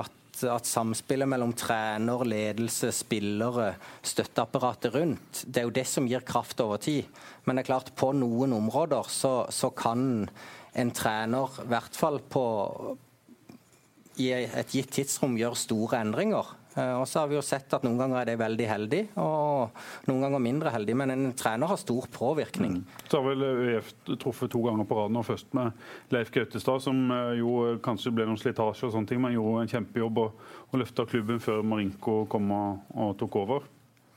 at 0.00 0.20
at 0.50 0.66
samspillet 0.66 1.28
mellom 1.30 1.52
trener, 1.54 2.24
ledelse, 2.26 2.88
spillere, 2.90 3.76
støtteapparatet 4.02 4.90
rundt, 4.96 5.44
det 5.46 5.60
er 5.62 5.68
jo 5.68 5.74
det 5.76 5.84
som 5.86 6.08
gir 6.10 6.24
kraft 6.26 6.58
over 6.64 6.80
tid. 6.82 7.06
Men 7.46 7.54
det 7.54 7.62
er 7.62 7.68
klart, 7.68 7.92
på 7.94 8.10
noen 8.18 8.56
områder 8.56 9.06
så, 9.14 9.46
så 9.54 9.70
kan 9.70 10.26
en 10.74 10.90
trener, 10.90 11.54
i 11.62 11.68
hvert 11.70 11.94
fall 11.94 12.18
på, 12.18 12.44
i 14.18 14.32
et 14.34 14.74
gitt 14.74 14.90
tidsrom, 14.98 15.38
gjøre 15.38 15.60
store 15.60 16.02
endringer. 16.02 16.50
Eh, 16.74 16.94
og 16.98 17.06
så 17.08 17.22
har 17.22 17.30
vi 17.30 17.36
jo 17.36 17.42
sett 17.44 17.70
at 17.76 17.84
Noen 17.86 18.00
ganger 18.00 18.20
er 18.20 18.30
det 18.32 18.38
veldig 18.40 18.66
heldig, 18.66 19.02
og 19.22 20.08
noen 20.08 20.24
ganger 20.26 20.42
mindre 20.42 20.72
heldig. 20.74 20.96
Men 20.98 21.14
en 21.14 21.26
trener 21.38 21.70
har 21.70 21.80
stor 21.80 22.08
påvirkning. 22.12 22.80
Mm. 22.80 23.04
Så 23.06 23.20
har 23.20 23.28
vel 23.28 23.44
UF 23.76 23.92
truffet 24.22 24.52
to 24.54 24.62
ganger 24.64 24.88
på 24.88 24.98
rad 24.98 25.14
nå, 25.14 25.22
først 25.26 25.54
med 25.56 25.84
Leif 26.14 26.32
Gautestad, 26.34 26.82
som 26.82 27.04
eh, 27.14 27.36
jo 27.40 27.76
kanskje 27.84 28.14
ble 28.14 28.26
noen 28.28 28.40
slitasje 28.40 28.88
og 28.88 28.96
sånne 28.96 29.10
ting, 29.10 29.22
men 29.22 29.36
gjorde 29.36 29.64
en 29.64 29.74
kjempejobb 29.76 30.22
og, 30.24 30.46
og 30.70 30.80
løfta 30.82 31.06
klubben 31.10 31.42
før 31.42 31.62
Marinko 31.66 32.24
kom 32.30 32.50
og, 32.54 32.90
og, 32.96 33.14
tok 33.20 33.40
over. 33.44 33.70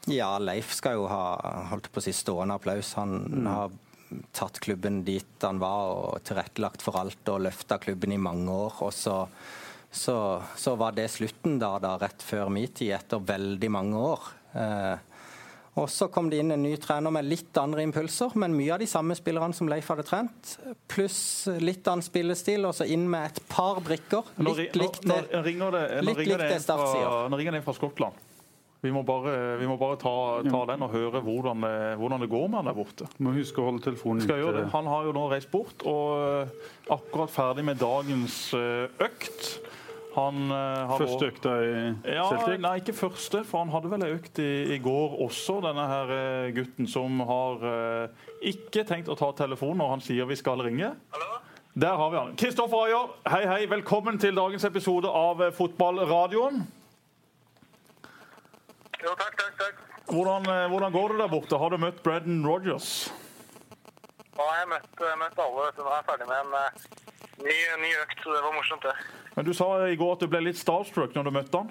Ja, 0.08 0.38
Leif 0.39 0.72
skal 0.74 0.98
jo 0.98 1.10
ha 1.12 1.67
holdt 1.74 1.91
på 1.91 2.00
å 2.00 2.06
si 2.06 2.13
stående 2.15 2.56
applaus. 2.58 2.93
Han 2.98 3.20
mm. 3.28 3.48
har 3.52 3.76
tatt 4.32 4.62
klubben 4.63 5.02
dit 5.04 5.43
han 5.43 5.60
var 5.60 5.89
og 5.91 6.22
tilrettelagt 6.26 6.84
for 6.86 6.96
alt 6.96 7.28
og 7.28 7.41
løfta 7.43 7.76
klubben 7.84 8.13
i 8.15 8.22
mange 8.22 8.54
år. 8.54 8.78
og 8.88 8.93
så 8.96 9.17
så, 9.91 10.43
så, 10.56 10.76
var 10.76 10.95
det 10.97 11.08
slutten 11.12 11.60
da, 11.60 11.78
da, 11.80 11.95
rett 12.02 12.23
før 12.23 12.52
min 12.54 12.67
tid, 12.67 12.93
etter 13.00 13.23
veldig 13.23 13.69
mange 13.71 14.02
år. 14.13 14.28
Eh, 14.54 15.06
og 15.78 15.89
Så 15.93 16.08
kom 16.10 16.30
det 16.30 16.39
inn 16.41 16.52
en 16.56 16.63
ny 16.65 16.73
trener 16.82 17.13
med 17.13 17.28
litt 17.28 17.58
andre 17.62 17.84
impulser, 17.86 18.34
men 18.41 18.56
mye 18.58 18.73
av 18.73 18.82
de 18.82 18.88
samme 18.89 19.13
spillerne 19.17 19.54
som 19.54 19.69
Leif 19.69 19.91
hadde 19.93 20.08
trent. 20.08 20.56
Pluss 20.89 21.19
litt 21.62 21.86
annen 21.88 22.06
spillestil, 22.06 22.65
og 22.65 22.73
så 22.73 22.88
inn 22.89 23.06
med 23.10 23.30
et 23.30 23.43
par 23.52 23.84
brikker. 23.86 24.26
Litt 24.41 24.80
likt 24.80 25.06
det, 25.06 25.19
nå, 25.30 25.43
ringer 25.45 25.78
det, 25.78 25.84
litt 26.08 26.23
likt 26.23 26.41
det 26.41 26.58
Start 26.65 26.89
sier. 26.89 27.30
Nå 27.30 27.38
ringer 27.38 27.60
det 27.60 27.62
fra 27.67 27.78
Skottland. 27.78 28.26
Vi 28.82 28.91
må 28.93 29.02
bare, 29.02 29.58
vi 29.58 29.65
må 29.67 29.73
bare 29.78 29.97
ta, 29.97 30.13
ta, 30.45 30.60
den 30.69 30.84
og 30.86 30.91
høre 30.93 31.21
hvordan 31.26 31.63
det, 31.65 31.78
hvordan 31.97 32.21
det, 32.21 32.30
går 32.30 32.43
med 32.45 32.60
han 32.60 32.69
der 32.69 32.76
borte. 32.78 33.08
Må 33.26 33.34
huske 33.34 33.62
å 33.62 33.71
holde 33.71 33.82
telefonen 33.88 34.21
ute. 34.21 34.65
Han 34.73 34.89
har 34.89 35.08
jo 35.08 35.15
nå 35.17 35.23
reist 35.32 35.50
bort 35.52 35.82
og 35.89 36.12
eh, 36.21 36.52
akkurat 36.93 37.34
ferdig 37.34 37.65
med 37.65 37.82
dagens 37.82 38.38
eh, 38.58 38.86
økt. 39.08 39.50
Han, 40.17 40.49
uh, 40.49 40.95
første 40.97 41.27
økta 41.30 41.51
i 41.62 41.73
ja, 42.10 42.23
Celtic? 42.25 42.62
Nei, 42.63 42.71
ikke 42.82 42.93
første, 42.97 43.43
for 43.45 43.62
han 43.62 43.69
hadde 43.69 43.89
vel 43.91 44.06
ei 44.08 44.15
økt 44.15 44.39
i, 44.41 44.51
i, 44.73 44.77
går 44.82 45.13
også, 45.27 45.60
denne 45.62 45.84
her 45.91 46.13
uh, 46.13 46.47
gutten 46.56 46.88
som 46.89 47.19
har 47.30 47.62
uh, 47.62 48.32
ikke 48.41 48.82
tenkt 48.89 49.12
å 49.13 49.17
ta 49.19 49.30
telefonen 49.38 49.84
når 49.84 49.91
han 49.91 50.01
sier 50.01 50.25
vi 50.30 50.38
skal 50.39 50.63
ringe. 50.65 50.89
Hallo? 51.13 51.36
Der 51.77 51.99
har 51.99 52.10
vi 52.10 52.17
han. 52.17 52.32
Kristoffer 52.41 52.88
Ayer, 52.88 53.12
hei, 53.30 53.43
hei. 53.45 53.60
Velkommen 53.69 54.17
til 54.17 54.34
dagens 54.34 54.65
episode 54.65 55.12
av 55.13 55.43
Fotballradioen. 55.53 56.63
Jo, 59.03 59.13
takk, 59.13 59.38
takk, 59.38 59.53
takk. 59.62 59.86
Hvordan, 60.10 60.49
hvordan, 60.71 60.95
går 60.95 61.13
det 61.13 61.19
der 61.21 61.30
borte? 61.36 61.62
Har 61.62 61.69
du 61.69 61.77
møtt 61.84 62.01
Bredden 62.01 62.41
Rogers? 62.47 63.12
Ja, 64.32 64.41
jeg 64.41 64.63
har 64.63 64.73
møtt, 64.73 65.06
møtt 65.21 65.45
alle. 65.45 65.69
Så 65.77 65.86
nå 65.86 65.93
er 65.93 66.01
jeg 66.01 66.10
ferdig 66.10 66.32
med 66.34 66.41
en 66.41 66.58
ny, 67.45 67.58
ny 67.86 67.93
økt, 68.01 68.25
så 68.25 68.34
det 68.34 68.43
var 68.47 68.58
morsomt, 68.58 68.89
det. 68.89 69.16
Men 69.38 69.45
Du 69.45 69.54
sa 69.54 69.88
i 69.88 69.95
går 69.95 70.15
at 70.15 70.23
du 70.26 70.32
ble 70.34 70.39
litt 70.47 70.58
starstruck 70.58 71.13
når 71.13 71.28
du 71.28 71.32
møtte 71.36 71.60
han? 71.62 71.67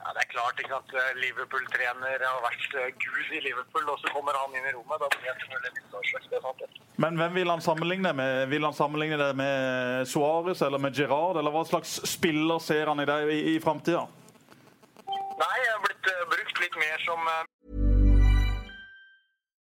Ja, 0.00 0.12
Det 0.16 0.22
er 0.22 0.28
klart 0.32 0.60
ikke 0.62 0.78
at 0.78 0.94
Liverpool-trener 1.20 2.22
har 2.24 2.38
vært 2.40 2.76
eh, 2.80 2.86
gud 2.96 3.34
i 3.36 3.42
Liverpool, 3.44 3.84
og 3.92 3.98
så 4.00 4.08
kommer 4.14 4.32
han 4.32 4.56
inn 4.56 4.64
i 4.64 4.72
rommet. 4.72 5.02
Da 5.02 5.10
blir 5.12 5.28
jeg 5.28 5.42
selvfølgelig 5.42 5.74
litt 5.74 5.90
starstruck. 5.90 6.30
det 6.30 6.38
er 6.38 6.46
sant. 6.46 6.80
Men 7.04 7.20
hvem 7.20 7.36
vil 7.36 7.52
han 7.52 7.64
sammenligne 7.66 8.14
med? 8.16 8.46
Vil 8.48 8.64
han 8.64 8.78
sammenligne 8.78 9.20
det 9.20 9.28
med 9.36 10.08
Suárez 10.08 10.64
eller 10.64 10.80
med 10.80 10.96
Gerard? 10.96 11.36
Eller 11.36 11.52
hva 11.52 11.66
slags 11.68 11.98
spiller 12.08 12.64
ser 12.64 12.88
han 12.88 13.04
i 13.04 13.08
deg 13.12 13.34
i, 13.36 13.38
i 13.52 13.60
framtida? 13.60 14.06
Nei, 15.04 15.54
jeg 15.60 15.70
har 15.74 15.84
blitt 15.84 16.12
uh, 16.14 16.24
brukt 16.32 16.64
litt 16.64 16.80
mer 16.80 17.04
som 17.04 17.28
uh... 17.28 17.44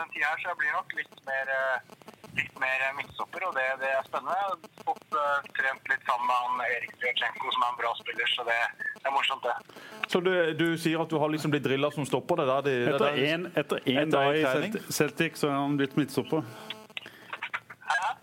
Den 0.00 0.12
tida 0.14 0.30
her, 0.32 0.42
så 0.42 0.52
jeg 0.52 0.60
blir 0.62 0.76
nok 0.76 0.94
litt 0.98 1.18
mer, 1.28 1.52
eh, 1.56 2.12
litt 2.40 2.60
mer 2.62 2.84
midtstopper, 2.98 3.46
og 3.48 3.56
det, 3.56 3.66
det, 3.82 3.90
er 3.96 4.06
spennende. 4.08 4.36
Jeg 4.36 4.48
har 4.50 4.86
fått 4.90 5.16
uh, 5.16 5.48
trent 5.58 5.90
litt 5.92 6.06
sammen 6.10 6.30
med 6.30 6.36
han 6.44 6.62
Erik 6.76 6.94
Zjetsjenko, 7.00 7.50
som 7.56 7.66
er 7.66 7.72
en 7.72 7.80
bra 7.80 7.92
spiller, 8.02 8.30
så 8.34 8.46
det, 8.48 8.60
det 8.94 9.10
er 9.10 9.16
morsomt, 9.16 9.48
det. 9.48 9.82
Så 10.12 10.22
du, 10.22 10.32
du 10.60 10.66
sier 10.78 11.02
at 11.02 11.10
du 11.10 11.18
har 11.22 11.32
liksom 11.32 11.54
blitt 11.54 11.66
drilla 11.66 11.90
som 11.94 12.06
stopper 12.08 12.42
det 12.42 12.48
der? 12.52 12.64
Det, 12.68 12.78
det 12.86 12.94
Etter 12.94 13.20
én 13.26 13.50
etter 13.52 13.82
Etter 13.82 14.14
dag 14.14 14.40
i 14.40 14.86
Celtic 15.00 15.40
så 15.40 15.50
er 15.50 15.58
han 15.58 15.78
blitt 15.80 15.98
midtstopper. 15.98 16.46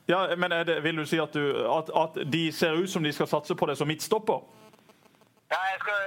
Ja, 0.08 0.36
men 0.36 0.52
er 0.52 0.64
det, 0.64 0.84
Vil 0.84 0.98
du 0.98 1.06
si 1.08 1.18
at, 1.20 1.34
du, 1.34 1.44
at, 1.78 1.92
at 1.96 2.34
de 2.34 2.52
ser 2.52 2.76
ut 2.76 2.90
som 2.92 3.04
de 3.04 3.14
skal 3.14 3.28
satse 3.28 3.56
på 3.56 3.66
det 3.66 3.78
som 3.80 3.88
midtstopper? 3.88 4.44
Ja, 5.54 5.60
jeg 5.72 5.80
skal, 5.84 6.02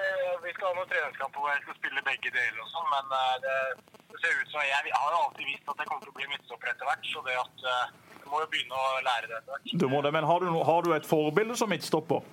vi 0.45 0.53
skal 0.57 0.69
ha 0.69 0.75
noen 0.77 0.91
treningskamper 0.91 1.41
hvor 1.41 1.53
jeg 1.55 1.63
skal 1.65 1.79
spille 1.81 2.03
begge 2.09 2.33
deler 2.35 2.61
og 2.65 2.69
sånn, 2.73 2.89
men 2.93 3.15
eh, 3.21 3.37
det, 3.45 3.57
det 4.27 4.41
ut 4.41 4.51
som 4.53 4.65
jeg, 4.67 4.93
har 4.95 5.15
jo 5.15 5.21
alltid 5.23 5.49
visst 5.49 5.71
at 5.71 5.83
jeg 5.83 5.91
kommer 5.91 6.03
til 6.05 6.13
å 6.13 6.17
bli 6.19 6.29
midtstopper 6.33 6.73
etter 6.73 6.89
hvert, 6.89 7.07
så 7.13 7.23
det 7.27 7.37
at 7.43 7.67
eh, 7.73 7.85
jeg 8.17 8.33
må 8.33 8.43
jo 8.43 8.49
begynne 8.55 8.81
å 8.83 8.89
lære 9.07 9.31
det 9.31 9.39
etter 9.39 9.55
hvert. 9.55 9.75
Du 9.83 9.87
må 9.93 10.03
det, 10.07 10.13
men 10.17 10.29
har 10.31 10.43
du, 10.43 10.51
har 10.71 10.87
du 10.87 10.95
et 10.97 11.09
forbilde 11.09 11.59
som 11.61 11.71
midtstopper? 11.73 12.27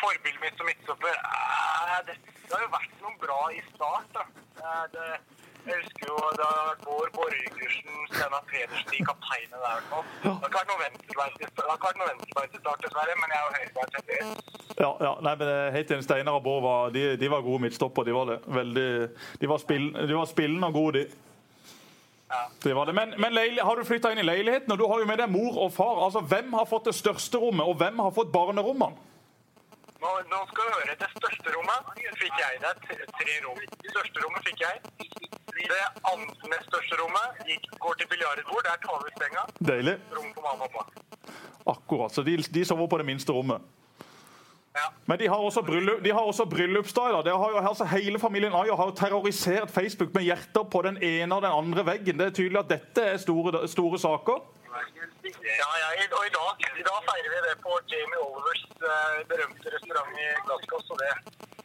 Forbildet 0.00 0.40
mitt 0.42 0.58
som 0.58 0.68
midtstopper 0.70 1.14
eh, 1.14 1.98
det, 2.08 2.16
det 2.46 2.54
har 2.54 2.64
jo 2.64 2.72
vært 2.74 3.04
noen 3.04 3.20
bra 3.22 3.40
i 3.54 3.62
start. 3.70 4.16
da. 4.16 4.26
Eh, 4.60 4.84
det, 4.96 5.08
jeg 5.66 5.76
husker 5.82 6.06
jo 6.10 6.16
da 6.40 6.48
Bård 6.84 7.10
Borgersen, 7.16 7.96
Steinar 8.12 8.42
Pedersen, 8.50 8.88
de 8.92 9.00
kapteinene 9.10 9.60
der. 9.64 9.80
fall. 9.90 10.04
Det 10.22 10.30
har 10.30 10.48
ikke 10.48 10.60
vært 10.60 10.70
noe 12.00 12.10
venstrebeint 12.10 12.54
i 12.56 12.60
start, 12.62 12.84
dessverre, 12.84 13.16
men 13.20 13.34
jeg 13.34 13.38
er 13.38 13.46
jo 13.46 13.52
høyrebeint 13.58 13.92
til 13.96 14.82
Ja, 14.84 14.90
ja, 15.06 15.12
nei, 15.26 15.34
men 15.42 15.48
eh, 15.54 15.72
helt 15.76 15.90
enig. 15.96 16.04
Steinar 16.08 16.38
og 16.40 16.44
Bård 16.46 16.62
var, 16.64 16.92
de, 16.94 17.02
de 17.20 17.30
var 17.32 17.42
gode 17.46 17.62
midtstopper. 17.66 18.06
De 18.08 18.14
var 18.16 18.30
det. 18.32 18.38
Veldig, 18.60 18.86
de 19.42 19.50
var, 19.50 19.58
spill, 19.64 19.90
de 20.08 20.14
var 20.16 20.30
spillende 20.30 20.70
og 20.72 20.78
gode, 20.78 21.02
de. 21.02 21.26
Det 22.62 22.72
var 22.76 22.86
det. 22.86 22.94
Men, 22.94 23.14
men 23.18 23.32
leil- 23.34 23.58
har 23.66 23.74
du 23.76 23.84
flytta 23.84 24.12
inn 24.14 24.20
i 24.22 24.26
leiligheten, 24.26 24.70
og 24.72 24.78
du 24.78 24.86
har 24.86 25.00
jo 25.02 25.06
med 25.08 25.18
deg 25.18 25.30
mor 25.32 25.56
og 25.64 25.72
far. 25.74 25.98
Altså, 26.06 26.20
Hvem 26.30 26.52
har 26.54 26.68
fått 26.70 26.86
det 26.86 26.94
største 26.94 27.38
rommet, 27.42 27.66
og 27.66 27.74
hvem 27.80 27.98
har 27.98 28.12
fått 28.14 28.30
barnerommene? 28.32 28.94
Nå, 30.00 30.10
nå 30.32 30.38
skal 30.50 30.68
du 30.68 30.72
høre. 30.78 30.94
Det 31.02 31.08
største 31.16 31.52
rommet 31.56 31.90
fikk 32.20 32.36
jeg. 32.40 32.60
Det 32.62 32.68
er 32.70 33.10
tre, 33.18 33.34
rom. 33.44 33.58
Det 33.84 33.90
største 33.94 34.22
rommet 34.24 34.46
fikk 34.48 34.62
jeg. 34.64 34.76
Det 35.60 35.82
andre 36.12 36.60
største 36.68 37.00
rommet 37.02 37.42
gikk, 37.50 37.66
går 37.84 37.98
til 38.00 38.08
biljardbord. 38.12 38.62
Der 38.68 38.78
tar 38.86 39.02
vi 39.04 39.12
senga. 39.20 39.42
Deilig. 39.72 39.98
Rom 40.16 40.30
for 40.36 40.46
mamma 40.48 40.68
og 40.68 40.78
pappa. 40.78 41.34
Akkurat. 41.74 42.14
Så 42.16 42.24
de, 42.24 42.38
de 42.56 42.64
sover 42.64 42.88
på 42.88 43.00
det 43.02 43.06
minste 43.10 43.36
rommet. 43.36 43.68
Ja. 44.74 44.86
Men 45.10 45.18
de 45.18 45.28
har 45.28 45.42
også, 45.42 45.62
bryllup, 45.66 46.00
de 46.04 46.12
har 46.14 46.24
også 46.30 46.46
bryllupsdager. 46.48 47.20
Det 47.26 47.32
har 47.36 47.50
jo, 47.50 47.58
altså, 47.58 47.84
hele 47.90 48.18
familien 48.22 48.54
Ayer 48.56 48.76
har 48.76 48.88
jo 48.88 48.96
terrorisert 48.96 49.70
Facebook 49.70 50.14
med 50.14 50.22
hjerter 50.30 50.64
på 50.72 50.82
den 50.86 50.96
ene 51.02 51.34
og 51.34 51.42
den 51.42 51.52
andre 51.52 51.84
veggen. 51.86 52.18
Det 52.18 52.26
er 52.26 52.36
tydelig 52.40 52.62
at 52.62 52.70
dette 52.70 53.06
er 53.12 53.20
store, 53.20 53.68
store 53.68 53.98
saker. 53.98 54.40
Ja, 54.70 55.68
ja, 55.82 55.88
i- 56.02 56.12
og 56.18 56.22
i 56.26 56.32
dag, 56.38 56.54
i 56.80 56.84
dag 56.88 56.98
feirer 57.08 57.30
vi 57.34 57.38
det 57.48 57.54
på 57.64 57.72
Jamie 57.90 58.20
Olivers 58.22 58.62
eh, 58.90 59.16
berømte 59.30 59.72
restaurant 59.74 60.18
i 60.22 60.26
Glasgow, 60.46 60.80
så 60.88 60.94
det, 61.00 61.10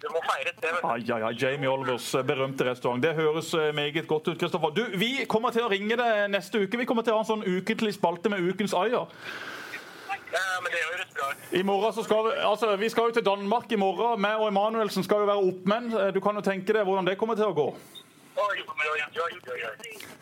du 0.01 0.07
må 0.13 0.21
feires, 0.29 0.55
det. 0.61 0.71
Ai, 0.83 1.01
ai, 1.15 1.21
ai, 1.29 1.33
Jamie 1.43 1.69
Olivers 1.69 2.07
eh, 2.15 2.23
berømte 2.25 2.65
restaurant. 2.69 3.03
Det 3.03 3.13
høres 3.15 3.53
eh, 3.53 3.69
meget 3.77 4.07
godt 4.07 4.27
ut. 4.27 4.39
Kristoffer. 4.41 4.73
Du, 4.79 4.83
Vi 4.97 5.11
kommer 5.29 5.53
til 5.53 5.67
å 5.67 5.69
ringe 5.71 5.97
deg 6.01 6.31
neste 6.33 6.63
uke. 6.65 6.77
Vi 6.81 6.85
kommer 6.89 7.03
til 7.05 7.13
å 7.13 7.19
ha 7.21 7.25
en 7.25 7.29
sånn 7.29 7.45
ukentlig 7.45 7.93
spalte 7.99 8.29
med 8.33 8.41
Ukens 8.49 8.73
Ayer. 8.73 9.05
Ja, 10.35 10.43
men 10.65 10.71
det 10.73 10.81
høres 10.89 11.13
bra. 11.15 11.29
I 11.53 11.61
morgen 11.63 11.93
så 11.95 12.03
skal 12.03 12.25
vi, 12.31 12.33
altså, 12.43 12.73
vi 12.81 12.89
skal 12.89 13.11
jo 13.11 13.19
til 13.19 13.23
Danmark 13.29 13.71
i 13.71 13.79
morgen. 13.79 14.17
Meg 14.21 14.41
og 14.41 14.49
Emanuelsen 14.49 15.05
skal 15.05 15.23
jo 15.23 15.29
være 15.29 15.45
oppmenn. 15.53 15.93
Du 16.17 16.19
kan 16.25 16.35
jo 16.35 16.43
tenke 16.43 16.73
deg 16.75 16.83
hvordan 16.89 17.05
det 17.07 17.19
kommer 17.21 17.37
til 17.39 17.53
å 17.53 17.55
gå. 17.55 17.69
Oi, 18.35 18.57
oi, 18.65 18.89
oi, 18.91 18.99
oi, 19.23 19.63
oi. 19.69 20.14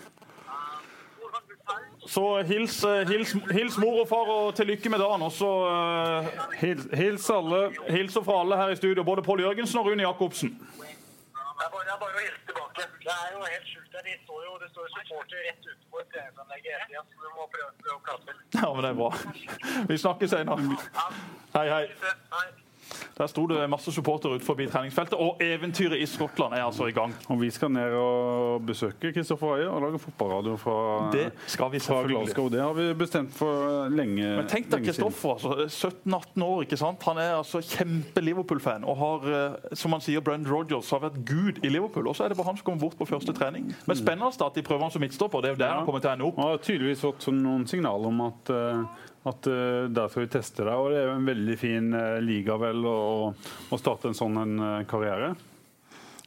Så 2.08 2.42
hils, 2.44 2.84
eh, 2.84 3.08
hils, 3.08 3.32
hils 3.52 3.78
mor 3.78 4.02
og 4.02 4.08
far 4.10 4.28
og 4.32 4.56
til 4.56 4.68
lykke 4.68 4.90
med 4.90 5.00
dagen. 5.00 5.22
Og 5.22 5.32
så 5.32 5.50
eh, 5.70 6.28
Hils, 6.60 6.88
hils 6.94 7.30
alle. 7.30 7.62
hilser 7.90 8.22
fra 8.24 8.40
alle 8.42 8.58
her 8.60 8.70
i 8.74 8.76
studio, 8.76 9.04
både 9.04 9.22
Pål 9.24 9.40
Jørgensen 9.46 9.80
og 9.80 9.86
Rune 9.86 10.04
Jacobsen. 10.04 10.50
Det 10.50 11.68
er 11.68 11.72
bare, 11.72 11.86
det 11.88 11.94
er 11.96 12.00
bare 12.02 12.18
å 12.18 12.24
hilse 12.26 12.44
tilbake. 12.50 12.88
Det 13.06 13.14
er 13.14 13.30
jo 13.36 13.40
helt 13.54 13.68
sjukt. 13.72 13.92
her. 13.94 14.02
De 14.10 14.16
står 14.26 14.40
jo, 14.48 14.58
det 14.64 14.70
står 14.74 14.90
supporter 14.98 15.38
rett 15.48 15.68
utenfor 15.70 16.02
treningsanlegget 16.12 16.72
hele 16.74 16.86
tida, 16.90 17.04
så 17.08 17.16
du 17.24 17.30
må 17.38 17.48
prøve, 17.54 17.70
prøve 17.84 17.96
å 17.96 18.04
prate 18.08 18.24
med 18.28 18.60
Ja, 18.60 18.74
men 18.74 18.84
det 18.84 18.92
er 18.92 19.00
bra. 19.00 19.12
Vi 19.94 19.98
snakkes 20.04 20.30
senere. 20.36 20.82
Hei, 21.56 21.68
hei. 21.70 21.84
Der 23.18 23.28
sto 23.32 23.46
det 23.50 23.70
masse 23.70 23.92
supportere 23.94 24.40
forbi 24.44 24.68
treningsfeltet, 24.72 25.18
og 25.20 25.42
eventyret 25.44 26.02
i 26.02 26.08
Skottland 26.10 26.54
er 26.54 26.66
altså 26.66 26.88
i 26.90 26.96
gang. 26.96 27.14
Og 27.30 27.42
vi 27.42 27.50
skal 27.54 27.72
ned 27.74 27.94
og 27.98 28.66
besøke 28.68 29.14
Kristoffer 29.14 29.56
Aie 29.58 29.70
og 29.70 29.82
lage 29.86 30.00
fotballradio 30.00 30.56
fra, 30.58 30.78
Det 31.14 31.32
skal 31.48 31.72
vi 31.72 31.80
fra. 31.80 32.02
Glasgow. 32.08 32.50
Det 32.50 32.62
har 32.62 32.74
vi 32.74 32.94
bestemt 32.98 33.34
for 33.34 33.88
lenge. 33.90 34.24
Men 34.24 34.48
tenk 34.48 34.70
deg. 34.72 34.86
Kristoffer, 34.88 35.38
altså, 35.38 35.68
17-18 35.68 36.44
år. 36.44 36.62
ikke 36.66 36.78
sant? 36.78 37.04
Han 37.04 37.18
er 37.18 37.38
altså 37.38 37.62
kjempe-Liverpool-fan 37.62 38.84
og 38.84 38.98
har, 38.98 39.30
eh, 39.34 39.76
som 39.76 39.92
han 39.96 40.02
sier, 40.02 40.22
Brent 40.22 40.50
Rogers 40.50 40.90
har 40.90 41.00
vært 41.00 41.24
gud 41.26 41.64
i 41.64 41.70
Liverpool. 41.70 42.08
Og 42.08 42.16
så 42.16 42.26
er 42.26 42.34
det 42.34 42.38
bare 42.38 42.52
han 42.52 42.58
som 42.58 42.66
kommer 42.66 42.82
bort 42.86 42.98
på 43.00 43.08
første 43.10 43.34
trening. 43.34 43.74
Men 43.88 43.98
spennende 43.98 44.32
at 44.34 44.56
de 44.56 44.62
prøver 44.66 44.82
han 44.88 44.92
som 44.92 45.02
midtstopper. 45.02 45.42
Det 45.42 45.50
er 45.52 45.56
jo 45.56 45.62
der 45.64 45.74
han 45.78 45.86
kommer 45.86 46.04
til 46.04 46.12
å 46.12 46.14
ende 46.14 46.28
opp. 46.28 46.38
Han 46.38 46.54
har 46.54 46.62
tydeligvis 46.64 47.04
fått 47.04 47.26
sånn 47.28 47.42
noen 47.44 47.68
signaler 47.70 48.08
om 48.08 48.22
at, 48.28 48.50
eh, 48.50 48.84
at 49.30 49.48
uh, 49.48 49.86
der 49.88 50.12
skal 50.12 50.26
vi 50.26 50.34
teste 50.34 50.66
deg. 50.68 50.76
Og 50.76 50.92
det 50.92 51.00
er 51.00 51.10
jo 51.10 51.16
en 51.18 51.32
veldig 51.32 51.58
fin 51.60 51.90
uh, 51.96 52.20
liga 52.24 52.58
vel 52.62 52.84
å, 52.90 53.00
å 53.34 53.80
starte 53.80 54.12
en 54.12 54.18
sånn 54.18 54.40
en 54.42 54.56
uh, 54.60 54.86
karriere 54.90 55.34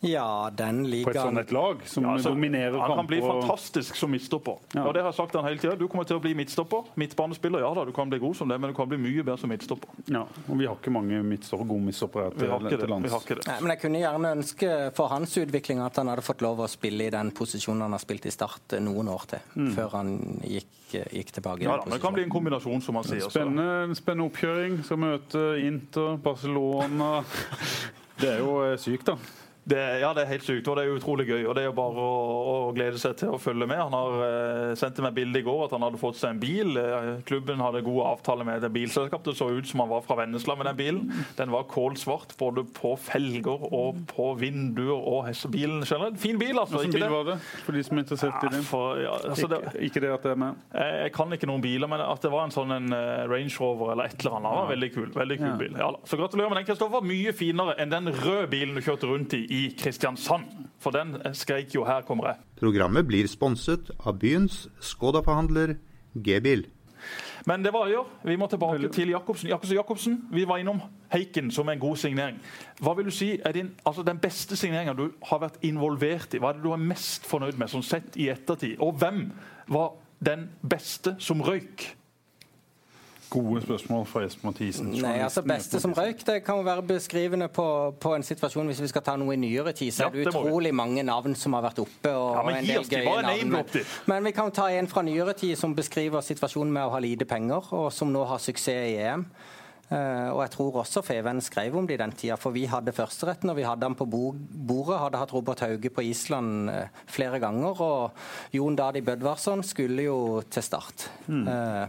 Ja, 0.05 0.51
den 0.53 0.83
på 1.05 1.11
et 1.11 1.17
sånt 1.17 1.41
et 1.41 1.53
lag 1.55 1.81
som 1.89 2.05
Ja, 2.05 2.13
altså, 2.19 2.35
dominerer 2.35 2.77
han 2.79 2.99
kan 2.99 3.07
bli 3.09 3.21
fantastisk 3.25 3.97
som 3.97 4.11
midtstopper. 4.13 4.59
Ja. 4.75 4.85
Og 4.85 4.93
det 4.95 5.01
har 5.01 5.09
jeg 5.09 5.17
sagt 5.17 5.37
han 5.39 5.47
hele 5.49 5.59
tiden. 5.59 5.79
Du 5.81 5.87
kommer 5.89 6.05
til 6.05 6.19
å 6.19 6.23
bli 6.23 6.35
midtstopper. 6.37 6.91
Midtbanespiller, 7.01 7.65
ja 7.65 7.71
da, 7.79 7.85
du 7.89 7.95
kan 7.97 8.13
bli 8.13 8.21
god 8.21 8.37
som 8.37 8.53
det, 8.53 8.59
men 8.61 8.75
du 8.75 8.77
kan 8.77 8.91
bli 8.91 8.99
mye 9.01 9.25
bedre 9.25 9.39
som 9.41 9.51
midtstopper. 9.51 9.89
Ja, 10.13 10.27
og 10.27 10.53
vi 10.61 10.69
har 10.69 10.77
ikke 10.77 10.93
mange 10.93 11.23
midtstopper, 11.25 11.69
gode 11.73 11.89
midtstoppere 11.89 12.29
til, 12.37 12.53
til 12.69 12.93
lands. 12.93 13.09
Vi 13.09 13.15
har 13.15 13.25
ikke 13.25 13.39
det. 13.41 13.47
Nei, 13.49 13.59
men 13.65 13.75
Jeg 13.75 13.83
kunne 13.87 14.03
gjerne 14.05 14.35
ønske 14.37 14.73
for 15.01 15.13
hans 15.15 15.39
utvikling 15.41 15.81
at 15.87 16.03
han 16.03 16.13
hadde 16.13 16.27
fått 16.27 16.45
lov 16.45 16.61
å 16.67 16.69
spille 16.71 17.09
i 17.09 17.15
den 17.17 17.33
posisjonen 17.37 17.87
han 17.87 17.97
har 17.97 18.05
spilt 18.05 18.29
i 18.29 18.35
Start 18.37 18.77
eh, 18.77 18.85
noen 18.85 19.09
år 19.13 19.27
til, 19.33 19.49
før 19.79 19.97
han 19.97 20.13
gikk, 20.45 20.77
eh, 20.93 21.09
gikk 21.23 21.33
tilbake. 21.39 21.65
Mm. 21.65 21.71
Ja, 21.71 21.79
da, 21.81 21.89
men 21.89 21.97
det 21.97 22.03
kan 22.05 22.19
bli 22.19 22.27
en 22.29 22.37
kombinasjon, 22.37 22.85
som 22.85 23.01
han 23.01 23.09
sier. 23.09 23.25
Spennende, 23.33 23.97
spennende 23.97 24.29
oppkjøring. 24.29 24.83
Skal 24.85 25.01
møte 25.01 25.49
Inter, 25.65 26.21
Barcelona 26.21 27.15
Det 28.21 28.31
er 28.37 28.39
jo 28.45 28.61
eh, 28.65 28.79
sykt, 28.81 29.11
da. 29.11 29.45
Det, 29.67 29.81
ja, 29.99 30.13
det 30.15 30.23
er 30.23 30.31
helt 30.31 30.47
sykt, 30.47 30.69
og 30.71 30.77
det 30.79 30.85
er 30.87 30.95
utrolig 30.95 31.25
gøy. 31.27 31.41
og 31.49 31.57
Det 31.59 31.65
er 31.65 31.69
jo 31.73 31.75
bare 31.75 32.03
å, 32.03 32.19
å 32.47 32.57
glede 32.77 33.01
seg 33.03 33.17
til 33.19 33.33
å 33.35 33.41
følge 33.43 33.67
med. 33.67 33.81
Han 33.81 33.97
har 33.97 34.21
eh, 34.27 34.75
sendte 34.79 35.03
meg 35.03 35.17
bilde 35.17 35.41
i 35.41 35.47
går 35.47 35.65
at 35.65 35.75
han 35.75 35.83
hadde 35.83 35.99
fått 35.99 36.21
seg 36.21 36.37
en 36.37 36.43
bil. 36.43 36.77
Eh, 36.79 37.09
klubben 37.27 37.63
hadde 37.65 37.83
god 37.87 38.03
avtale 38.13 38.47
med 38.47 38.63
et 38.63 38.75
bilselskap. 38.77 39.25
Det 39.27 39.35
så 39.39 39.49
ut 39.51 39.67
som 39.67 39.83
han 39.83 39.91
var 39.91 40.05
fra 40.07 40.21
Vennesla 40.21 40.55
med 40.61 40.71
den 40.71 40.79
bilen. 40.79 41.25
Den 41.41 41.51
var 41.51 41.67
kålsvart 41.73 42.37
både 42.39 42.63
på 42.77 42.93
felger 43.09 43.67
og 43.67 44.05
på 44.13 44.29
vinduer 44.39 44.95
og 44.95 45.33
bilen 45.51 45.83
generelt. 45.83 46.21
Fin 46.23 46.39
bil, 46.39 46.55
altså. 46.55 46.85
Hvilken 46.85 47.01
bil 47.01 47.07
det? 47.09 47.11
var 47.17 47.27
det, 47.33 47.37
for 47.67 47.75
de 47.75 47.83
som 47.89 47.99
er 47.99 48.07
interessert 48.07 48.47
i 48.47 48.53
Ja, 48.57 48.63
for, 48.71 49.03
ja, 49.03 49.19
altså 49.33 49.51
det 49.51 49.61
Ikke, 49.65 49.85
ikke 49.91 50.05
det 50.07 50.13
at 50.15 50.29
det 50.29 50.33
er 50.37 50.41
med. 50.47 50.63
jeg 50.77 51.03
jeg 51.07 51.13
kan 51.15 51.33
ikke 51.35 51.49
noen 51.51 51.63
biler, 51.63 51.91
men 51.91 52.03
at 52.03 52.23
det 52.23 52.31
var 52.33 52.47
en 52.47 52.55
sånn 52.55 52.73
en 52.75 52.95
eh, 52.95 53.27
Range 53.31 53.53
Rover 53.61 53.93
eller 53.95 54.11
et 54.11 54.23
eller 54.23 54.39
annet, 54.39 54.57
var 54.61 54.71
veldig 54.71 54.93
kul. 54.95 55.11
Veldig 55.15 55.39
kul 55.43 55.53
bil. 55.61 55.77
Ja, 55.79 55.91
så 56.07 56.19
gratulerer 56.19 56.53
med 56.53 56.61
den, 56.61 56.67
Kristoffer. 56.71 57.05
Mye 57.07 57.35
finere 57.37 57.77
enn 57.83 57.93
den 57.93 58.11
røde 58.15 58.49
bilen 58.51 58.79
du 58.79 58.83
kjørte 58.85 59.11
rundt 59.11 59.35
i 59.39 59.45
i 59.57 59.67
Kristiansand. 59.79 60.47
For 60.79 60.95
den 60.95 61.17
skreik 61.35 61.75
jo 61.75 61.85
'her 61.85 62.03
kommer 62.03 62.25
jeg'. 62.31 62.41
Programmet 62.61 63.07
blir 63.07 63.27
sponset 63.27 63.91
av 64.07 64.19
byens 64.19 64.69
Skoda-forhandler 64.81 65.77
G-bil. 66.15 66.67
Men 67.47 67.63
det 67.63 67.73
var 67.73 67.89
jo. 67.89 68.05
Vi 68.25 68.37
må 68.37 68.47
tilbake 68.47 68.89
til 68.89 69.09
Jacobsen. 69.09 69.49
Jacobsen, 69.49 69.77
Jacobsen, 69.77 70.29
vi 70.33 70.45
var 70.49 70.57
innom 70.59 70.81
Heiken 71.13 71.51
som 71.51 71.69
en 71.69 71.79
god 71.79 71.97
signering. 71.97 72.41
Hva 72.81 72.95
vil 72.97 73.05
du 73.05 73.11
si 73.11 73.41
er 73.45 73.53
din, 73.53 73.71
altså 73.87 74.03
den 74.03 74.19
beste 74.19 74.57
signeringa 74.57 74.93
du 74.93 75.11
har 75.23 75.39
vært 75.39 75.61
involvert 75.63 76.35
i? 76.35 76.39
Hva 76.39 76.51
er 76.51 76.59
det 76.59 76.65
du 76.65 76.73
er 76.73 76.83
mest 76.83 77.27
fornøyd 77.27 77.59
med, 77.59 77.71
sånn 77.71 77.87
sett 77.87 78.17
i 78.17 78.29
ettertid? 78.33 78.81
Og 78.81 78.99
hvem 78.99 79.31
var 79.69 79.95
den 80.25 80.49
beste 80.69 81.17
som 81.19 81.41
røyk? 81.41 81.97
Gode 83.31 83.63
spørsmål 83.65 84.05
fra 84.07 84.23
Espen 84.25 84.47
Mathisen. 84.51 84.91
Nei, 85.03 85.17
altså 85.25 85.43
Beste 85.43 85.81
som 85.83 85.93
røyk 85.97 86.21
det 86.29 86.37
kan 86.47 86.61
være 86.65 86.85
beskrivende 86.87 87.49
på, 87.53 87.67
på 88.01 88.13
en 88.15 88.23
situasjon 88.23 88.71
hvis 88.71 88.81
vi 88.85 88.91
skal 88.93 89.03
ta 89.03 89.17
noe 89.19 89.35
i 89.35 89.41
nyere 89.41 89.73
tid. 89.77 89.91
Så 89.97 90.07
Ja, 90.07 90.09
er 90.13 90.13
det 90.25 90.33
må 90.35 90.45
vi. 90.45 90.53
utrolig 90.53 90.73
mange 90.75 91.03
navn 91.03 91.35
som 91.35 91.57
har 91.59 91.67
vært 91.67 91.83
oppe. 91.83 92.13
og, 92.15 92.37
Ja, 92.37 92.43
men 92.47 92.61
en 92.61 92.71
del 92.71 92.85
gøye 92.85 93.05
navn. 93.23 93.51
name-drop. 93.51 93.93
Men 94.07 94.25
vi 94.25 94.33
kan 94.33 94.51
ta 94.55 94.69
en 94.71 94.87
fra 94.87 95.03
nyere 95.03 95.35
tid 95.35 95.59
som 95.59 95.75
beskriver 95.75 96.23
situasjonen 96.23 96.73
med 96.73 96.87
å 96.87 96.91
ha 96.95 96.99
lite 97.03 97.27
penger, 97.27 97.73
og 97.73 97.93
som 97.93 98.13
nå 98.13 98.25
har 98.27 98.39
suksess 98.39 98.95
i 98.95 98.97
EM. 99.03 99.27
Uh, 99.87 100.35
og 100.35 100.41
jeg 100.43 100.51
tror 100.51 100.81
også 100.81 100.99
Feven 101.07 101.39
skrev 101.41 101.77
om 101.79 101.87
det 101.87 101.95
i 101.95 102.01
den 102.01 102.11
tida, 102.11 102.35
for 102.37 102.51
vi 102.51 102.65
hadde 102.67 102.91
førsteretten, 102.91 103.51
og 103.53 103.55
vi 103.55 103.63
hadde 103.63 103.87
han 103.87 103.95
på 103.95 104.09
bo 104.11 104.33
bordet. 104.35 104.99
Hadde 104.99 105.21
hatt 105.21 105.33
Robert 105.33 105.61
Hauge 105.63 105.91
på 105.95 106.03
Island 106.03 106.71
uh, 106.71 106.89
flere 107.07 107.39
ganger, 107.39 107.79
og 107.81 108.11
Jon 108.53 108.75
Dadi 108.75 109.01
Bødvarsson 109.07 109.63
skulle 109.63 110.03
jo 110.09 110.43
til 110.51 110.63
start. 110.67 111.07
Mm. 111.29 111.47
Eh, 111.47 111.87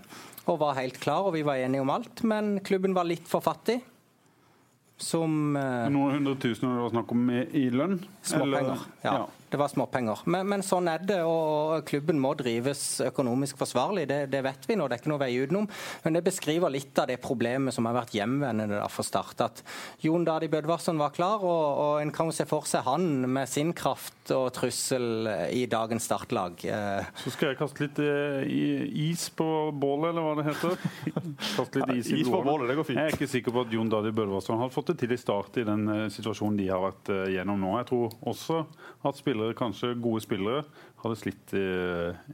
og 0.47 0.59
var 0.61 0.77
helt 0.79 0.97
klar, 1.03 1.27
og 1.27 1.33
vi 1.35 1.43
var 1.45 1.59
enige 1.59 1.83
om 1.83 1.89
alt, 1.91 2.23
men 2.23 2.57
klubben 2.65 2.95
var 2.95 3.07
litt 3.07 3.27
for 3.27 3.43
fattig. 3.43 3.81
Som 4.97 5.55
eh, 5.59 5.87
Noen 5.93 6.15
hundre 6.17 6.33
tusen 6.41 6.71
det 6.71 6.79
var 6.81 6.93
snakk 6.95 7.11
om 7.13 7.27
i, 7.29 7.41
i 7.59 7.67
lønn? 7.69 7.99
Småpenger, 8.25 8.71
Eller- 8.71 8.87
ja. 9.05 9.17
Det 9.49 9.57
var 9.57 9.71
småpenger. 9.71 10.25
Men, 10.27 10.47
men, 10.51 10.63
sånn 10.65 10.89
er 10.91 11.03
det, 11.07 11.21
og 11.23 11.85
klubben 11.87 12.19
må 12.19 12.33
drives 12.35 12.99
økonomisk 13.05 13.59
forsvarlig. 13.61 14.07
Det, 14.09 14.19
det, 14.33 14.41
vet 14.43 14.67
vi 14.67 14.75
nå, 14.75 14.87
det 14.87 14.97
er 14.97 15.01
ikke 15.01 15.11
noe 15.13 15.21
vei 15.21 15.29
utenom. 15.39 15.69
Men 16.03 16.17
det 16.17 16.23
beskriver 16.25 16.73
litt 16.73 16.99
av 16.99 17.07
det 17.07 17.19
problemet 17.23 17.75
som 17.75 17.87
har 17.87 17.95
vært 17.95 18.15
hjemvendende 18.17 18.81
for 18.91 19.07
Start. 19.07 19.39
At 19.45 19.61
Jon 20.03 20.25
Dadi 20.27 20.49
Bødvarsson 20.51 20.99
var 20.99 21.13
klar, 21.15 21.45
og, 21.47 21.65
og 21.83 22.01
en 22.01 22.11
kan 22.15 22.27
jo 22.27 22.35
se 22.35 22.47
for 22.49 22.67
seg 22.67 22.83
han 22.87 23.07
med 23.37 23.47
sin 23.47 23.71
kraft 23.77 24.33
og 24.35 24.49
trussel 24.57 25.29
i 25.55 25.63
dagens 25.71 26.09
startlag. 26.09 26.65
Eh, 26.67 27.07
Så 27.23 27.31
skal 27.37 27.53
jeg 27.53 27.59
kaste 27.61 27.85
litt 27.85 28.03
is 28.03 29.29
på 29.31 29.47
bålet, 29.71 30.11
eller 30.11 30.27
hva 30.27 30.35
det 30.41 30.47
heter. 30.49 30.75
Kaste 31.57 31.85
litt 31.85 32.01
is 32.01 32.11
i 32.11 32.19
is 32.23 32.31
på 32.31 32.43
bålet, 32.43 32.67
det 32.67 32.77
går 32.81 32.89
fint. 32.89 32.99
Jeg 32.99 33.13
er 33.13 33.15
ikke 33.15 33.31
sikker 33.31 33.55
på 33.55 33.63
at 33.63 33.73
Jon 33.77 33.95
Dadi 33.95 34.11
Bødvarsson 34.11 34.59
har 34.59 34.73
fått 34.73 34.91
det 34.91 34.99
til 35.05 35.15
i 35.15 35.21
start 35.21 35.61
i 35.61 35.65
den 35.67 35.87
situasjonen 36.11 36.59
de 36.59 36.67
har 36.67 36.83
vært 36.83 37.13
gjennom 37.31 37.63
nå. 37.63 37.73
Jeg 37.79 37.89
tror 37.93 38.19
også 38.27 38.61
at 39.07 39.19
spillere, 39.19 39.36
kanskje 39.57 39.95
gode 40.01 40.21
spillere, 40.21 40.63
hadde 40.97 41.15
slitt 41.15 41.53
i, 41.53 41.65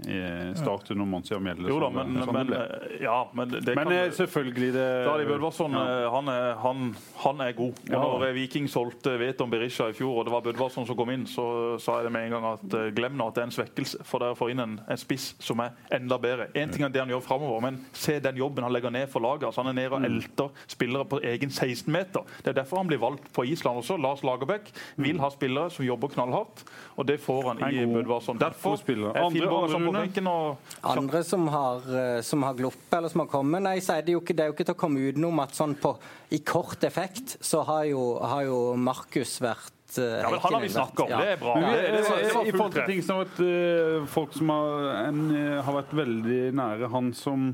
i 0.08 0.20
start 0.56 0.92
under 0.92 1.06
Monsi 1.06 1.36
Mjelde. 1.40 1.68
Jo 1.68 1.80
da, 1.84 1.90
men, 1.92 2.14
sånn 2.24 2.36
men, 2.36 2.52
eh, 2.56 2.94
ja, 3.04 3.18
men, 3.36 3.52
det 3.52 3.76
men 3.76 3.90
kan, 3.90 3.96
eh, 3.98 4.12
selvfølgelig 4.16 4.70
det 4.76 4.86
Dali 5.04 5.26
Bødvarsson 5.28 5.76
ja. 5.76 5.82
Eh, 5.84 6.06
han, 6.14 6.32
han, 6.62 6.86
han, 7.26 7.44
er 7.44 7.58
god. 7.58 7.82
Og 7.90 8.14
når 8.22 8.36
Viking 8.38 8.70
solgte 8.72 9.18
Veton 9.20 9.52
Berisha 9.52 9.90
i 9.92 9.98
fjor, 9.98 10.22
og 10.22 10.28
det 10.28 10.34
var 10.36 10.46
Bødvarsson 10.46 10.88
som 10.88 10.98
kom 11.00 11.12
inn, 11.12 11.26
så 11.28 11.46
sa 11.84 12.00
jeg 12.00 12.08
det 12.08 12.14
med 12.16 12.30
en 12.30 12.38
gang 12.38 12.48
at 12.54 12.78
glem 12.96 13.20
nå 13.20 13.28
at 13.28 13.36
det 13.36 13.44
er 13.44 13.50
en 13.50 13.56
svekkelse. 13.58 14.04
For 14.08 14.24
dere 14.24 14.40
får 14.40 14.54
inn 14.54 14.64
en, 14.64 14.78
en, 14.88 15.02
spiss 15.04 15.34
som 15.44 15.60
er 15.64 15.76
enda 16.00 16.20
bedre. 16.24 16.48
Én 16.56 16.72
ting 16.72 16.86
er 16.88 16.94
det 16.94 17.04
han 17.04 17.12
gjør 17.12 17.26
framover, 17.26 17.60
men 17.68 17.82
se 17.92 18.16
den 18.24 18.40
jobben 18.40 18.64
han 18.64 18.72
legger 18.72 18.96
ned 18.96 19.12
for 19.12 19.26
laget. 19.26 19.50
Altså, 19.50 19.66
han 19.66 19.74
er 19.74 19.80
nede 19.82 19.98
og 19.98 20.06
mm. 20.06 20.08
elter 20.08 20.64
spillere 20.72 21.10
på 21.12 21.20
egen 21.34 21.52
16-meter. 21.52 22.32
Det 22.40 22.54
er 22.54 22.60
derfor 22.62 22.80
han 22.80 22.88
blir 22.88 23.04
valgt 23.04 23.28
på 23.36 23.44
Island 23.52 23.84
også. 23.84 24.00
Lars 24.00 24.24
Lagerbäck 24.24 24.72
vil 25.04 25.20
ha 25.20 25.32
spillere 25.34 25.74
som 25.74 25.84
jobber 25.84 26.16
knallhardt, 26.16 26.64
og 26.96 27.08
det 27.12 27.20
får 27.20 27.52
han 27.52 27.66
i 27.68 27.84
Bødvarsson. 27.92 28.40
Derfor 28.54 28.78
andre, 29.18 29.50
andre, 29.76 30.58
andre 30.82 31.24
som 31.24 31.48
har, 31.48 31.84
eh, 32.00 32.22
som 32.22 32.44
har 32.44 32.54
glopp 32.54 32.94
eller 32.94 33.10
som 33.10 33.24
har 33.24 33.30
kommet, 33.32 33.64
nei, 33.66 33.78
så 33.84 33.98
er 33.98 34.06
det, 34.06 34.16
jo 34.16 34.22
ikke, 34.22 34.36
det 34.38 34.46
er 34.46 34.52
jo 34.52 34.56
ikke 34.56 34.68
til 34.70 34.76
å 34.76 34.80
komme 34.80 35.06
utenom 35.10 35.42
at 35.44 35.58
sånn 35.58 35.76
på, 35.82 35.94
i 36.36 36.40
kort 36.46 36.86
effekt 36.88 37.38
så 37.44 37.64
har 37.68 37.88
jo, 37.90 38.04
har 38.22 38.46
jo 38.48 38.60
Markus 38.80 39.36
vært 39.44 39.98
eh, 39.98 40.22
ja, 40.22 40.30
men 40.32 40.40
Han 40.46 40.58
har 40.58 40.66
vi 40.66 40.72
snakka 40.76 41.06
om, 41.06 41.12
ja. 41.12 41.20
det 41.20 41.34
er 41.34 41.44
bra. 41.44 41.58
Ja. 41.60 41.74
Det, 41.74 41.82
det, 41.82 42.06
det, 42.06 42.46
I 42.48 42.56
forhold 42.56 42.78
til 42.78 42.88
ting 42.94 43.04
som 43.10 43.22
at 43.26 43.44
uh, 43.44 44.08
folk 44.14 44.38
som 44.38 44.54
har, 44.54 44.88
en, 45.04 45.22
har, 45.36 45.78
vært 45.82 45.94
veldig 46.04 46.40
nære 46.62 46.94
han 46.94 47.12
som, 47.18 47.52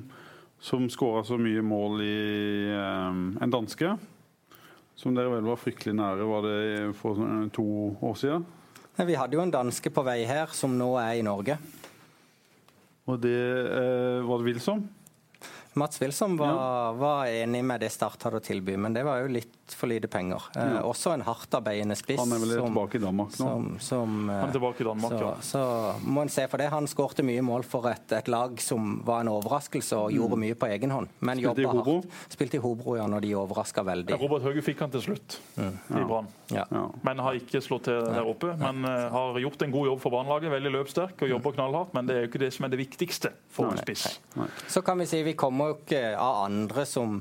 som 0.60 0.88
skåra 0.92 1.26
så 1.28 1.40
mye 1.42 1.66
mål 1.66 2.06
i 2.06 2.22
um, 2.76 3.26
en 3.42 3.58
danske, 3.60 3.98
som 5.00 5.16
dere 5.16 5.32
vel 5.32 5.48
var 5.48 5.60
fryktelig 5.60 5.96
nære, 5.96 6.28
var 6.28 6.48
det 6.48 6.62
for 7.00 7.20
to 7.56 7.68
år 8.04 8.18
siden? 8.20 8.48
Vi 9.08 9.16
hadde 9.16 9.38
jo 9.38 9.44
en 9.44 9.54
danske 9.54 9.92
på 9.94 10.04
vei 10.04 10.24
her, 10.28 10.52
som 10.52 10.74
nå 10.76 10.90
er 11.00 11.20
i 11.20 11.26
Norge. 11.26 11.56
Og 13.10 13.20
det 13.24 13.36
eh, 13.36 14.26
var 14.26 14.42
det 14.42 14.50
Wilsom? 14.50 14.82
Mats 15.80 16.02
Wilsom 16.02 16.36
var, 16.40 16.52
ja. 16.52 16.92
var, 17.00 17.30
enig 17.46 17.62
med 17.66 17.84
det 17.84 17.92
Start 17.94 18.24
hadde 18.26 18.42
å 18.42 18.44
tilby, 18.44 18.76
men 18.76 18.96
det 18.96 19.06
var 19.08 19.22
jo 19.24 19.32
litt 19.32 19.54
for 19.76 19.90
lite 19.92 20.08
penger. 20.12 20.44
Eh, 20.56 20.74
ja. 20.76 20.82
også 20.88 21.14
en 21.14 21.24
hardtarbeidende 21.26 21.96
spiss. 22.00 22.20
Han 22.22 22.34
er 22.36 22.42
vel 22.44 22.54
som, 22.58 22.70
tilbake 22.70 23.00
i 23.00 23.04
Danmark 23.04 23.36
nå? 23.40 23.50
Som, 23.50 23.68
som, 23.84 24.18
han 24.30 24.48
er 24.48 24.56
tilbake 24.56 24.84
i 24.84 24.88
Danmark, 24.88 25.16
så, 25.16 25.22
ja. 25.26 25.34
Så 25.46 26.10
må 26.10 26.24
en 26.26 26.34
se 26.34 26.46
for 26.52 26.62
det. 26.62 26.70
Han 26.74 26.90
skårte 26.90 27.26
mye 27.28 27.44
mål 27.46 27.66
for 27.68 27.90
et, 27.92 28.06
et, 28.16 28.32
lag 28.32 28.60
som 28.64 29.00
var 29.08 29.24
en 29.24 29.32
overraskelse 29.34 29.98
og 29.98 30.10
mm. 30.10 30.18
gjorde 30.18 30.40
mye 30.46 30.60
på 30.60 30.70
egen 30.72 30.96
hånd. 30.96 31.12
Men 31.20 31.42
Spilte 31.42 31.66
i 31.66 31.70
Hobro? 31.70 31.98
Hardt. 32.02 32.34
Spilte 32.36 32.60
i 32.60 32.64
Hobro, 32.64 32.96
ja, 33.00 33.08
når 33.12 33.26
de 33.26 33.34
overraska 33.40 33.86
veldig. 33.88 34.18
Robert 34.22 34.48
Hauge 34.48 34.64
fikk 34.66 34.84
han 34.86 34.94
til 34.94 35.06
slutt 35.10 35.40
mm. 35.60 35.78
i 36.00 36.06
Brann, 36.10 36.32
men 37.06 37.24
har 37.26 37.40
ikke 37.40 37.62
slått 37.64 37.88
til 37.90 38.00
der 38.10 38.28
oppe. 38.28 38.54
Men 38.60 38.84
uh, 38.88 39.08
har 39.14 39.40
gjort 39.44 39.66
en 39.66 39.76
god 39.76 39.92
jobb 39.92 40.04
for 40.04 40.16
Brannlaget, 40.16 40.54
veldig 40.54 40.74
løpssterk 40.80 41.24
og 41.26 41.34
jobber 41.36 41.56
knallhardt. 41.58 41.94
Men 41.98 42.10
det 42.10 42.16
er 42.16 42.26
jo 42.26 42.32
ikke 42.32 42.44
det 42.46 42.52
som 42.56 42.68
er 42.68 42.74
det 42.74 42.82
viktigste 42.82 43.34
for 43.54 43.72
en 43.72 43.80
spiss. 43.82 44.08
Så 44.68 44.84
kan 44.86 45.00
vi 45.00 45.08
si 45.10 45.24
vi 45.26 45.38
kommer 45.40 45.74
jo 45.74 45.80
ikke 45.82 46.04
av 46.18 46.44
andre 46.48 46.86
som 46.90 47.20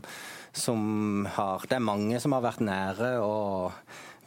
som 0.53 1.26
har 1.36 1.66
Det 1.68 1.76
er 1.76 1.84
mange 1.84 2.20
som 2.20 2.32
har 2.36 2.44
vært 2.44 2.62
nære. 2.64 3.18
og 3.22 3.72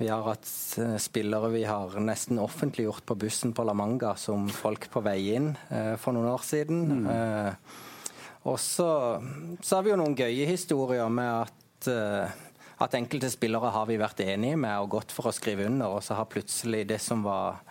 vi 0.02 0.08
har 0.10 0.24
hatt 0.26 0.50
eh, 0.82 0.98
spillere 0.98 1.52
vi 1.54 1.64
har 1.64 1.94
nesten 2.02 2.40
offentliggjort 2.42 3.06
på 3.06 3.16
bussen 3.22 3.54
på 3.54 3.66
La 3.68 3.76
Manga 3.78 4.16
som 4.18 4.48
folk 4.50 4.90
på 4.90 5.04
vei 5.06 5.36
inn 5.36 5.52
eh, 5.70 5.94
for 6.02 6.16
noen 6.16 6.32
år 6.32 6.42
siden. 6.46 7.04
Mm. 7.04 7.10
Eh, 7.12 7.54
og 8.50 8.58
så, 8.60 8.90
så, 9.62 9.76
har 9.76 9.86
vi 9.86 9.92
jo 9.92 10.00
noen 10.02 10.18
gøye 10.18 10.48
historier 10.50 11.12
med 11.14 11.30
at, 11.44 11.90
eh, 11.92 12.40
at 12.82 12.98
enkelte 12.98 13.30
spillere 13.30 13.70
har 13.76 13.86
vi 13.90 14.00
vært 14.02 14.24
enige 14.26 14.58
med 14.58 14.74
og 14.82 14.96
gått 14.98 15.14
for 15.14 15.30
å 15.30 15.36
skrive 15.36 15.70
under, 15.70 16.00
og 16.00 16.02
så 16.06 16.18
har 16.18 16.32
plutselig 16.32 16.88
det 16.90 16.98
som 17.04 17.22
var 17.28 17.62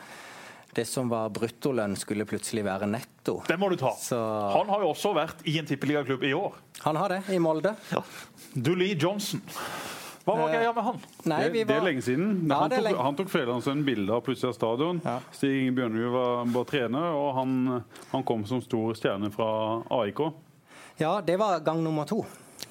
det 0.75 0.85
som 0.87 1.09
var 1.11 1.31
bruttolønn, 1.35 1.97
skulle 1.99 2.27
plutselig 2.29 2.64
være 2.66 2.89
netto. 2.91 3.41
Det 3.49 3.57
må 3.59 3.71
du 3.73 3.79
ta. 3.81 3.93
Så... 3.99 4.18
Han 4.55 4.71
har 4.71 4.85
jo 4.85 4.93
også 4.93 5.14
vært 5.16 5.43
i 5.51 5.57
en 5.61 5.68
tippeligaklubb 5.68 6.27
i 6.27 6.35
år. 6.37 6.59
Han 6.85 6.99
har 7.01 7.16
det, 7.16 7.23
i 7.35 7.41
Molde. 7.43 7.75
Ja. 7.91 8.05
Dulee 8.55 8.95
Johnson. 8.95 9.43
Hva 10.27 10.37
var 10.37 10.53
greia 10.53 10.73
med 10.77 10.85
han? 10.85 10.99
Nei, 11.25 11.39
var... 11.49 11.55
det, 11.57 11.77
er 11.77 11.87
lenge 11.87 12.05
siden. 12.05 12.29
Ja, 12.45 12.61
han, 12.61 12.71
tok, 12.71 12.85
lenge... 12.85 13.05
han 13.07 13.16
tok 13.18 13.33
Fedrelandsvennen 13.33 13.87
bilde 13.87 14.14
av 14.14 14.23
plutselig 14.27 14.53
av 14.53 14.59
stadion. 14.59 15.01
Ja. 15.07 15.16
Stig 15.35 15.57
Inge 15.62 15.75
Bjørnrud 15.79 16.12
var, 16.14 16.45
var, 16.55 16.68
trener, 16.68 17.16
og 17.16 17.33
han, 17.39 17.57
han 18.12 18.27
kom 18.29 18.45
som 18.49 18.62
stor 18.62 18.95
stjerne 18.99 19.33
fra 19.35 19.49
AIK. 20.03 20.23
Ja, 21.01 21.16
det 21.25 21.39
var 21.41 21.64
gang 21.64 21.83
nummer 21.83 22.07
to. 22.07 22.21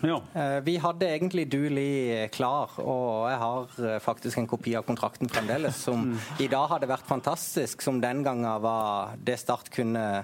Ja. 0.02 0.22
Eh, 0.34 0.60
vi 0.64 0.78
hadde 0.78 1.08
egentlig 1.10 1.46
Dooley 1.52 2.28
klar, 2.32 2.72
og 2.80 3.28
jeg 3.30 3.40
har 3.42 3.80
eh, 3.84 3.98
faktisk 4.04 4.40
en 4.40 4.48
kopi 4.48 4.76
av 4.80 4.86
kontrakten 4.88 5.32
fremdeles, 5.32 5.80
som 5.84 6.12
mm. 6.12 6.20
i 6.46 6.48
dag 6.52 6.70
hadde 6.72 6.90
vært 6.90 7.08
fantastisk, 7.10 7.84
som 7.84 8.00
den 8.02 8.24
gangen 8.24 8.48
var 8.64 9.18
det 9.18 9.40
Start 9.40 9.72
kunne, 9.74 10.24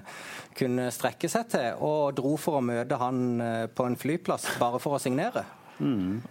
kunne 0.56 0.88
strekke 0.94 1.28
seg 1.32 1.50
til, 1.52 1.82
og 1.84 2.16
dro 2.16 2.36
for 2.40 2.60
å 2.60 2.64
møte 2.64 3.00
han 3.00 3.42
eh, 3.42 3.66
på 3.68 3.88
en 3.88 3.98
flyplass 4.00 4.48
bare 4.60 4.80
for 4.82 4.96
å 4.96 5.02
signere. 5.02 5.44
Mm. 5.78 6.22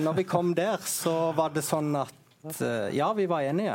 Når 0.00 0.14
vi 0.20 0.22
kom 0.24 0.52
der, 0.54 0.78
så 0.86 1.32
var 1.36 1.50
det 1.52 1.64
sånn 1.66 1.90
at 1.98 2.60
ja, 2.94 3.08
vi 3.18 3.24
var 3.26 3.42
enige. 3.42 3.74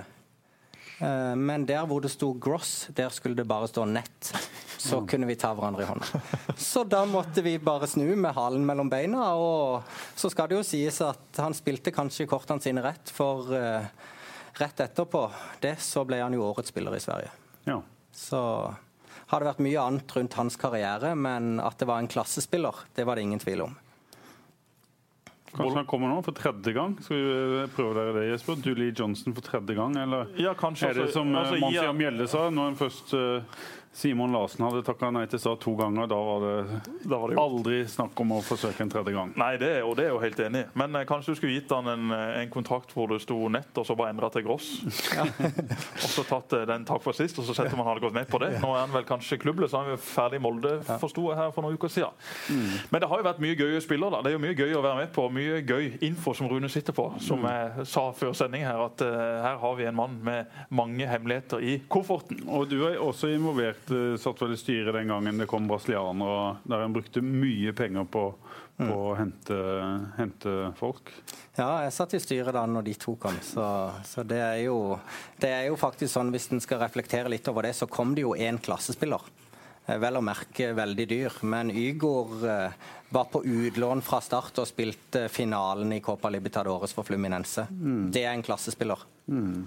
Men 1.36 1.66
der 1.68 1.84
hvor 1.90 2.00
det 2.02 2.14
sto 2.14 2.30
Gross, 2.40 2.88
der 2.96 3.12
skulle 3.12 3.36
det 3.36 3.46
bare 3.50 3.68
stå 3.68 3.84
Nett 3.92 4.32
så 4.82 5.02
kunne 5.08 5.28
vi 5.30 5.36
ta 5.38 5.52
hverandre 5.54 5.84
i 5.84 5.90
hånda. 5.90 6.22
Så 6.58 6.84
da 6.90 7.04
måtte 7.06 7.44
vi 7.46 7.58
bare 7.62 7.88
snu 7.88 8.16
med 8.16 8.34
halen 8.34 8.66
mellom 8.66 8.90
beina. 8.90 9.28
Og 9.38 9.84
så 10.18 10.32
skal 10.34 10.50
det 10.50 10.58
jo 10.58 10.66
sies 10.66 10.98
at 11.06 11.42
han 11.42 11.56
spilte 11.58 11.94
kanskje 11.94 12.30
kortene 12.30 12.64
sine 12.64 12.84
rett, 12.86 13.14
for 13.14 13.52
uh, 13.54 13.86
rett 14.58 14.86
etterpå 14.88 15.28
det 15.62 15.76
så 15.86 16.06
ble 16.08 16.22
han 16.24 16.34
jo 16.34 16.48
årets 16.48 16.74
spiller 16.74 16.98
i 16.98 17.04
Sverige. 17.04 17.30
Ja. 17.70 17.78
Så 18.12 18.42
har 19.32 19.40
det 19.40 19.52
vært 19.52 19.64
mye 19.64 19.86
annet 19.86 20.18
rundt 20.18 20.40
hans 20.40 20.58
karriere, 20.60 21.14
men 21.16 21.60
at 21.64 21.78
det 21.80 21.88
var 21.88 22.02
en 22.02 22.10
klassespiller, 22.12 22.84
det 22.98 23.06
var 23.08 23.16
det 23.16 23.30
ingen 23.30 23.44
tvil 23.44 23.68
om. 23.70 23.78
Kanskje 25.52 25.82
han 25.82 25.88
kommer 25.88 26.08
nå 26.08 26.22
for 26.24 26.36
tredje 26.36 26.72
gang? 26.76 26.96
Skal 27.04 27.18
vi 27.20 27.64
prøve 27.76 27.96
dere 27.98 28.14
det, 28.16 28.28
Jesper? 28.30 28.60
Julie 28.64 28.94
Johnson 28.96 29.36
for 29.36 29.44
tredje 29.44 29.76
gang? 29.76 29.98
Eller 30.00 30.32
ja, 30.40 30.54
kanskje, 30.56 30.94
er 30.94 31.00
det 31.02 31.08
som 31.12 31.28
altså, 31.36 31.60
Mansia 31.60 31.92
Mjelde 31.96 32.28
sa, 32.32 32.46
når 32.54 32.70
han 32.70 32.78
først 32.80 33.12
uh, 33.20 33.64
Simon 33.94 34.32
Larsen 34.32 34.64
hadde 34.66 34.82
takka 34.88 35.10
nei 35.12 35.26
til 35.30 35.42
start 35.42 35.60
to 35.64 35.74
ganger. 35.76 36.08
Da 36.10 36.18
var, 36.18 36.46
det, 36.46 36.82
da 37.04 37.18
var 37.20 37.32
det 37.32 37.40
aldri 37.42 37.82
snakk 37.92 38.20
om 38.24 38.38
å 38.38 38.40
forsøke 38.46 38.86
en 38.86 38.92
tredje 38.92 39.14
gang. 39.16 39.34
Nei, 39.40 39.52
det, 39.62 39.72
og 39.84 39.98
det 40.00 40.08
er 40.08 40.14
jo 40.14 40.22
helt 40.22 40.40
enig 40.42 40.64
Men 40.80 40.96
eh, 40.96 41.06
kanskje 41.08 41.34
du 41.34 41.40
skulle 41.40 41.58
gitt 41.58 41.72
han 41.76 41.90
en, 41.92 42.08
eh, 42.16 42.42
en, 42.42 42.52
kontrakt 42.52 42.94
hvor 42.96 43.10
det 43.12 43.20
sto 43.24 43.38
nett, 43.52 43.72
og 43.78 43.88
så 43.88 43.98
bare 44.00 44.14
endra 44.16 44.32
til 44.34 44.46
gross? 44.48 44.70
Ja. 45.16 45.26
og 46.04 46.08
så 46.08 46.24
tatt 46.28 46.56
eh, 46.56 46.66
den 46.70 46.88
takk 46.88 47.04
for 47.04 47.18
sist, 47.18 47.40
og 47.42 47.48
så 47.48 47.56
sett 47.58 47.74
om 47.76 47.84
han 47.84 47.92
hadde 47.92 48.06
gått 48.06 48.16
med 48.16 48.30
på 48.32 48.40
det. 48.44 48.54
Nå 48.64 48.72
er 48.74 48.86
han 48.86 48.96
vel 48.96 49.08
kanskje 49.08 49.40
klubbløs, 49.42 49.76
han 49.76 49.92
er 49.92 50.02
ferdig 50.02 50.40
i 50.40 50.44
Molde, 50.44 50.78
forsto 51.02 51.28
jeg 51.30 51.40
her 51.40 51.52
for 51.56 51.66
noen 51.66 51.80
uker 51.80 51.92
siden. 51.92 52.16
Mm. 52.48 52.72
Men 52.94 53.04
det 53.04 53.12
har 53.12 53.22
jo 53.22 53.28
vært 53.28 53.44
mye 53.44 53.60
gøye 53.60 53.84
spillere. 53.84 54.16
da. 54.16 54.24
Det 54.24 54.32
er 54.32 54.38
jo 54.38 54.44
mye 54.46 54.58
gøy 54.58 54.76
å 54.78 54.84
være 54.86 55.02
med 55.04 55.12
på. 55.16 55.28
Mye 55.36 55.60
gøy 55.68 55.92
info 56.08 56.34
som 56.38 56.50
Rune 56.52 56.72
sitter 56.72 56.96
på. 56.96 57.08
Som 57.24 57.44
mm. 57.44 57.50
jeg 57.52 57.88
sa 57.92 58.06
før 58.16 58.34
sending 58.38 58.66
her, 58.68 58.82
at 58.86 59.04
uh, 59.04 59.12
her 59.44 59.60
har 59.62 59.78
vi 59.78 59.88
en 59.90 59.98
mann 59.98 60.18
med 60.24 60.52
mange 60.70 61.08
hemmeligheter 61.08 61.64
i 61.64 61.78
kofferten. 61.92 62.44
Og 62.48 62.70
du 62.72 62.80
er 62.88 63.00
også 63.02 63.32
involvert, 63.36 63.81
uh, 63.90 64.16
satt 64.22 64.42
vel 64.44 64.54
i 64.54 64.60
styret 64.60 64.94
den 64.96 65.10
gangen 65.12 65.42
det 65.42 65.48
kom 65.50 65.68
brasilianere, 65.70 66.62
der 66.70 66.86
en 66.86 66.94
brukte 66.96 67.24
mye 67.26 67.74
penger 67.78 68.06
på, 68.06 68.24
på 68.78 68.88
mm. 68.88 68.94
å 68.94 69.14
hente, 69.18 69.60
hente, 70.20 70.56
folk? 70.80 71.10
Ja, 71.58 71.84
jeg 71.86 71.96
satt 71.96 72.16
i 72.18 72.22
styret 72.22 72.54
da 72.56 72.66
når 72.70 72.86
de 72.90 72.96
to 73.02 73.16
kom, 73.22 73.38
så, 73.46 73.66
så 74.08 74.26
det, 74.28 74.40
er 74.44 74.60
jo, 74.68 74.78
det, 75.42 75.50
er 75.50 75.70
jo, 75.72 75.80
faktisk 75.80 76.14
sånn 76.14 76.32
hvis 76.36 76.52
en 76.54 76.64
skal 76.64 76.84
reflektere 76.84 77.32
litt 77.32 77.50
over 77.52 77.68
det, 77.68 77.74
så 77.78 77.90
kom 77.90 78.14
det 78.18 78.28
jo 78.28 78.36
én 78.38 78.62
klassespiller. 78.62 79.26
Eh, 79.86 79.98
vel 80.02 80.20
å 80.20 80.24
merke 80.26 80.72
veldig 80.78 81.08
dyr, 81.10 81.38
men 81.50 81.72
Ygor 81.74 82.48
eh, 82.48 82.80
var 83.12 83.28
på 83.32 83.44
utlån 83.44 84.04
fra 84.06 84.22
start 84.24 84.62
og 84.62 84.70
spilte 84.70 85.26
finalen 85.34 85.92
i 85.96 86.02
Copa 86.04 86.30
Libertadores 86.32 86.94
for 86.96 87.08
Fluminense. 87.08 87.66
Mm. 87.72 88.10
Det 88.14 88.24
er 88.24 88.36
en 88.36 88.46
klassespiller. 88.46 89.04
Mm. 89.28 89.66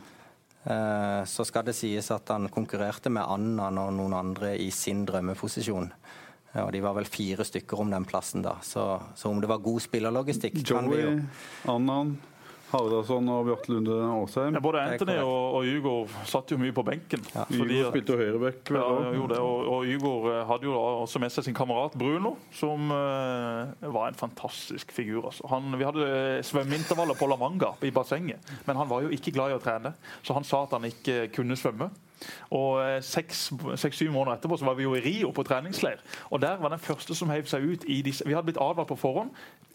Eh, 0.64 1.22
så 1.28 1.44
skal 1.44 1.66
det 1.68 1.76
sies 1.76 2.10
at 2.14 2.30
han 2.32 2.48
konkurrerte 2.52 3.12
med 3.12 3.26
Annan 3.28 3.80
og 3.82 3.92
noen 3.96 4.16
andre 4.16 4.54
i 4.56 4.70
sin 4.72 5.04
drømmeposisjon. 5.08 5.90
Og 6.62 6.70
De 6.70 6.80
var 6.84 6.94
vel 6.94 7.08
fire 7.10 7.42
stykker 7.44 7.80
om 7.82 7.90
den 7.90 8.04
plassen 8.06 8.44
da. 8.44 8.54
Så, 8.62 8.84
så 9.18 9.30
om 9.30 9.40
det 9.42 9.50
var 9.50 9.62
god 9.64 9.82
spillerlogistikk 9.82 10.60
Joey, 10.62 11.18
Annan, 11.66 12.14
Hardarson 12.74 13.28
og 13.30 13.46
Bjarte 13.48 13.72
Lunde 13.72 13.96
Åsheim. 14.18 14.56
Ja, 14.56 14.62
både 14.64 14.82
Anthony 14.82 15.16
og, 15.22 15.58
og 15.58 15.68
Ygor 15.70 16.14
satt 16.28 16.52
jo 16.52 16.58
mye 16.60 16.74
på 16.74 16.84
benken. 16.86 17.22
fordi 17.32 17.78
Igor 17.78 17.88
at- 17.88 17.94
spilte 17.94 18.18
høyrebekk. 18.18 18.72
Ja. 18.74 18.84
Og, 19.38 19.58
og 19.76 19.88
Ygor 19.88 20.30
eh, 20.32 20.40
hadde 20.48 20.68
jo 20.68 20.74
da 20.74 20.84
også 21.04 21.22
med 21.22 21.34
seg 21.34 21.48
sin 21.48 21.56
kamerat 21.56 21.96
Bruno, 21.98 22.34
som 22.54 22.90
uh, 22.90 23.90
var 23.94 24.10
en 24.10 24.18
fantastisk 24.18 24.92
figur. 24.94 25.28
Altså. 25.30 25.46
Han, 25.52 25.70
vi 25.78 25.86
hadde 25.86 26.08
eh, 26.08 26.40
svømmeintervaller 26.46 27.18
på 27.18 27.28
La 27.30 27.38
Manga 27.40 27.74
i 27.84 27.92
bassenget, 27.94 28.54
men 28.66 28.80
han 28.80 28.90
var 28.90 29.04
jo 29.06 29.12
ikke 29.14 29.34
glad 29.34 29.54
i 29.54 29.58
å 29.58 29.62
trene, 29.62 29.94
så 30.24 30.36
han 30.36 30.46
sa 30.46 30.64
at 30.64 30.74
han 30.76 30.88
ikke 30.90 31.28
kunne 31.34 31.58
svømme. 31.58 31.90
Og 32.56 32.78
seks-syv 33.04 33.74
seks, 33.76 33.98
syv 34.00 34.12
måneder 34.14 34.38
etterpå 34.38 34.56
så 34.56 34.64
var 34.64 34.78
vi 34.78 34.86
jo 34.86 34.94
i 34.96 35.02
Rio 35.04 35.32
på 35.34 35.44
treningsleir. 35.44 36.00
Og 36.32 36.40
der 36.40 36.56
var 36.62 36.72
den 36.72 36.80
første 36.80 37.14
som 37.16 37.28
heiv 37.28 37.50
seg 37.50 37.66
ut 37.66 37.84
i 37.90 38.00
disse 38.06 38.24
Vi 38.24 38.32
hadde 38.32 38.48
blitt 38.48 38.60
advart 38.62 38.88
på 38.88 38.96
forhånd. 38.96 39.34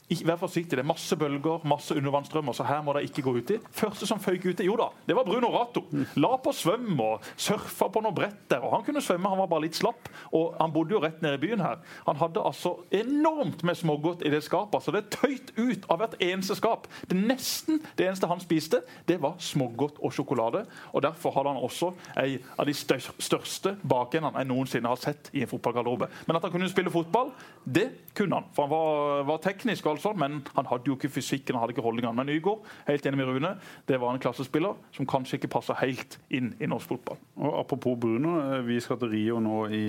Vær 0.10 0.40
forsiktig, 0.42 0.78
Det 0.78 0.82
er 0.82 0.88
masse 0.90 1.16
bølger, 1.16 1.62
masse 1.70 1.94
undervannsstrømmer, 1.94 2.54
så 2.58 2.64
her 2.66 2.82
må 2.82 2.94
dere 2.96 3.06
ikke 3.06 3.22
gå 3.22 3.34
uti. 3.38 3.58
Første 3.72 4.08
som 4.10 4.20
føyk 4.20 4.48
uti, 4.50 4.66
jo 4.66 4.74
da, 4.80 4.88
det 5.06 5.16
var 5.16 5.28
Bruno 5.28 5.52
Rato. 5.54 5.84
La 6.18 6.32
på 6.42 6.50
svøm 6.56 6.98
og 7.04 7.28
surfa 7.38 7.92
på 7.94 8.02
noe 8.02 8.16
brett 8.18 8.40
der. 8.50 8.64
og 8.66 8.74
Han 8.74 8.86
kunne 8.88 9.04
svømme, 9.06 9.30
han 9.30 9.38
var 9.38 9.52
bare 9.52 9.68
litt 9.68 9.78
slapp. 9.78 10.10
Og 10.34 10.56
han 10.58 10.74
bodde 10.74 10.96
jo 10.96 11.02
rett 11.04 11.22
nede 11.22 11.38
i 11.38 11.44
byen 11.44 11.62
her. 11.62 11.78
Han 12.08 12.18
hadde 12.18 12.42
altså 12.42 12.80
enormt 12.90 13.62
med 13.64 13.78
smågodt 13.78 14.26
i 14.26 14.32
det 14.34 14.42
skapet. 14.44 14.80
altså 14.80 14.92
Det 14.92 15.12
tøyt 15.14 15.54
ut 15.58 15.86
av 15.90 16.02
hvert 16.02 16.18
eneste 16.20 16.58
skap. 16.58 16.90
Det 17.06 17.20
Nesten 17.20 17.78
det 17.98 18.08
eneste 18.08 18.28
han 18.32 18.42
spiste, 18.42 18.82
det 19.06 19.20
var 19.22 19.38
smågodt 19.38 20.02
og 20.02 20.14
sjokolade. 20.16 20.66
og 20.94 21.04
Derfor 21.06 21.36
hadde 21.38 21.54
han 21.54 21.62
også 21.62 21.92
ei 22.18 22.40
av 22.58 22.66
de 22.66 22.74
største 22.74 23.76
bakendene 23.84 24.42
jeg 24.42 24.50
noensinne 24.50 24.90
har 24.90 24.98
sett 24.98 25.30
i 25.34 25.44
en 25.46 25.52
fotballgarderobe. 25.52 26.10
Men 26.26 26.40
at 26.40 26.48
han 26.48 26.52
kunne 26.52 26.70
spille 26.72 26.90
fotball, 26.90 27.30
det 27.66 27.90
kunne 28.18 28.42
han. 28.42 28.50
For 28.56 28.66
han 28.66 28.74
var, 28.74 29.24
var 29.30 29.44
teknisk, 29.44 29.86
og 29.86 29.99
sånt, 30.04 30.20
men 30.22 30.40
han 30.56 30.70
hadde 30.70 30.90
jo 30.90 30.98
ikke 30.98 31.12
fysikken 31.12 31.56
han 31.56 31.64
hadde 31.64 31.76
ikke 31.76 31.86
holdningene. 31.86 32.16
Men 32.16 32.32
Ygor, 32.34 32.62
helt 32.88 33.06
enig 33.06 33.22
med 33.22 33.32
Rune, 33.32 33.54
det 33.90 34.00
var 34.02 34.14
en 34.14 34.22
klassespiller 34.24 34.78
som 34.96 35.08
kanskje 35.10 35.40
ikke 35.40 35.52
passa 35.58 35.78
helt 35.82 36.20
inn 36.34 36.54
i 36.60 36.70
norsk 36.70 36.94
fotball. 36.94 37.20
Og 37.40 37.60
Apropos 37.64 37.98
Bruno, 38.00 38.38
eh, 38.42 38.64
vi 38.68 38.80
skal 38.84 39.00
til 39.02 39.14
Rio 39.14 39.40
nå 39.44 39.60
i, 39.76 39.84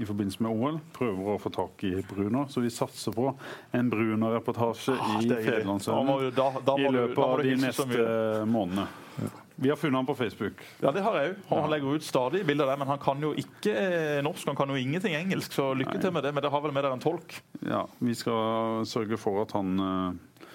i 0.00 0.08
forbindelse 0.08 0.44
med 0.44 0.50
OL. 0.50 0.80
Prøver 0.96 1.34
å 1.34 1.38
få 1.42 1.52
tak 1.54 1.86
i 1.88 1.94
Bruno, 2.08 2.46
så 2.50 2.64
vi 2.64 2.72
satser 2.74 3.14
på 3.14 3.30
en 3.74 3.90
Bruno-reportasje 3.92 4.94
Ah, 4.94 5.20
i 5.20 5.30
er 5.30 5.64
må 6.04 6.18
i 6.22 6.92
løpet 6.92 7.24
av 7.24 7.42
de 7.42 7.56
neste 7.60 8.04
månedene. 8.46 8.88
Vi 9.56 9.68
har 9.70 9.76
funnet 9.76 9.96
han 10.00 10.06
på 10.06 10.14
Facebook. 10.18 10.58
Ja, 10.82 10.90
det 10.90 11.02
har 11.04 11.14
jeg 11.20 11.36
òg. 11.36 11.54
Han 11.60 11.70
legger 11.70 11.94
ut 11.94 12.02
stadig 12.04 12.42
bilder 12.46 12.66
der, 12.66 12.76
men 12.80 12.88
han 12.90 12.98
kan 12.98 13.22
jo 13.22 13.30
ikke 13.38 13.70
eh, 13.70 14.20
norsk, 14.26 14.48
han 14.50 14.58
kan 14.58 14.68
jo 14.74 14.74
ingenting 14.80 15.14
engelsk, 15.14 15.54
så 15.54 15.70
lykke 15.78 16.00
til 16.02 16.10
med 16.12 16.26
det. 16.26 16.34
Men 16.34 16.42
det 16.42 16.50
har 16.50 16.60
vel 16.64 16.74
med 16.74 16.82
dere 16.82 16.98
en 16.98 17.02
tolk? 17.04 17.36
Ja, 17.62 17.84
Vi 18.02 18.14
skal 18.18 18.82
sørge 18.90 19.16
for 19.20 19.42
at 19.44 19.52
han, 19.54 19.76
eh, 19.78 20.48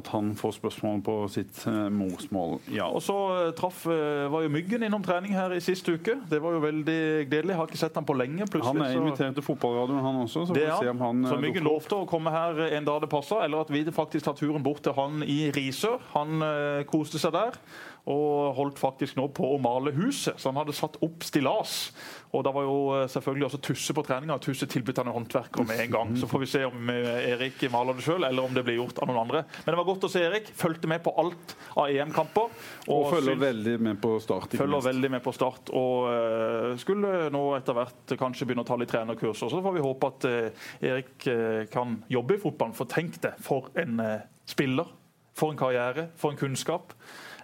at 0.00 0.08
han 0.10 0.32
får 0.36 0.56
spørsmål 0.56 1.02
på 1.04 1.18
sitt 1.30 1.60
eh, 1.68 1.82
morsmål. 1.92 2.56
Ja. 2.72 2.88
Og 2.88 3.04
så 3.04 3.16
traff, 3.60 3.84
var 3.86 4.42
jo 4.42 4.48
Myggen 4.50 4.82
innom 4.88 5.04
trening 5.04 5.36
her 5.36 5.52
i 5.52 5.60
sist 5.60 5.86
uke. 5.92 6.16
Det 6.30 6.40
var 6.42 6.56
jo 6.56 6.62
veldig 6.64 6.96
gledelig. 7.28 7.52
Jeg 7.52 7.60
har 7.60 7.68
ikke 7.68 7.82
sett 7.84 7.94
ham 8.00 8.08
på 8.08 8.16
lenge. 8.16 8.48
Han 8.64 8.80
er 8.82 8.96
invitert 8.96 9.36
til 9.36 9.44
fotballradioen, 9.46 10.00
han 10.00 10.22
også. 10.24 10.46
Så 10.48 10.56
Det 10.56 10.64
se 10.64 10.80
han. 10.80 10.96
om 10.96 11.04
han 11.04 11.28
Så 11.28 11.36
Myggen 11.36 11.60
dukker 11.60 11.68
lovte 11.68 12.00
å 12.00 12.08
komme 12.08 12.32
her 12.32 12.64
en 12.72 12.88
dag 12.88 13.04
det 13.04 13.12
passer, 13.12 13.44
eller 13.44 13.60
at 13.60 13.70
vi 13.70 13.84
faktisk 13.84 14.24
tar 14.24 14.34
turen 14.40 14.64
bort 14.64 14.80
til 14.82 14.96
han 14.96 15.20
i 15.22 15.50
Risør. 15.52 16.00
Han 16.16 16.40
koste 16.88 17.20
seg 17.20 17.36
der. 17.36 17.60
Og 18.06 18.54
holdt 18.54 18.78
faktisk 18.78 19.16
nå 19.18 19.26
på 19.34 19.48
å 19.50 19.58
male 19.58 19.90
huset, 19.96 20.36
så 20.38 20.52
han 20.52 20.60
hadde 20.60 20.74
satt 20.76 20.94
opp 21.02 21.24
stillas. 21.26 21.88
Og 22.36 22.44
da 22.46 22.52
var 22.54 22.66
jo 22.66 22.76
eh, 22.94 23.06
selvfølgelig 23.10 23.46
også 23.48 23.60
Tusse 23.66 23.94
på 23.96 24.04
treninga, 24.06 24.36
og 24.36 24.44
Tusse 24.44 24.68
tilbød 24.70 25.00
han 25.00 25.10
en 25.10 25.16
håndverker 25.16 25.66
med 25.66 25.82
en 25.82 25.92
gang. 25.92 26.12
Så 26.20 26.28
får 26.30 26.42
vi 26.44 26.48
se 26.50 26.62
om 26.68 26.92
eh, 26.92 27.30
Erik 27.32 27.64
maler 27.72 27.98
det 27.98 28.04
sjøl, 28.06 28.26
eller 28.28 28.46
om 28.46 28.54
det 28.54 28.62
blir 28.66 28.78
gjort 28.78 29.00
av 29.02 29.10
noen 29.10 29.22
andre. 29.24 29.42
Men 29.64 29.72
det 29.72 29.80
var 29.80 29.88
godt 29.88 30.06
å 30.06 30.12
se 30.12 30.22
Erik. 30.22 30.52
Fulgte 30.54 30.90
med 30.90 31.02
på 31.02 31.14
alt 31.18 31.56
av 31.74 31.90
EM-kamper. 31.90 32.54
Og 32.94 33.10
følger 33.16 33.42
veldig 33.42 33.76
med 33.88 34.00
på 34.02 34.14
start. 34.22 34.50
ikke 34.52 34.62
Følger 34.62 34.76
minst. 34.76 34.90
veldig 34.92 35.12
med 35.16 35.24
på 35.26 35.34
start 35.34 35.74
og 35.76 36.06
uh, 36.06 36.70
skulle 36.80 37.26
nå 37.34 37.42
etter 37.56 37.76
hvert 37.76 38.14
kanskje 38.20 38.46
begynne 38.46 38.62
å 38.62 38.68
ta 38.68 38.78
litt 38.78 38.92
trenerkurs. 38.92 39.42
Og 39.42 39.50
så 39.52 39.62
får 39.64 39.74
vi 39.74 39.84
håpe 39.84 40.10
at 40.12 40.28
uh, 40.30 40.66
Erik 40.92 41.26
uh, 41.26 41.64
kan 41.72 41.98
jobbe 42.12 42.36
i 42.36 42.42
fotballen. 42.42 42.76
For 42.76 42.90
tenk 42.90 43.18
det, 43.24 43.34
for 43.42 43.70
en 43.80 43.98
spiller. 44.46 44.94
For 45.36 45.52
en 45.52 45.58
karriere, 45.60 46.10
for 46.16 46.32
en 46.32 46.40
kunnskap. 46.40 46.94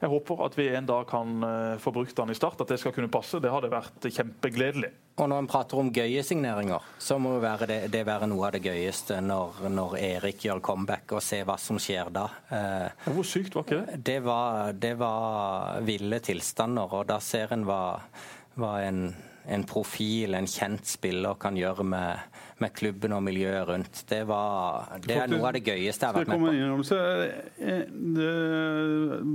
Jeg 0.02 0.10
håper 0.10 0.40
at 0.42 0.56
vi 0.58 0.64
en 0.74 0.86
dag 0.88 1.04
kan 1.06 1.44
eh, 1.46 1.76
få 1.78 1.92
brukt 1.94 2.16
den 2.18 2.32
i 2.32 2.34
start, 2.34 2.58
at 2.64 2.72
det 2.72 2.80
skal 2.82 2.90
kunne 2.96 3.10
passe. 3.12 3.38
Det 3.38 3.50
hadde 3.52 3.70
vært 3.70 4.08
kjempegledelig. 4.10 4.90
Og 5.22 5.28
når 5.30 5.42
en 5.44 5.48
prater 5.50 5.78
om 5.78 5.92
gøye 5.94 6.24
signeringer, 6.26 6.82
så 6.98 7.18
må 7.22 7.36
være 7.42 7.68
det, 7.70 7.76
det 7.92 8.00
være 8.08 8.26
noe 8.32 8.48
av 8.48 8.56
det 8.56 8.64
gøyeste 8.64 9.20
når, 9.22 9.60
når 9.70 9.94
Erik 10.00 10.42
gjør 10.48 10.62
comeback, 10.64 11.14
og 11.14 11.22
se 11.22 11.42
hva 11.46 11.54
som 11.60 11.78
skjer 11.78 12.10
da. 12.16 12.24
Eh, 12.50 13.10
Hvor 13.14 13.28
sykt 13.28 13.54
var 13.54 13.68
ikke 13.68 13.78
det? 13.84 14.00
det, 14.10 14.18
var, 14.26 14.72
det 14.74 14.94
var 14.98 15.78
ville 15.86 16.18
tilstander, 16.24 16.96
og 16.98 17.06
da 17.12 17.20
ser 17.22 17.54
en 17.54 17.66
hva, 17.68 17.82
hva 18.58 18.72
en, 18.82 19.04
en 19.46 19.66
profil, 19.70 20.34
en 20.34 20.50
kjent 20.50 20.88
spiller, 20.96 21.38
kan 21.38 21.54
gjøre 21.60 21.86
med, 21.86 22.42
med 22.62 22.72
klubben 22.78 23.12
og 23.16 23.22
miljøet 23.26 23.66
rundt. 23.68 24.02
Det, 24.08 24.20
var, 24.28 24.92
det 25.04 25.16
er 25.18 25.30
noe 25.32 25.48
av 25.50 25.56
det 25.56 25.64
gøyeste 25.66 26.06
jeg 26.06 26.12
har 26.12 26.20
vært 26.20 26.32
med 26.32 26.78
på. 26.78 26.98
Eh, 27.62 27.82
Det 28.18 28.32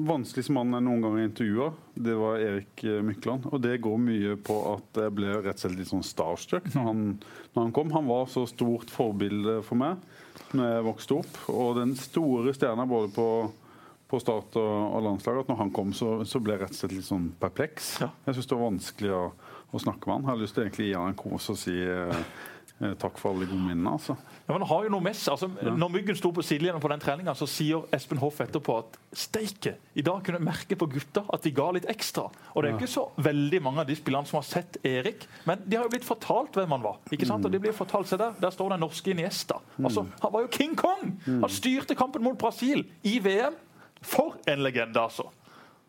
vanskeligste 0.08 0.56
mannen 0.56 0.78
jeg 0.80 0.86
noen 0.88 1.04
gang 1.06 1.18
intervjua, 1.26 1.70
det 2.08 2.16
var 2.20 2.42
Erik 2.44 2.84
eh, 2.88 3.02
Mykland. 3.06 3.48
Og 3.52 3.62
det 3.64 3.78
går 3.84 3.98
mye 4.02 4.36
på 4.48 4.58
at 4.76 5.02
jeg 5.04 5.16
ble 5.18 5.36
rett 5.42 5.58
og 5.58 5.64
slett 5.66 5.78
litt 5.80 5.92
sånn 5.92 6.06
starstruck 6.06 6.70
når 6.76 6.88
han, 6.92 7.04
når 7.54 7.62
han 7.68 7.76
kom. 7.76 7.94
Han 7.96 8.10
var 8.10 8.28
så 8.32 8.46
stort 8.50 8.92
forbilde 8.94 9.60
for 9.68 9.80
meg 9.80 10.02
når 10.56 10.70
jeg 10.76 10.86
vokste 10.88 11.18
opp. 11.22 11.40
Og 11.52 11.74
den 11.80 11.96
store 12.00 12.54
stjerna 12.56 12.86
både 12.88 13.10
på, 13.16 13.28
på 14.08 14.20
Start 14.24 14.56
og, 14.62 14.76
og 14.96 15.02
landslaget, 15.10 15.44
at 15.48 15.52
når 15.52 15.62
han 15.64 15.74
kom, 15.76 15.94
så, 15.98 16.12
så 16.30 16.40
ble 16.44 16.56
jeg 16.56 16.62
rett 16.66 16.76
og 16.76 16.82
slett 16.82 16.94
litt 16.96 17.08
sånn 17.10 17.32
perpleks. 17.42 17.96
Ja. 18.04 18.12
Jeg 18.28 18.38
syns 18.38 18.48
det 18.52 18.56
var 18.60 18.70
vanskelig 18.70 19.16
å, 19.18 19.24
å 19.74 19.82
snakke 19.84 20.08
med 20.08 20.14
han. 20.20 20.28
Jeg 20.30 20.34
har 20.36 20.44
lyst 20.46 20.60
til 20.60 20.70
å 20.70 20.86
gi 20.88 20.94
han 20.96 21.12
en 21.12 21.20
kos 21.20 21.50
og 21.52 21.60
si 21.60 21.76
eh, 21.84 22.22
takk 22.80 23.18
for 23.18 23.32
alle 23.34 23.48
gode 23.50 23.64
minnene. 23.64 23.92
altså. 23.98 24.14
Ja, 24.48 24.54
men 24.54 24.66
har 24.70 24.84
jo 24.86 24.90
noe 24.94 25.02
med 25.02 25.16
seg. 25.18 25.34
Altså, 25.34 25.48
Når 25.78 25.90
Myggen 25.90 26.16
sto 26.20 26.30
på 26.32 26.44
sidelinjen 26.46 26.82
på 26.84 26.92
den 26.92 27.02
treninga, 27.02 27.34
så 27.36 27.48
sier 27.50 27.88
Espen 27.96 28.20
Hoff 28.22 28.38
etterpå 28.44 28.76
at 28.84 28.98
steike, 29.18 29.76
i 29.98 30.04
dag 30.06 30.22
kunne 30.24 30.38
jeg 30.38 30.46
merke 30.46 30.78
på 30.78 30.88
gutta 30.92 31.24
at 31.34 31.42
de 31.44 31.52
ga 31.58 31.72
litt 31.74 31.88
ekstra. 31.90 32.28
Og 32.54 32.62
det 32.64 32.70
er 32.70 32.76
jo 32.76 32.82
ikke 32.84 32.92
så 32.94 33.08
veldig 33.26 33.62
mange 33.66 33.82
av 33.82 33.90
de 33.90 33.96
spillerne 33.98 34.30
som 34.30 34.38
har 34.38 34.46
sett 34.46 34.78
Erik, 34.86 35.26
men 35.50 35.64
de 35.66 35.76
har 35.80 35.88
jo 35.88 35.94
blitt 35.96 36.06
fortalt 36.08 36.54
hvem 36.60 36.76
han 36.78 36.86
var. 36.86 37.00
ikke 37.12 37.26
sant? 37.26 37.46
Og 37.46 37.52
de 37.52 37.60
blir 37.60 37.74
fortalt, 37.74 38.08
se 38.08 38.18
Der 38.18 38.34
der 38.40 38.54
står 38.54 38.70
den 38.76 38.80
norske 38.86 39.12
Iniesta. 39.12 39.58
Altså, 39.84 40.06
Han 40.22 40.34
var 40.34 40.42
jo 40.46 40.48
King 40.54 40.76
Kong! 40.78 41.18
Han 41.26 41.50
styrte 41.50 41.96
kampen 41.96 42.24
mot 42.24 42.38
Brasil 42.38 42.86
i 43.04 43.18
VM. 43.20 43.56
For 44.02 44.36
en 44.48 44.60
legende, 44.62 45.02
altså. 45.02 45.24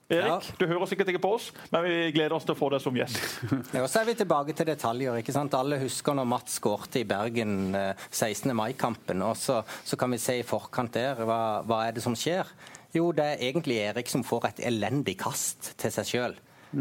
Erik, 0.09 0.47
du 0.57 0.65
hører 0.65 0.89
sikkert 0.89 1.11
ikke 1.13 1.21
på 1.21 1.35
oss, 1.37 1.51
men 1.69 1.85
vi 1.85 1.97
gleder 2.17 2.33
oss 2.33 2.47
til 2.49 2.55
å 2.55 2.59
få 2.59 2.71
deg 2.73 2.81
som 2.81 2.97
gjest. 2.97 3.19
Ja, 3.77 3.83
og 3.83 3.91
så 3.93 4.01
er 4.01 4.09
vi 4.09 4.15
tilbake 4.17 4.55
til 4.57 4.69
detaljer. 4.71 5.19
ikke 5.21 5.35
sant? 5.37 5.53
Alle 5.59 5.77
husker 5.83 6.17
når 6.17 6.29
Mats 6.33 6.57
skårte 6.57 7.03
i 7.03 7.07
Bergen 7.09 7.75
eh, 7.77 8.07
16. 8.09 8.55
mai-kampen. 8.57 9.21
og 9.27 9.37
så, 9.37 9.61
så 9.85 10.01
kan 10.01 10.15
vi 10.15 10.21
se 10.23 10.39
i 10.41 10.47
forkant 10.49 10.97
der 10.97 11.21
hva, 11.29 11.61
hva 11.69 11.83
er 11.85 11.97
det 11.97 12.05
som 12.05 12.17
skjer. 12.17 12.49
Jo, 12.97 13.11
det 13.13 13.27
er 13.35 13.43
egentlig 13.51 13.83
Erik 13.85 14.09
som 14.09 14.25
får 14.25 14.49
et 14.49 14.63
elendig 14.71 15.19
kast 15.21 15.75
til 15.81 15.93
seg 15.93 16.09
sjøl. 16.09 16.39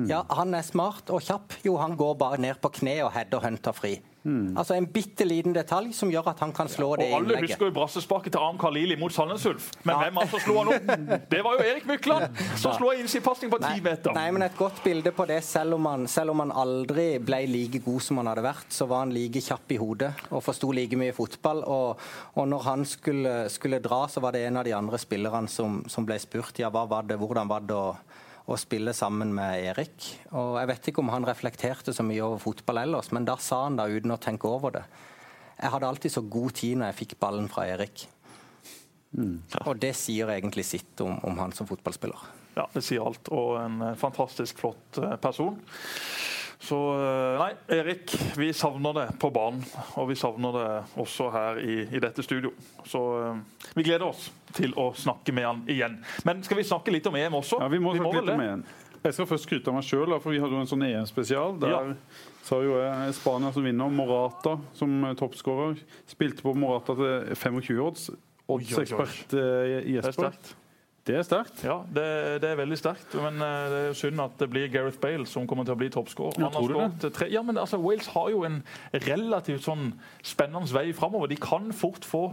Ja, 0.08 0.22
han 0.36 0.56
er 0.56 0.64
smart 0.68 1.12
og 1.16 1.24
kjapp. 1.24 1.60
Jo, 1.64 1.78
han 1.80 1.96
går 2.00 2.16
bare 2.20 2.40
ned 2.44 2.60
på 2.64 2.72
kne 2.80 2.98
og 3.06 3.14
header 3.16 3.44
Hunter 3.44 3.76
fri. 3.76 3.98
Altså 4.28 4.76
En 4.76 4.86
bitte 4.92 5.24
liten 5.26 5.54
detalj 5.56 5.94
som 5.96 6.10
gjør 6.12 6.28
at 6.34 6.40
han 6.44 6.52
kan 6.54 6.68
slå 6.68 6.90
det 7.00 7.06
Og 7.08 7.14
alle 7.22 7.28
innlegget. 7.38 7.50
husker 7.54 7.70
jo 7.70 7.72
brassesparket 7.78 8.34
til 8.36 8.42
Arm 8.44 8.58
Khalili 8.60 8.98
mot 9.00 9.14
Sandnes 9.16 9.46
Ulf. 9.48 9.70
Men 9.86 9.96
Ja. 9.96 10.02
hvem 10.04 10.18
altså 10.24 10.40
slo 10.44 10.58
han 10.58 10.68
opp? 10.74 11.30
Det 11.32 11.40
var 11.46 11.56
jo 11.58 11.64
Erik 11.64 11.86
Mykland 11.88 12.42
som 12.60 12.74
slo 12.76 12.92
inn 12.92 13.08
sin 13.08 13.22
pasning 13.24 13.52
på 13.52 13.60
ti 13.64 13.80
meter. 13.82 14.12
nei, 14.14 14.30
men 14.32 14.42
et 14.44 14.58
godt 14.58 14.84
bilde 14.84 15.12
på 15.16 15.26
det. 15.28 15.40
Selv 15.48 15.74
om, 15.76 15.86
han, 15.86 16.08
selv 16.08 16.32
om 16.36 16.40
han 16.40 16.52
aldri 16.52 17.08
ble 17.24 17.40
like 17.48 17.80
god 17.86 18.02
som 18.02 18.18
han 18.18 18.28
hadde 18.28 18.44
vært, 18.44 18.68
så 18.70 18.88
var 18.88 19.06
han 19.06 19.14
like 19.16 19.40
kjapp 19.42 19.72
i 19.72 19.78
hodet 19.78 20.12
og 20.32 20.44
forsto 20.44 20.72
like 20.76 20.98
mye 21.00 21.14
fotball. 21.16 21.64
Og, 21.64 21.98
og 22.36 22.48
når 22.48 22.64
han 22.68 22.86
skulle, 22.86 23.50
skulle 23.50 23.80
dra, 23.80 24.08
så 24.12 24.20
var 24.22 24.32
det 24.36 24.46
en 24.48 24.58
av 24.58 24.66
de 24.66 24.74
andre 24.74 24.98
spillerne 25.00 25.48
som, 25.48 25.84
som 25.88 26.06
ble 26.06 26.20
spurt 26.20 26.60
ja, 26.60 26.70
hva 26.70 26.84
var 26.88 27.04
det, 27.08 27.18
hvordan 27.18 27.48
var 27.48 27.62
det 27.62 27.76
å, 27.76 27.96
å 28.48 28.56
spille 28.60 28.94
sammen 28.96 29.34
med 29.36 29.66
Erik. 29.74 30.08
Og 30.32 30.56
Jeg 30.62 30.70
vet 30.72 30.90
ikke 30.90 31.04
om 31.04 31.12
han 31.12 31.28
reflekterte 31.28 31.94
så 31.94 32.06
mye 32.08 32.24
over 32.24 32.40
fotball 32.40 32.84
ellers, 32.86 33.12
men 33.12 33.28
da 33.28 33.36
sa 33.42 33.66
han 33.66 33.80
da 33.80 33.90
uten 33.92 34.16
å 34.16 34.22
tenke 34.24 34.48
over 34.48 34.78
det. 34.80 34.86
Jeg 35.58 35.74
hadde 35.74 35.90
alltid 35.90 36.14
så 36.14 36.24
god 36.24 36.56
tid 36.56 36.78
når 36.78 36.92
jeg 36.92 37.00
fikk 37.02 37.18
ballen 37.20 37.50
fra 37.52 37.66
Erik. 37.68 38.08
Og 39.66 39.78
det 39.82 39.94
sier 39.98 40.30
egentlig 40.32 40.66
sitt 40.68 41.02
om, 41.04 41.18
om 41.26 41.40
han 41.42 41.56
som 41.56 41.68
fotballspiller. 41.68 42.26
Ja, 42.58 42.66
det 42.74 42.84
sier 42.86 43.06
alt. 43.06 43.30
Og 43.34 43.56
en 43.60 43.82
fantastisk 44.00 44.60
flott 44.62 45.00
eh, 45.02 45.16
person. 45.22 45.58
Så 46.60 46.78
eh, 46.98 47.38
nei, 47.38 47.52
Erik, 47.78 48.12
vi 48.40 48.48
savner 48.58 48.94
det 48.98 49.06
på 49.22 49.30
banen. 49.34 49.62
Og 50.02 50.08
vi 50.10 50.16
savner 50.18 50.56
det 50.58 50.70
også 51.04 51.28
her 51.34 51.60
i, 51.62 51.76
i 51.94 52.02
dette 52.02 52.24
studio. 52.26 52.50
Så 52.90 53.02
eh, 53.22 53.70
vi 53.78 53.86
gleder 53.86 54.08
oss 54.10 54.32
til 54.58 54.74
å 54.80 54.90
snakke 54.98 55.36
med 55.38 55.46
han 55.46 55.62
igjen. 55.70 56.00
Men 56.26 56.42
skal 56.48 56.58
vi 56.58 56.66
snakke 56.66 56.94
litt 56.96 57.06
om 57.12 57.16
EM 57.20 57.38
også? 57.38 57.60
Ja, 57.62 57.70
vi 57.70 57.80
må 57.84 57.94
snakke 57.94 58.10
må 58.10 58.26
litt 58.26 58.34
om. 58.34 58.42
EM. 58.48 58.66
Jeg 59.04 59.14
skal 59.14 59.28
først 59.30 59.46
skryte 59.46 59.70
av 59.70 59.76
meg 59.78 59.86
sjøl, 59.86 60.16
for 60.20 60.34
vi 60.34 60.40
hadde 60.42 60.58
jo 60.58 60.64
en 60.66 60.68
sånn 60.72 60.84
EM-spesial. 60.88 61.60
Der 61.62 61.70
Ja. 61.76 61.82
sa 62.44 62.58
jo 62.66 62.80
jeg 62.82 63.14
Spania 63.16 63.52
som 63.54 63.64
vinner, 63.64 63.94
Morata 63.94 64.58
som 64.76 64.98
eh, 65.06 65.14
toppskårer. 65.20 65.78
Spilte 66.10 66.42
på 66.44 66.56
Morata 66.58 66.96
til 66.98 67.36
25 67.38 67.84
odds. 67.86 68.10
Oddsekspert 68.50 69.36
eh, 69.38 69.78
er 69.78 69.88
Jesper. 70.00 70.34
Det 71.08 71.16
er 71.16 71.24
sterkt. 71.24 71.62
Ja, 71.64 71.78
det, 71.96 72.06
det 72.44 72.50
er 72.52 72.58
veldig 72.60 72.78
sterkt. 72.82 73.14
Men 73.24 73.40
eh, 73.44 73.68
det 73.72 73.80
er 73.90 73.98
synd 73.98 74.20
at 74.24 74.36
det 74.42 74.50
blir 74.52 74.68
Gareth 74.74 75.00
Bale 75.04 75.26
som 75.30 75.48
kommer 75.48 75.64
til 75.68 75.78
å 75.78 75.80
bli 75.80 75.88
toppskårer. 75.94 76.42
Ja, 76.44 76.50
tror 76.52 76.68
du 76.68 76.76
skåret 76.76 77.08
tre- 77.16 77.30
Ja, 77.32 77.42
men 77.48 77.58
altså, 77.62 77.80
Wales 77.80 78.10
har 78.12 78.30
jo 78.34 78.44
en 78.48 78.60
relativt 79.08 79.64
sånn 79.68 79.94
spennende 80.26 80.68
vei 80.76 80.90
framover. 80.98 81.32
De 81.32 81.40
kan 81.40 81.72
fort 81.76 82.04
få 82.08 82.26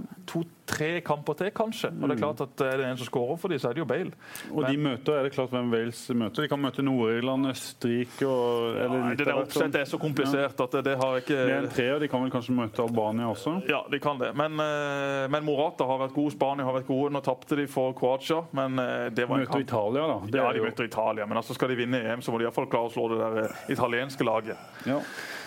to-tre 0.66 1.00
kamper 1.04 1.34
til, 1.38 1.50
kanskje. 1.54 1.90
Og 2.00 2.08
det 2.08 2.16
er 2.16 2.20
klart 2.22 2.40
at 2.40 2.60
er 2.64 2.78
det 2.80 2.86
en 2.88 2.96
som 3.00 3.06
skårer 3.08 3.38
for 3.40 3.48
dem, 3.52 3.58
så 3.60 3.68
er 3.70 3.74
det 3.76 3.82
jo 3.82 3.86
Bale. 3.88 4.12
Og 4.50 4.64
de 4.66 4.76
møter, 4.80 5.18
er 5.18 5.26
det 5.28 5.32
klart 5.34 5.50
hvem 5.52 5.70
Wales 5.72 6.00
møter. 6.16 6.42
De 6.44 6.48
kan 6.48 6.60
møte 6.62 6.82
Nord-Irland, 6.84 7.48
Østerrike 7.50 8.26
og 8.26 8.76
eller 8.80 9.02
Nei, 9.04 9.10
det 9.18 9.26
der 9.26 9.34
hvert, 9.36 9.52
sånn. 9.52 9.68
oppsettet 9.68 9.80
er 9.82 9.90
så 9.90 10.00
komplisert 10.00 10.60
at 10.64 10.76
det, 10.78 10.82
det 10.88 10.96
har 11.00 11.18
ikke 11.20 11.36
Mer 11.44 11.56
enn 11.58 11.68
tre, 11.74 11.86
og 11.94 12.00
de 12.04 12.08
kan 12.12 12.24
vel 12.24 12.32
kanskje 12.34 12.56
møte 12.56 12.82
Albania 12.84 13.28
også. 13.32 13.54
Ja, 13.70 13.82
de 13.92 14.00
kan 14.02 14.18
det. 14.22 14.32
Men, 14.36 14.56
eh, 14.64 15.26
men 15.34 15.44
Morata 15.46 15.86
har 15.88 16.00
vært 16.06 16.16
god, 16.16 16.32
Spania 16.34 16.64
har 16.68 16.78
vært 16.78 16.88
gode. 16.88 17.12
Nå 17.14 17.20
tapte 17.24 17.56
de 17.60 17.66
for 17.70 17.92
Kroatia, 17.98 18.40
men 18.56 18.78
eh, 18.80 19.10
det 19.14 19.28
var 19.28 19.38
en 19.38 19.44
Møter 19.44 19.52
kamp. 19.60 19.68
Italia, 19.68 20.06
da. 20.14 20.18
Det 20.30 20.40
Ja, 20.40 20.48
er 20.50 20.58
de 20.58 20.64
møter 20.64 20.88
Italia, 20.88 21.26
men 21.26 21.40
altså 21.42 21.54
skal 21.54 21.68
de 21.74 21.78
vinne 21.84 22.00
EM, 22.02 22.22
så 22.24 22.32
må 22.34 22.40
de 22.40 22.48
iallfall 22.48 22.66
klare 22.72 22.90
å 22.90 22.94
slå 22.94 23.08
det 23.12 23.20
der 23.22 23.40
eh, 23.44 23.64
italienske 23.76 24.24
laget. 24.26 24.56
Ja. 24.88 25.00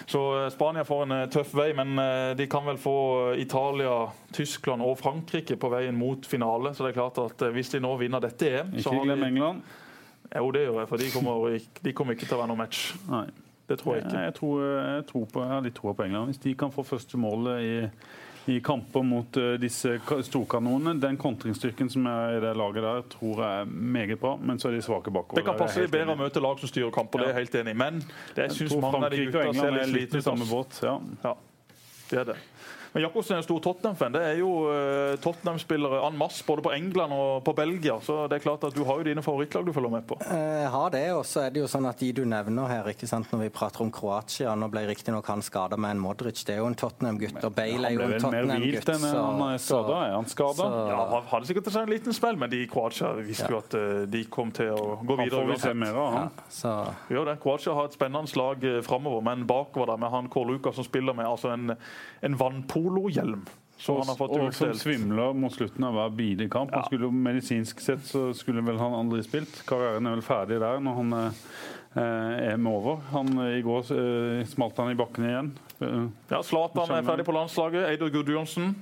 Så 0.08 0.43
eh, 0.43 0.49
Spania 0.49 0.84
får 0.84 1.03
en 1.03 1.12
eh, 1.12 1.26
tøff 1.30 1.49
vei, 1.58 1.74
men 1.76 1.99
eh, 1.99 2.32
de 2.39 2.47
kan 2.47 2.64
vel 2.66 2.78
få 2.80 2.99
Italia, 3.36 4.05
Tyskland 4.32 4.86
og 4.86 4.95
Frankrike 5.01 5.58
på 5.60 5.72
veien 5.74 5.97
mot 5.99 6.26
finale. 6.26 6.72
Så 6.74 6.86
det 6.86 6.93
er 6.93 7.01
klart 7.01 7.20
at 7.20 7.43
hvis 7.51 7.74
de 7.74 7.82
nå 7.84 7.91
vinner 7.99 8.24
dette 8.24 8.47
EM, 8.47 8.78
så 8.80 8.93
Ikke 8.93 9.10
glem 9.10 9.26
de 9.26 9.28
England. 9.34 9.60
Jo, 10.32 10.47
det 10.55 10.64
gjør 10.64 10.80
jeg, 10.80 10.88
for 10.88 11.03
de 11.03 11.12
kommer, 11.12 11.60
de 11.84 11.93
kommer 11.95 12.16
ikke 12.16 12.28
til 12.28 12.38
å 12.38 12.39
være 12.39 12.51
noe 12.53 12.60
match. 12.60 12.88
Nei. 13.12 13.28
Det 13.68 13.76
tror 13.82 13.97
jeg 13.97 14.05
ikke. 14.05 14.20
Jeg, 14.24 14.34
tror, 14.38 14.64
jeg, 14.64 15.03
tror 15.10 15.24
på, 15.28 15.43
jeg 15.43 15.51
har 15.51 15.64
litt 15.66 15.76
tro 15.76 15.91
på 15.91 16.03
England. 16.05 16.32
Hvis 16.32 16.43
de 16.45 16.53
kan 16.55 16.72
få 16.72 16.86
første 16.88 17.20
målet 17.20 17.66
i, 17.68 17.74
i 18.50 18.60
kamper 18.64 19.04
mot 19.04 19.38
eh, 19.38 19.56
disse 19.60 19.98
storkanonene 20.24 20.95
Den 21.02 21.18
kontringsstyrken 21.20 21.89
som 21.91 22.06
er 22.08 22.38
i 22.38 22.41
det 22.43 22.54
laget 22.58 22.86
der, 22.86 23.02
tror 23.12 23.41
jeg 23.43 23.62
er 23.62 23.72
meget 23.98 24.20
bra. 24.20 24.36
Men 24.39 24.60
så 24.60 24.70
er 24.70 24.78
de 24.78 24.82
svake 24.86 25.12
bakover. 25.12 25.41
Det 25.41 25.45
kan 25.48 25.60
passe 25.60 25.84
litt 25.84 25.93
bedre 25.93 26.16
å 26.16 26.20
møte 26.20 26.43
lag 26.43 26.62
som 26.62 26.72
styrer 26.72 26.93
kamper, 26.95 27.24
det 27.24 27.28
er 27.28 27.34
jeg 27.36 27.41
helt 27.41 27.60
enig 27.62 27.76
i. 27.76 27.80
Men 27.84 28.00
det, 28.38 28.50
syns 28.56 28.78
mange 28.80 29.04
av 29.04 29.12
de 29.12 29.26
gutta 29.28 29.54
ser 29.60 29.80
er 29.82 29.91
litt 29.91 30.16
slitne 30.16 30.48
ut. 30.48 30.80
Ja. 30.84 30.95
Ja, 31.28 31.36
det 32.12 32.22
er 32.24 32.32
det. 32.32 32.38
Men 32.93 33.03
Jakobsen 33.03 33.35
er 33.35 33.41
en 33.41 33.45
stor 33.45 33.59
Tottenham-fan. 33.63 34.13
Det 34.15 34.21
er 34.23 34.38
jo 34.39 34.51
eh, 34.71 35.15
Tottenham-spillere 35.23 35.99
en 36.07 36.17
masse 36.17 36.45
både 36.47 36.63
på 36.65 36.71
England 36.75 37.13
og 37.13 37.43
på 37.45 37.53
Belgia. 37.57 37.97
Så 38.03 38.23
det 38.31 38.39
er 38.39 38.43
klart 38.45 38.63
at 38.67 38.75
du 38.75 38.83
har 38.88 39.01
jo 39.01 39.07
dine 39.07 39.23
favorittlag 39.25 39.65
du 39.67 39.73
følger 39.75 39.93
med 39.93 40.07
på. 40.09 40.17
Eh, 40.25 40.63
Jeg 40.63 40.71
har 40.73 40.89
det, 40.93 41.03
og 41.13 41.25
så 41.27 41.43
er 41.45 41.53
det 41.55 41.61
jo 41.63 41.67
sånn 41.71 41.88
at 41.89 41.99
de 42.01 42.11
du 42.17 42.23
nevner 42.25 42.67
her, 42.71 42.88
ikke 42.93 43.07
sant, 43.09 43.29
når 43.33 43.43
vi 43.45 43.49
prater 43.53 43.83
om 43.85 43.91
Kroatia 43.93 44.55
Nå 44.57 44.69
ble 44.73 44.85
riktignok 44.89 45.27
han 45.29 45.43
skada 45.45 45.77
med 45.77 45.95
en 45.97 46.01
Modric, 46.01 46.41
det 46.47 46.55
er 46.55 46.61
jo 46.63 46.69
en 46.71 46.77
Tottenham-gutt. 46.79 47.38
Og 47.43 47.53
Bale 47.57 47.91
er 47.91 47.97
jo 47.97 48.01
ble 48.01 48.07
en 48.17 48.27
vel 48.31 48.47
mer 48.49 48.61
hvilt 48.63 48.81
Tottenham-gutt. 48.85 48.93
enn 48.95 49.27
han 49.27 49.43
er 49.53 49.61
skada. 49.61 49.97
Er 50.07 50.15
han 50.15 50.29
skada? 50.31 50.69
Ja, 50.91 51.01
Han 51.13 51.27
hadde 51.33 51.49
sikkert 51.51 51.71
en 51.75 51.89
liten 51.91 52.13
spill, 52.15 52.38
men 52.39 52.49
de 52.53 52.63
i 52.63 52.69
Kroatia 52.71 53.11
visste 53.19 53.49
jo 53.51 53.59
at 53.61 53.77
eh, 53.77 54.05
de 54.09 54.23
kom 54.31 54.51
til 54.55 54.71
å 54.73 54.97
gå 55.03 55.19
videre. 55.19 55.43
Han 55.43 55.47
får 55.47 55.53
vi 55.53 55.59
se 55.67 55.73
mer 55.77 55.93
av, 56.01 56.13
han. 56.17 56.31
Ja, 56.63 56.75
Gjør 57.13 57.29
det. 57.31 57.38
Kroatia 57.43 57.73
har 57.77 57.89
et 57.91 57.97
spennende 57.97 58.38
lag 58.39 58.63
eh, 58.63 58.79
framover, 58.85 59.21
men 59.27 59.45
bakover 59.49 59.91
der 59.93 60.01
med 60.01 60.11
han 60.13 60.27
Kåre 60.33 60.55
Lukas 60.55 60.75
som 60.79 60.85
spiller 60.88 61.13
med 61.17 61.27
altså 61.27 61.51
en, 61.53 61.75
en 62.23 62.38
vannpolohjelm. 62.84 63.45
Så 63.78 63.93
han 63.99 64.07
har 64.07 64.15
fått 64.17 64.32
og 64.34 64.53
som 64.57 64.71
svimler 64.73 65.36
mot 65.38 65.53
slutten 65.53 65.84
av 65.86 65.93
hver 65.93 66.09
bidige 66.17 66.49
kamp. 66.49 66.71
Han 66.73 66.82
Ja. 66.82 66.86
skulle 66.88 67.05
jo 67.05 67.11
Medisinsk 67.11 67.80
sett 67.80 67.99
så 68.05 68.34
skulle 68.34 68.61
vel 68.65 68.78
han 68.78 68.91
aldri 68.93 69.21
spilt. 69.23 69.63
Karrieren 69.67 70.07
er 70.07 70.15
vel 70.15 70.21
ferdig 70.25 70.59
der 70.59 70.80
når 70.80 70.95
han 70.95 71.13
eh, 71.13 72.53
er 72.53 72.57
med 72.57 72.71
over. 72.73 72.97
Han, 73.11 73.28
eh, 73.38 73.59
I 73.59 73.61
går 73.61 73.91
eh, 73.93 74.45
smalt 74.45 74.78
han 74.78 74.89
i 74.91 74.95
bakken 74.95 75.25
igjen. 75.30 75.51
Eh, 75.82 76.07
Ja, 76.32 76.41
Zlatan 76.41 76.89
er 76.89 77.03
ferdig 77.03 77.25
på 77.25 77.34
landslaget. 77.34 77.86
Eidur 77.91 78.09
Gudjonsen. 78.09 78.75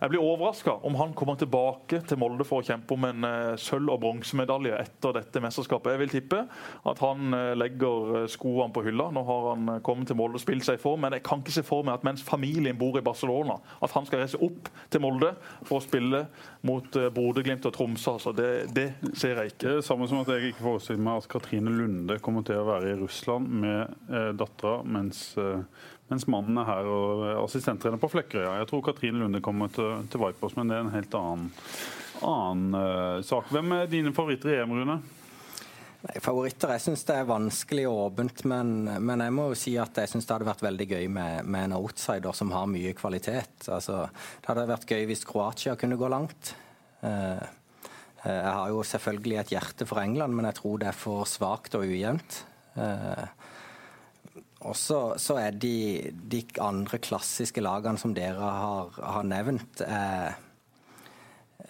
Jeg 0.00 0.12
blir 0.12 0.22
overraska 0.24 0.76
om 0.86 0.96
han 1.00 1.14
kommer 1.16 1.38
tilbake 1.40 2.02
til 2.08 2.20
Molde 2.20 2.46
for 2.48 2.62
å 2.62 2.66
kjempe 2.66 2.96
om 2.96 3.06
en 3.08 3.26
eh, 3.28 3.56
sølv- 3.60 3.92
og 3.94 4.00
bronsemedalje 4.04 4.78
etter 4.80 5.16
dette 5.16 5.42
mesterskapet. 5.44 5.94
Jeg 5.94 6.02
vil 6.04 6.14
tippe 6.14 6.42
at 6.90 7.02
han 7.04 7.36
eh, 7.36 7.52
legger 7.58 8.22
eh, 8.22 8.28
skoene 8.32 8.72
på 8.74 8.84
hylla. 8.86 9.10
Nå 9.14 9.24
har 9.28 9.48
han 9.52 9.74
kommet 9.86 10.10
til 10.10 10.18
Molde 10.20 10.40
og 10.40 10.44
spilt 10.44 10.66
seg 10.66 10.78
i 10.78 10.82
form, 10.82 11.04
men 11.04 11.16
jeg 11.16 11.24
kan 11.26 11.42
ikke 11.42 11.56
se 11.58 11.66
for 11.66 11.86
meg 11.86 11.98
at 11.98 12.06
mens 12.06 12.24
familien 12.26 12.78
bor 12.80 12.98
i 12.98 13.04
Barcelona, 13.04 13.58
at 13.80 13.94
han 13.96 14.08
skal 14.08 14.24
reise 14.24 14.40
opp 14.40 14.70
til 14.90 15.04
Molde 15.04 15.34
for 15.62 15.78
å 15.78 15.84
spille 15.84 16.24
mot 16.66 16.96
eh, 16.96 17.10
Bodø-Glimt 17.14 17.68
og 17.68 17.76
Tromsø. 17.76 18.16
Altså, 18.18 18.34
det, 18.36 18.50
det 18.76 18.88
ser 19.18 19.40
jeg 19.40 19.54
ikke. 19.54 19.62
Det 19.64 19.72
er 19.72 19.80
det 19.80 19.88
samme 19.88 20.08
som 20.10 20.22
at 20.22 20.32
jeg 20.34 20.52
ikke 20.52 20.66
forestiller 20.66 21.06
meg 21.06 21.22
at 21.22 21.30
Katrine 21.32 21.72
Lunde 21.74 22.18
kommer 22.24 22.44
til 22.46 22.60
å 22.60 22.68
være 22.68 22.92
i 22.92 22.98
Russland 23.00 23.48
med 23.62 24.10
eh, 24.10 24.30
dattera, 24.36 24.80
mens, 24.84 25.30
mens 26.10 26.26
mannen 26.30 26.58
er 26.60 26.68
her 26.68 26.90
og 26.90 27.24
er 27.28 27.38
assistenttrener 27.44 28.00
på 28.02 28.10
Flekkerøya. 28.10 28.58
Jeg 28.60 28.68
tror 28.70 28.84
Katrine 28.88 29.22
Lunde 29.22 29.42
kommer 29.44 29.70
til, 29.74 30.04
til 30.10 30.22
Vipers, 30.24 30.56
men 30.58 30.70
det 30.70 30.76
er 30.76 30.84
en 30.84 30.92
helt 30.94 31.16
annen, 31.16 31.48
annen 32.26 32.76
uh, 32.76 33.22
sak. 33.26 33.48
Hvem 33.54 33.78
er 33.78 33.90
dine 33.90 34.14
favoritter 34.16 34.52
i 34.52 34.60
EM, 34.60 34.74
Rune? 34.80 35.00
Nei, 36.00 36.16
favoritter 36.24 36.72
Jeg 36.72 36.82
syns 36.86 37.02
det 37.08 37.16
er 37.20 37.28
vanskelig 37.28 37.84
og 37.90 37.98
åpent, 38.06 38.44
men, 38.48 38.72
men 39.04 39.20
jeg 39.20 39.34
må 39.36 39.50
jo 39.50 39.58
si 39.58 39.74
at 39.80 39.98
jeg 40.00 40.08
syns 40.08 40.26
det 40.26 40.32
hadde 40.32 40.48
vært 40.48 40.64
veldig 40.64 40.86
gøy 40.94 41.08
med, 41.12 41.44
med 41.44 41.68
en 41.68 41.76
outsider 41.76 42.36
som 42.36 42.52
har 42.54 42.70
mye 42.72 42.94
kvalitet. 42.96 43.68
Altså, 43.68 44.06
det 44.40 44.48
hadde 44.48 44.68
vært 44.70 44.88
gøy 44.88 45.04
hvis 45.10 45.26
Kroatia 45.28 45.76
kunne 45.80 46.00
gå 46.00 46.08
langt. 46.08 46.54
Eh, 47.04 47.42
eh, 48.24 48.32
jeg 48.32 48.48
har 48.48 48.72
jo 48.72 48.86
selvfølgelig 48.94 49.42
et 49.42 49.52
hjerte 49.58 49.88
for 49.88 50.00
England, 50.00 50.36
men 50.36 50.48
jeg 50.48 50.60
tror 50.62 50.80
det 50.80 50.88
er 50.88 50.96
for 50.96 51.28
svakt 51.28 51.76
og 51.76 51.84
ujevnt. 51.84 52.42
Eh, 52.80 53.26
og 54.60 54.76
så, 54.76 55.00
så 55.16 55.38
er 55.40 55.54
de, 55.56 56.10
de 56.12 56.42
andre 56.60 56.98
klassiske 57.00 57.62
lagene 57.64 57.98
som 58.00 58.12
dere 58.14 58.36
har, 58.44 58.90
har 59.00 59.24
nevnt, 59.24 59.80
eh, 59.86 60.30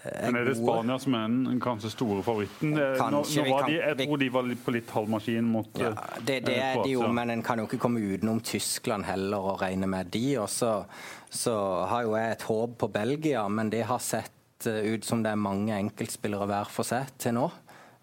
er 0.00 0.30
Men 0.32 0.36
er 0.40 0.46
det. 0.48 0.54
Spania 0.56 0.96
som 1.02 1.14
er 1.18 1.26
den 1.28 1.58
kanskje 1.60 1.90
store 1.92 2.22
favoritten? 2.24 2.72
Kanskje, 2.96 3.42
Nå, 3.42 3.44
nå 3.44 3.52
var 3.52 3.60
kan- 3.66 3.70
de, 3.70 3.76
jeg 3.76 3.96
tror 4.08 4.18
de 4.22 4.28
var 4.32 4.50
på 4.64 4.72
litt 4.72 4.90
halv 4.96 5.08
maskin 5.12 5.44
mot 5.52 5.68
Ja, 5.78 5.90
eh, 5.90 6.20
det, 6.24 6.38
det 6.46 6.56
er 6.56 6.82
de 6.82 6.94
jo, 6.94 7.06
men 7.12 7.30
en 7.34 7.42
kan 7.44 7.58
jo 7.60 7.66
ikke 7.68 7.78
komme 7.82 8.00
utenom 8.00 8.40
Tyskland 8.40 9.04
heller 9.04 9.38
og 9.52 9.60
regne 9.60 9.86
med 9.90 10.08
de. 10.14 10.24
Og 10.40 10.48
så, 10.48 10.84
så 11.30 11.54
har 11.90 12.06
jo 12.08 12.14
jeg 12.16 12.32
et 12.38 12.46
håp 12.48 12.78
på 12.80 12.88
Belgia, 12.94 13.44
men 13.48 13.68
det 13.70 13.82
har 13.90 14.00
sett 14.00 14.66
eh, 14.66 14.94
ut 14.94 15.04
som 15.04 15.22
det 15.22 15.34
er 15.34 15.42
mange 15.42 15.76
enkeltspillere 15.76 16.48
hver 16.48 16.72
for 16.72 16.88
seg 16.88 17.12
til 17.20 17.36
nå. 17.36 17.50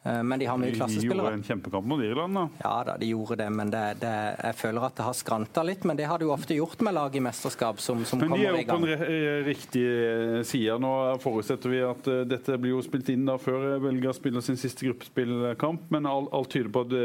Eh, 0.07 0.23
Men 0.23 0.39
de 0.39 0.45
har 0.47 0.57
mye 0.61 0.71
klassespillere. 0.75 1.17
De 1.17 1.23
gjorde 1.23 1.33
en 1.39 1.43
kjempekamp 1.43 1.87
mot 1.91 2.01
Irland, 2.03 2.37
da. 2.37 2.43
Ja 2.63 2.73
da, 2.87 2.95
de 3.01 3.09
gjorde 3.11 3.37
det, 3.41 3.49
men 3.51 3.71
det, 3.73 3.83
det, 4.03 4.13
jeg 4.43 4.55
føler 4.61 4.85
at 4.87 4.95
det 4.99 5.07
har 5.07 5.17
skranta 5.17 5.63
litt. 5.67 5.83
Men 5.89 5.99
det 5.99 6.07
har 6.07 6.21
det 6.21 6.27
jo 6.27 6.33
ofte 6.35 6.55
gjort 6.57 6.83
med 6.87 6.95
lag 6.97 7.15
i 7.15 7.23
mesterskap 7.23 7.81
som, 7.83 8.05
som 8.07 8.21
Men 8.23 8.35
de 8.35 8.45
er 8.45 8.55
jo 8.55 8.63
på 8.69 8.77
en 8.77 8.87
gang. 8.87 9.07
eh, 9.07 9.41
riktig 9.47 9.83
eh, 9.83 10.39
side. 10.47 10.77
Nå 10.83 10.93
forutsetter 11.23 11.73
vi 11.73 11.81
at 11.83 12.09
dette 12.29 12.57
blir 12.61 12.75
jo 12.77 12.83
spilt 12.85 13.09
inn 13.13 13.25
da 13.27 13.37
før 13.41 13.77
Belgia 13.83 14.13
spiller 14.15 14.45
sin 14.45 14.59
siste 14.59 14.87
gruppespillkamp, 14.87 15.87
men 15.93 16.07
alt, 16.09 16.31
alt 16.35 16.51
tyder 16.53 16.71
på 16.73 16.85
at, 16.87 16.95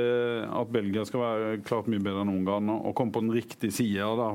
at 0.62 0.72
Belgia 0.72 1.05
skal 1.09 1.22
være 1.24 1.53
klart 1.66 1.88
mye 1.90 2.03
bedre 2.03 2.22
enn 2.24 2.32
Ungarn 2.36 2.70
og, 2.76 2.92
komme 2.98 3.14
på 3.14 3.22
den 3.24 3.32
riktige 3.34 3.72
sida, 3.74 4.11
da. 4.18 4.28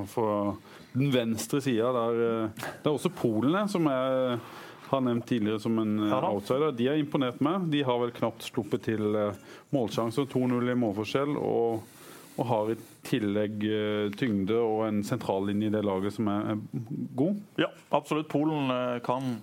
Den 0.97 1.11
venstre 1.13 1.59
sida 1.61 1.91
der 1.93 2.15
Det 2.49 2.88
er 2.88 2.93
også 2.93 3.11
Polen 3.13 3.70
som 3.70 3.86
jeg 3.91 4.39
har 4.88 5.01
nevnt 5.01 5.27
tidligere 5.27 5.59
som 5.59 5.79
en 5.79 5.99
eh, 5.99 6.09
Ja 6.09 6.21
outsider. 6.29 6.71
De 6.71 6.88
har 6.88 6.95
imponert 6.99 7.39
meg. 7.43 7.67
De 7.71 7.83
har 7.83 7.99
vel 8.01 8.13
knapt 8.15 8.45
sluppet 8.47 8.88
til 8.88 9.15
eh, 9.15 9.45
målsjanser. 9.75 10.27
2-0 10.33 10.71
i 10.71 10.81
målforskjell. 10.85 11.38
og 11.38 11.93
og 12.38 12.45
har 12.45 12.67
i 12.69 12.73
tillegg 13.01 13.63
eh, 13.65 14.11
tyngde 14.13 14.53
og 14.61 14.83
en 14.85 14.99
sentrallinje 15.01 15.71
i 15.71 15.73
det 15.73 15.79
laget 15.81 16.13
som 16.13 16.27
er, 16.29 16.51
er 16.51 16.83
god. 17.17 17.39
Ja, 17.57 17.71
absolutt. 17.97 18.27
Polen 18.29 18.69
kan 19.01 19.39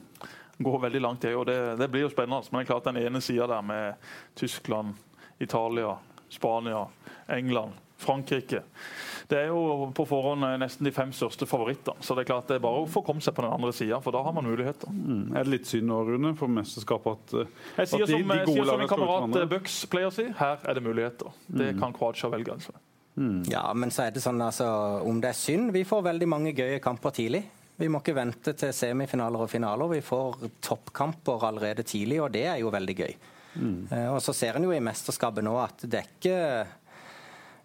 gå 0.63 0.75
veldig 0.79 1.01
langt, 1.03 1.25
det, 1.27 1.33
og 1.35 1.49
det, 1.49 1.57
det 1.81 1.89
blir 1.91 2.05
jo 2.05 2.13
spennende. 2.13 2.47
Men 2.53 2.61
det 2.61 2.69
er 2.69 2.71
klart 2.71 2.87
den 2.87 3.01
ene 3.03 3.19
sida 3.19 3.49
der 3.51 3.67
med 3.67 4.07
Tyskland, 4.39 4.95
Italia, 5.43 5.97
Spania, 6.31 6.85
England, 7.27 7.75
Frankrike 7.99 8.63
Det 9.29 9.39
er 9.41 9.47
jo 9.49 9.91
på 9.97 10.05
forhånd 10.07 10.45
eh, 10.45 10.57
nesten 10.61 10.85
de 10.85 10.93
fem 10.93 11.13
største 11.17 11.47
favorittene. 11.49 11.97
Så 12.05 12.15
det 12.17 12.25
er 12.27 12.31
klart 12.33 12.49
det 12.51 12.59
er 12.59 12.65
bare 12.67 12.83
å 12.85 12.89
få 12.91 13.01
komme 13.07 13.25
seg 13.25 13.35
på 13.35 13.45
den 13.47 13.55
andre 13.57 13.73
sida, 13.73 14.01
for 14.05 14.13
da 14.13 14.21
har 14.27 14.35
man 14.37 14.45
muligheter. 14.45 14.91
Mm. 14.93 15.31
Er 15.37 15.45
det 15.47 15.53
litt 15.55 15.67
synd 15.71 15.89
nå, 15.89 16.03
Rune, 16.11 16.35
for 16.37 16.53
mesterskapet 16.53 17.13
at, 17.17 17.35
eh, 17.41 17.53
Jeg 17.79 17.89
sier 17.95 18.03
at 18.03 18.09
de- 18.09 18.19
som, 18.19 18.29
de 18.29 18.37
jeg 18.37 18.47
gode 18.47 18.55
sier 18.55 18.65
som 18.65 18.73
lagene 18.75 18.79
min 18.79 18.89
skal 18.89 18.99
ut 18.99 19.07
kamerat 19.07 19.21
hverandre? 19.23 19.43
eh, 19.43 19.53
Bucks 19.55 19.79
pleier 19.87 20.07
å 20.11 20.13
si, 20.13 20.27
her 20.43 20.59
er 20.69 20.75
det 20.75 20.83
muligheter. 20.85 21.33
Det 21.49 21.71
kan 21.81 21.93
Kroatia 21.97 22.31
velge. 22.31 22.53
altså. 22.53 22.73
Ja, 23.49 23.73
men 23.75 23.91
så 23.95 24.09
er 24.09 24.11
det 24.11 24.23
sånn 24.25 24.41
altså, 24.43 24.67
om 25.07 25.21
det 25.23 25.29
er 25.31 25.37
synd 25.39 25.71
Vi 25.73 25.85
får 25.85 26.03
veldig 26.03 26.27
mange 26.29 26.53
gøye 26.53 26.81
kamper 26.83 27.13
tidlig. 27.15 27.45
Vi 27.79 27.87
må 27.89 28.01
ikke 28.03 28.15
vente 28.15 28.53
til 28.59 28.73
semifinaler 28.75 29.41
og 29.47 29.49
finaler. 29.51 29.89
Vi 29.89 30.01
får 30.01 30.51
toppkamper 30.61 31.43
allerede 31.47 31.83
tidlig, 31.87 32.21
og 32.23 32.33
det 32.35 32.45
er 32.47 32.59
jo 32.59 32.71
veldig 32.75 32.97
gøy. 32.97 33.15
Mm. 33.55 33.89
Og 34.15 34.19
så 34.23 34.35
ser 34.35 34.57
en 34.59 34.65
jo 34.67 34.73
i 34.75 34.81
mesterskapet 34.83 35.45
nå 35.47 35.55
at 35.63 35.85
det 35.87 36.01
er 36.01 36.09
ikke 36.11 36.35
eh, 36.35 36.67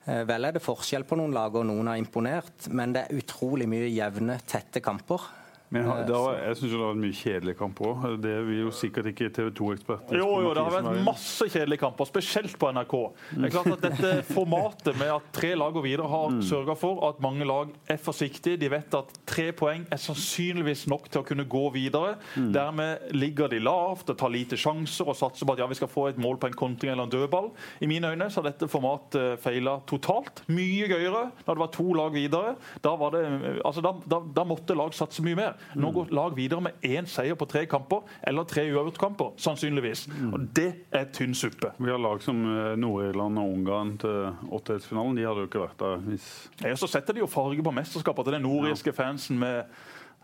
Vel 0.09 0.47
er 0.47 0.55
det 0.55 0.63
forskjell 0.63 1.03
på 1.05 1.17
noen 1.19 1.35
lag, 1.35 1.53
og 1.53 1.67
noen 1.69 1.91
har 1.91 1.99
imponert, 1.99 2.65
men 2.73 2.95
det 2.95 3.03
er 3.05 3.19
utrolig 3.19 3.67
mye 3.69 3.91
jevne, 3.91 4.39
tette 4.49 4.81
kamper. 4.81 5.27
Men 5.71 5.85
Eh, 5.89 6.05
det 6.07 6.17
jeg 6.17 6.55
syns 6.57 6.71
det 6.71 6.77
har 6.79 6.87
vært 6.89 7.01
mye 7.03 7.17
kjedelige 7.19 7.57
kamper 7.59 7.85
òg. 7.91 8.05
Det 8.23 8.35
vil 8.47 8.59
jo 8.63 8.71
sikkert 8.73 9.05
ikke 9.11 9.27
TV 9.35 9.49
2-eksperter 9.53 10.17
Jo, 10.17 10.27
jo, 10.41 10.53
det 10.57 10.63
har 10.65 10.73
vært 10.81 11.03
masse 11.05 11.45
kjedelige 11.49 11.79
kamper, 11.83 12.07
spesielt 12.09 12.55
på 12.57 12.71
NRK. 12.73 12.95
Det 13.37 13.45
er 13.45 13.53
klart 13.53 13.73
at 13.75 13.83
Dette 13.85 14.13
formatet 14.33 14.97
med 14.97 15.11
at 15.13 15.27
tre 15.35 15.51
lag 15.55 15.73
går 15.77 15.85
videre, 15.85 16.07
har 16.09 16.29
Mm. 16.29 16.41
sørga 16.45 16.75
for 16.77 16.99
at 17.09 17.19
mange 17.21 17.45
lag 17.47 17.69
er 17.89 17.97
forsiktige. 17.97 18.57
De 18.59 18.67
vet 18.69 18.93
at 18.93 19.13
tre 19.29 19.51
poeng 19.51 19.85
er 19.91 19.97
sannsynligvis 20.01 20.87
nok 20.91 21.07
til 21.09 21.21
å 21.21 21.25
kunne 21.25 21.45
gå 21.49 21.63
videre. 21.73 22.15
Mm. 22.35 22.51
Dermed 22.53 23.13
ligger 23.15 23.49
de 23.49 23.59
lavt 23.63 24.09
og 24.09 24.17
tar 24.19 24.29
lite 24.33 24.57
sjanser 24.59 25.07
og 25.09 25.15
satser 25.17 25.45
på 25.47 25.53
at 25.55 25.59
ja, 25.63 25.67
vi 25.69 25.77
skal 25.79 25.89
få 25.91 26.07
et 26.09 26.17
mål 26.21 26.37
på 26.41 26.49
en 26.51 26.57
kontring 26.59 26.91
eller 26.93 27.07
en 27.07 27.13
dødball. 27.13 27.49
I 27.81 27.89
mine 27.89 28.11
øyne 28.13 28.29
så 28.29 28.41
har 28.41 28.49
dette 28.51 28.69
formatet 28.69 29.39
feila 29.43 29.79
totalt. 29.89 30.43
Mye 30.49 30.89
gøyere 30.91 31.23
når 31.45 31.49
det 31.55 31.63
var 31.63 31.71
to 31.77 31.87
lag 31.97 32.13
videre. 32.13 32.55
Da, 32.85 32.95
var 32.99 33.15
det, 33.15 33.23
altså 33.65 33.81
da, 33.85 33.93
da, 34.05 34.21
da 34.41 34.45
måtte 34.49 34.77
lag 34.77 34.93
satse 34.97 35.23
mye 35.25 35.37
mer. 35.39 35.58
Nå 35.79 35.91
går 35.95 36.13
lag 36.15 36.35
videre 36.37 36.63
med 36.65 36.85
én 36.85 37.07
seier 37.09 37.37
på 37.39 37.47
tre 37.49 37.65
kamper, 37.69 38.05
eller 38.27 38.47
tre 38.49 38.65
uavgjortkamper, 38.71 39.35
sannsynligvis. 39.41 40.07
Og 40.31 40.49
det 40.55 40.69
er 40.95 41.09
tynn 41.15 41.35
suppe. 41.37 41.73
Vi 41.77 41.91
har 41.91 42.01
lag 42.01 42.23
som 42.23 42.41
eh, 42.45 42.73
Nord-Irland 42.79 43.39
og 43.41 43.53
Ungarn 43.53 43.95
til 44.01 44.33
åttedelsfinalen. 44.49 45.19
De 45.19 45.27
hadde 45.27 45.45
jo 45.45 45.51
ikke 45.51 45.63
vært 45.63 45.79
der 45.79 46.03
hvis 46.09 46.27
Ja, 46.63 46.75
så 46.79 46.89
setter 46.89 47.15
de 47.15 47.23
jo 47.23 47.29
farge 47.29 47.63
på 47.63 47.73
mesterskapet 47.75 48.27
til 48.27 48.37
den 48.39 48.45
nordirske 48.47 48.93
fansen 48.95 49.39
med 49.39 49.63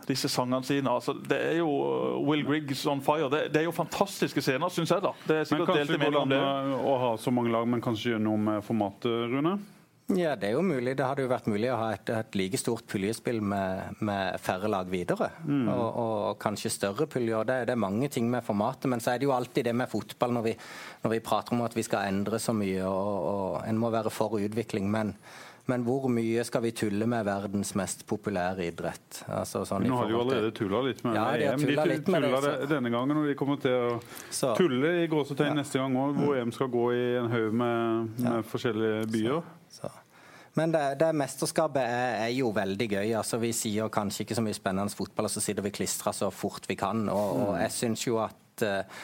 disse 0.07 0.29
sangene 0.29 0.63
sine. 0.63 0.91
Altså, 0.91 1.15
det 1.29 1.37
er 1.39 1.57
jo 1.57 1.69
uh, 1.69 2.27
Will 2.27 2.43
Griggs 2.45 2.85
on 2.87 3.01
fire. 3.01 3.29
Det, 3.31 3.45
det 3.53 3.61
er 3.63 3.69
jo 3.69 3.75
fantastiske 3.75 4.41
scener, 4.43 4.69
syns 4.69 4.91
jeg. 4.91 5.01
da. 5.01 5.13
Det 5.27 5.37
er 5.39 5.47
sikkert 5.49 5.79
delte 5.79 5.97
meninger 5.97 6.19
om 6.21 6.33
det. 6.33 6.41
å 6.91 6.97
ha 7.01 7.13
så 7.21 7.33
mange 7.33 7.53
lag, 7.53 7.67
men 7.69 7.83
kanskje 7.83 8.13
gjøre 8.13 8.25
noe 8.27 8.41
med 8.49 8.65
formatet, 8.65 9.31
Rune? 9.31 9.57
Ja, 10.13 10.35
det 10.37 10.51
er 10.51 10.53
jo 10.53 10.61
mulig. 10.61 10.91
Det 10.99 11.05
hadde 11.07 11.23
jo 11.25 11.29
vært 11.31 11.47
mulig 11.49 11.71
å 11.73 11.77
ha 11.79 11.87
et, 11.95 12.09
et 12.13 12.35
like 12.37 12.59
stort 12.61 12.83
puljespill 12.91 13.39
med, 13.41 13.95
med 14.05 14.35
færre 14.43 14.69
lag 14.69 14.85
videre. 14.91 15.31
Og, 15.49 15.97
og 15.97 16.35
kanskje 16.43 16.69
større 16.69 17.07
puljer. 17.09 17.41
Det, 17.49 17.55
det 17.71 17.73
er 17.73 17.81
mange 17.81 18.11
ting 18.13 18.29
med 18.29 18.45
formatet. 18.45 18.85
Men 18.91 19.01
så 19.01 19.15
er 19.15 19.23
det 19.23 19.25
jo 19.25 19.33
alltid 19.33 19.65
det 19.65 19.73
med 19.73 19.89
fotball 19.89 20.35
når 20.37 20.45
vi, 20.51 20.53
når 21.07 21.15
vi 21.15 21.23
prater 21.25 21.57
om 21.57 21.65
at 21.65 21.73
vi 21.79 21.87
skal 21.87 22.05
endre 22.11 22.37
så 22.43 22.53
mye, 22.53 22.85
og, 22.85 23.17
og 23.31 23.57
en 23.65 23.81
må 23.81 23.89
være 23.97 24.13
for 24.13 24.37
utvikling. 24.37 24.85
Men, 24.93 25.15
men 25.65 25.81
hvor 25.89 26.05
mye 26.13 26.45
skal 26.45 26.61
vi 26.67 26.75
tulle 26.77 27.09
med 27.09 27.25
verdens 27.25 27.73
mest 27.81 28.05
populære 28.05 28.69
idrett? 28.69 29.23
Altså, 29.25 29.63
sånn 29.65 29.89
Nå 29.89 29.97
har 30.03 30.05
de 30.05 30.13
jo 30.13 30.21
allerede 30.21 30.53
tulla 30.61 30.83
litt 30.85 31.01
med 31.01 31.17
Ja, 31.17 31.25
de 31.33 31.49
EM. 31.49 31.65
De 31.65 31.89
litt 31.95 32.05
tulla 32.05 32.43
det 32.45 32.55
denne 32.69 32.93
gangen, 32.93 33.23
og 33.23 33.25
de 33.25 33.33
kommer 33.41 33.57
til 33.65 33.73
å 33.73 33.97
Så- 34.29 34.53
tulle 34.61 34.99
i 35.01 35.09
gåsetegn 35.09 35.57
neste 35.63 35.81
gang 35.81 35.97
òg, 35.97 36.13
hvor 36.21 36.37
EM 36.37 36.53
skal 36.53 36.69
gå 36.77 36.87
i 36.93 37.05
en 37.23 37.33
haug 37.33 37.57
med, 37.65 38.17
med 38.21 38.51
forskjellige 38.53 39.07
byer. 39.17 39.39
Så. 39.41 39.54
Men 40.55 40.71
det, 40.71 40.83
det 41.01 41.11
mesterskapet 41.19 41.83
er, 41.83 42.13
er 42.29 42.31
jo 42.31 42.53
veldig 42.55 42.87
gøy. 42.87 43.11
altså 43.19 43.41
Vi 43.41 43.51
sier 43.55 43.91
kanskje 43.91 44.23
ikke 44.23 44.37
så 44.37 44.43
mye 44.45 44.55
spennende 44.55 44.95
fotball, 44.95 45.27
og 45.27 45.33
så 45.33 45.43
sitter 45.43 45.65
vi 45.65 45.73
klistra 45.75 46.13
så 46.15 46.31
fort 46.31 46.67
vi 46.69 46.77
kan. 46.79 47.09
Og, 47.11 47.39
og 47.41 47.55
jeg 47.59 47.73
syns 47.75 48.05
jo 48.07 48.21
at 48.23 48.63
uh, 48.63 48.99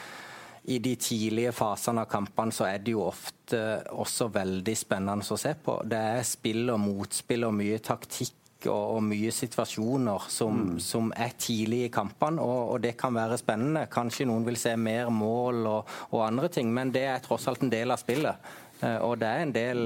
i 0.72 0.78
de 0.78 0.94
tidlige 0.96 1.52
fasene 1.52 2.04
av 2.04 2.10
kampene 2.10 2.54
så 2.54 2.68
er 2.70 2.80
det 2.80 2.94
jo 2.94 3.02
ofte 3.04 3.60
også 3.90 4.30
veldig 4.32 4.76
spennende 4.78 5.26
å 5.26 5.40
se 5.40 5.52
på. 5.58 5.80
Det 5.84 5.98
er 6.14 6.24
spill 6.24 6.70
og 6.72 6.80
motspill 6.86 7.48
og 7.48 7.56
mye 7.58 7.82
taktikk 7.84 8.38
og, 8.70 8.96
og 8.96 9.04
mye 9.10 9.32
situasjoner 9.34 10.28
som, 10.30 10.76
som 10.80 11.12
er 11.18 11.34
tidlig 11.36 11.84
i 11.88 11.92
kampene, 11.92 12.40
og, 12.40 12.76
og 12.76 12.84
det 12.84 12.94
kan 12.96 13.12
være 13.16 13.40
spennende. 13.40 13.88
Kanskje 13.92 14.28
noen 14.30 14.46
vil 14.46 14.56
se 14.60 14.76
mer 14.78 15.10
mål 15.12 15.66
og, 15.66 15.96
og 16.12 16.26
andre 16.28 16.48
ting, 16.52 16.72
men 16.72 16.94
det 16.94 17.08
er 17.10 17.24
tross 17.24 17.48
alt 17.50 17.66
en 17.66 17.72
del 17.72 17.92
av 17.92 18.00
spillet. 18.00 18.52
Eh, 18.82 18.98
Og 19.06 19.18
det 19.20 19.28
er 19.28 19.42
en 19.44 19.52
del 19.54 19.80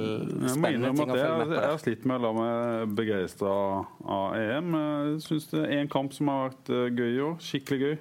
spennende 0.49 0.93
ting 0.97 1.11
å 1.11 1.15
følge 1.15 1.39
med 1.39 1.49
på. 1.51 1.55
jeg 1.61 1.71
har 1.71 1.81
slitt 1.83 2.05
med 2.09 2.17
å 2.17 2.23
la 2.25 2.33
meg 2.33 2.95
begeistre 2.97 3.53
av 4.17 4.35
EM. 4.41 4.73
Jeg 4.73 5.21
syns 5.27 5.49
det 5.53 5.65
er 5.67 5.79
en 5.83 5.89
kamp 5.93 6.13
som 6.17 6.29
har 6.33 6.49
vært 6.51 6.71
eh, 6.73 6.87
gøy 6.97 7.11
i 7.17 7.21
år. 7.31 7.37
Skikkelig 7.45 7.81
gøy. 7.85 7.97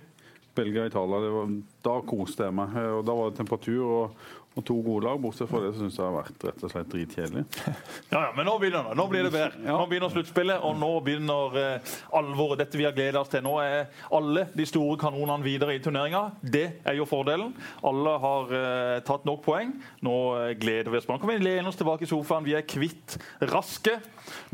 Belgia-Italia. 0.55 1.19
det 1.19 1.63
Da 1.83 1.97
koste 2.07 2.45
jeg 2.47 2.53
meg. 2.55 2.75
Eh, 2.79 2.91
Og 2.95 3.05
Da 3.05 3.13
var 3.17 3.29
det 3.29 3.37
temperatur 3.41 3.83
og, 3.83 4.11
og 4.55 4.63
to 4.63 4.75
gode 4.79 5.03
lag. 5.03 5.19
Bortsett 5.19 5.49
fra 5.51 5.59
det 5.63 5.73
som 5.75 5.83
syns 5.83 5.97
jeg 5.97 6.03
det 6.03 6.07
har 6.07 6.15
vært 6.15 6.45
rett 6.47 6.63
og 6.63 6.71
slett 6.71 6.91
dritkjedelig. 6.93 7.43
Ja, 8.13 8.19
ja, 8.21 8.31
Men 8.37 8.47
nå 8.47 8.55
begynner 8.61 8.89
det. 8.89 8.95
Nå 8.95 9.05
blir 9.11 9.25
det 9.27 9.31
bedre. 9.33 9.59
Nå 9.65 9.85
begynner 9.91 10.13
sluttspillet, 10.13 10.63
og 10.63 10.77
nå 10.79 10.91
begynner 11.03 11.57
eh, 11.59 11.93
alvoret. 12.15 12.61
Dette 12.63 12.79
vi 12.79 12.87
har 12.87 12.95
gledet 12.95 13.19
oss 13.19 13.31
til. 13.33 13.43
Nå 13.43 13.55
er 13.63 13.89
alle 14.15 14.45
de 14.55 14.67
store 14.69 14.95
kanonene 15.01 15.43
videre 15.43 15.75
i 15.75 15.81
turneringa. 15.83 16.23
Det 16.39 16.65
er 16.87 16.99
jo 16.99 17.07
fordelen. 17.09 17.51
Alle 17.85 18.15
har 18.23 18.55
eh, 18.61 18.97
tatt 19.07 19.27
nok 19.27 19.43
poeng. 19.45 19.75
Nå 20.05 20.17
eh, 20.39 20.51
gleder 20.61 20.93
vi 20.93 21.01
oss. 21.01 21.09
Nå 21.11 21.19
kan 21.19 21.33
vi 21.33 21.39
lene 21.43 21.71
oss 21.71 21.79
tilbake 21.81 22.07
i 22.07 22.11
sofaen. 22.11 22.47
Vi 22.47 22.55
er 22.55 22.67
kvitt 22.67 23.17
raske. 23.51 23.99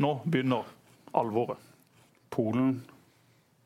Nå 0.02 0.16
begynner 0.26 0.66
alvoret. 1.14 1.70
Polen, 2.32 2.80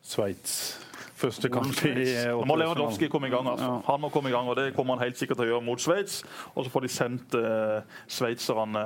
Sveits. 0.03 0.86
Første 1.17 1.49
kamp 1.49 1.73
i 1.89 1.93
Nå 2.29 2.45
må 2.45 2.59
Lewandowski 2.61 3.09
komme 3.09 3.31
i 3.31 3.33
gang. 3.33 3.49
altså. 3.49 3.71
Han 3.87 4.01
må 4.03 4.11
komme 4.13 4.29
i 4.29 4.35
gang, 4.35 4.49
og 4.49 4.57
Det 4.59 4.75
kommer 4.77 4.97
han 4.99 5.07
helt 5.07 5.17
sikkert 5.19 5.41
til 5.41 5.47
å 5.47 5.51
gjøre 5.55 5.65
mot 5.65 5.81
Sveits. 5.81 6.19
Og 6.55 6.67
så 6.67 6.73
får 6.75 6.85
de 6.85 6.91
sendt 6.93 7.37
eh, 7.41 7.81
sveitserne 8.09 8.83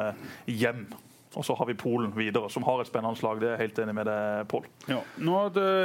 hjem. 0.47 0.85
Og 1.39 1.45
så 1.47 1.55
har 1.55 1.67
vi 1.69 1.75
Polen 1.79 2.11
videre, 2.11 2.49
som 2.51 2.65
har 2.67 2.81
et 2.83 2.89
spennende 2.91 3.23
lag. 3.23 3.39
Det 3.39 3.47
er 3.47 3.53
jeg 3.55 3.61
helt 3.69 3.77
enig 3.85 3.93
med 3.95 4.09
deg, 4.09 4.49
Pål. 4.51 4.65
Ja. 4.91 4.97
Nå, 5.23 5.35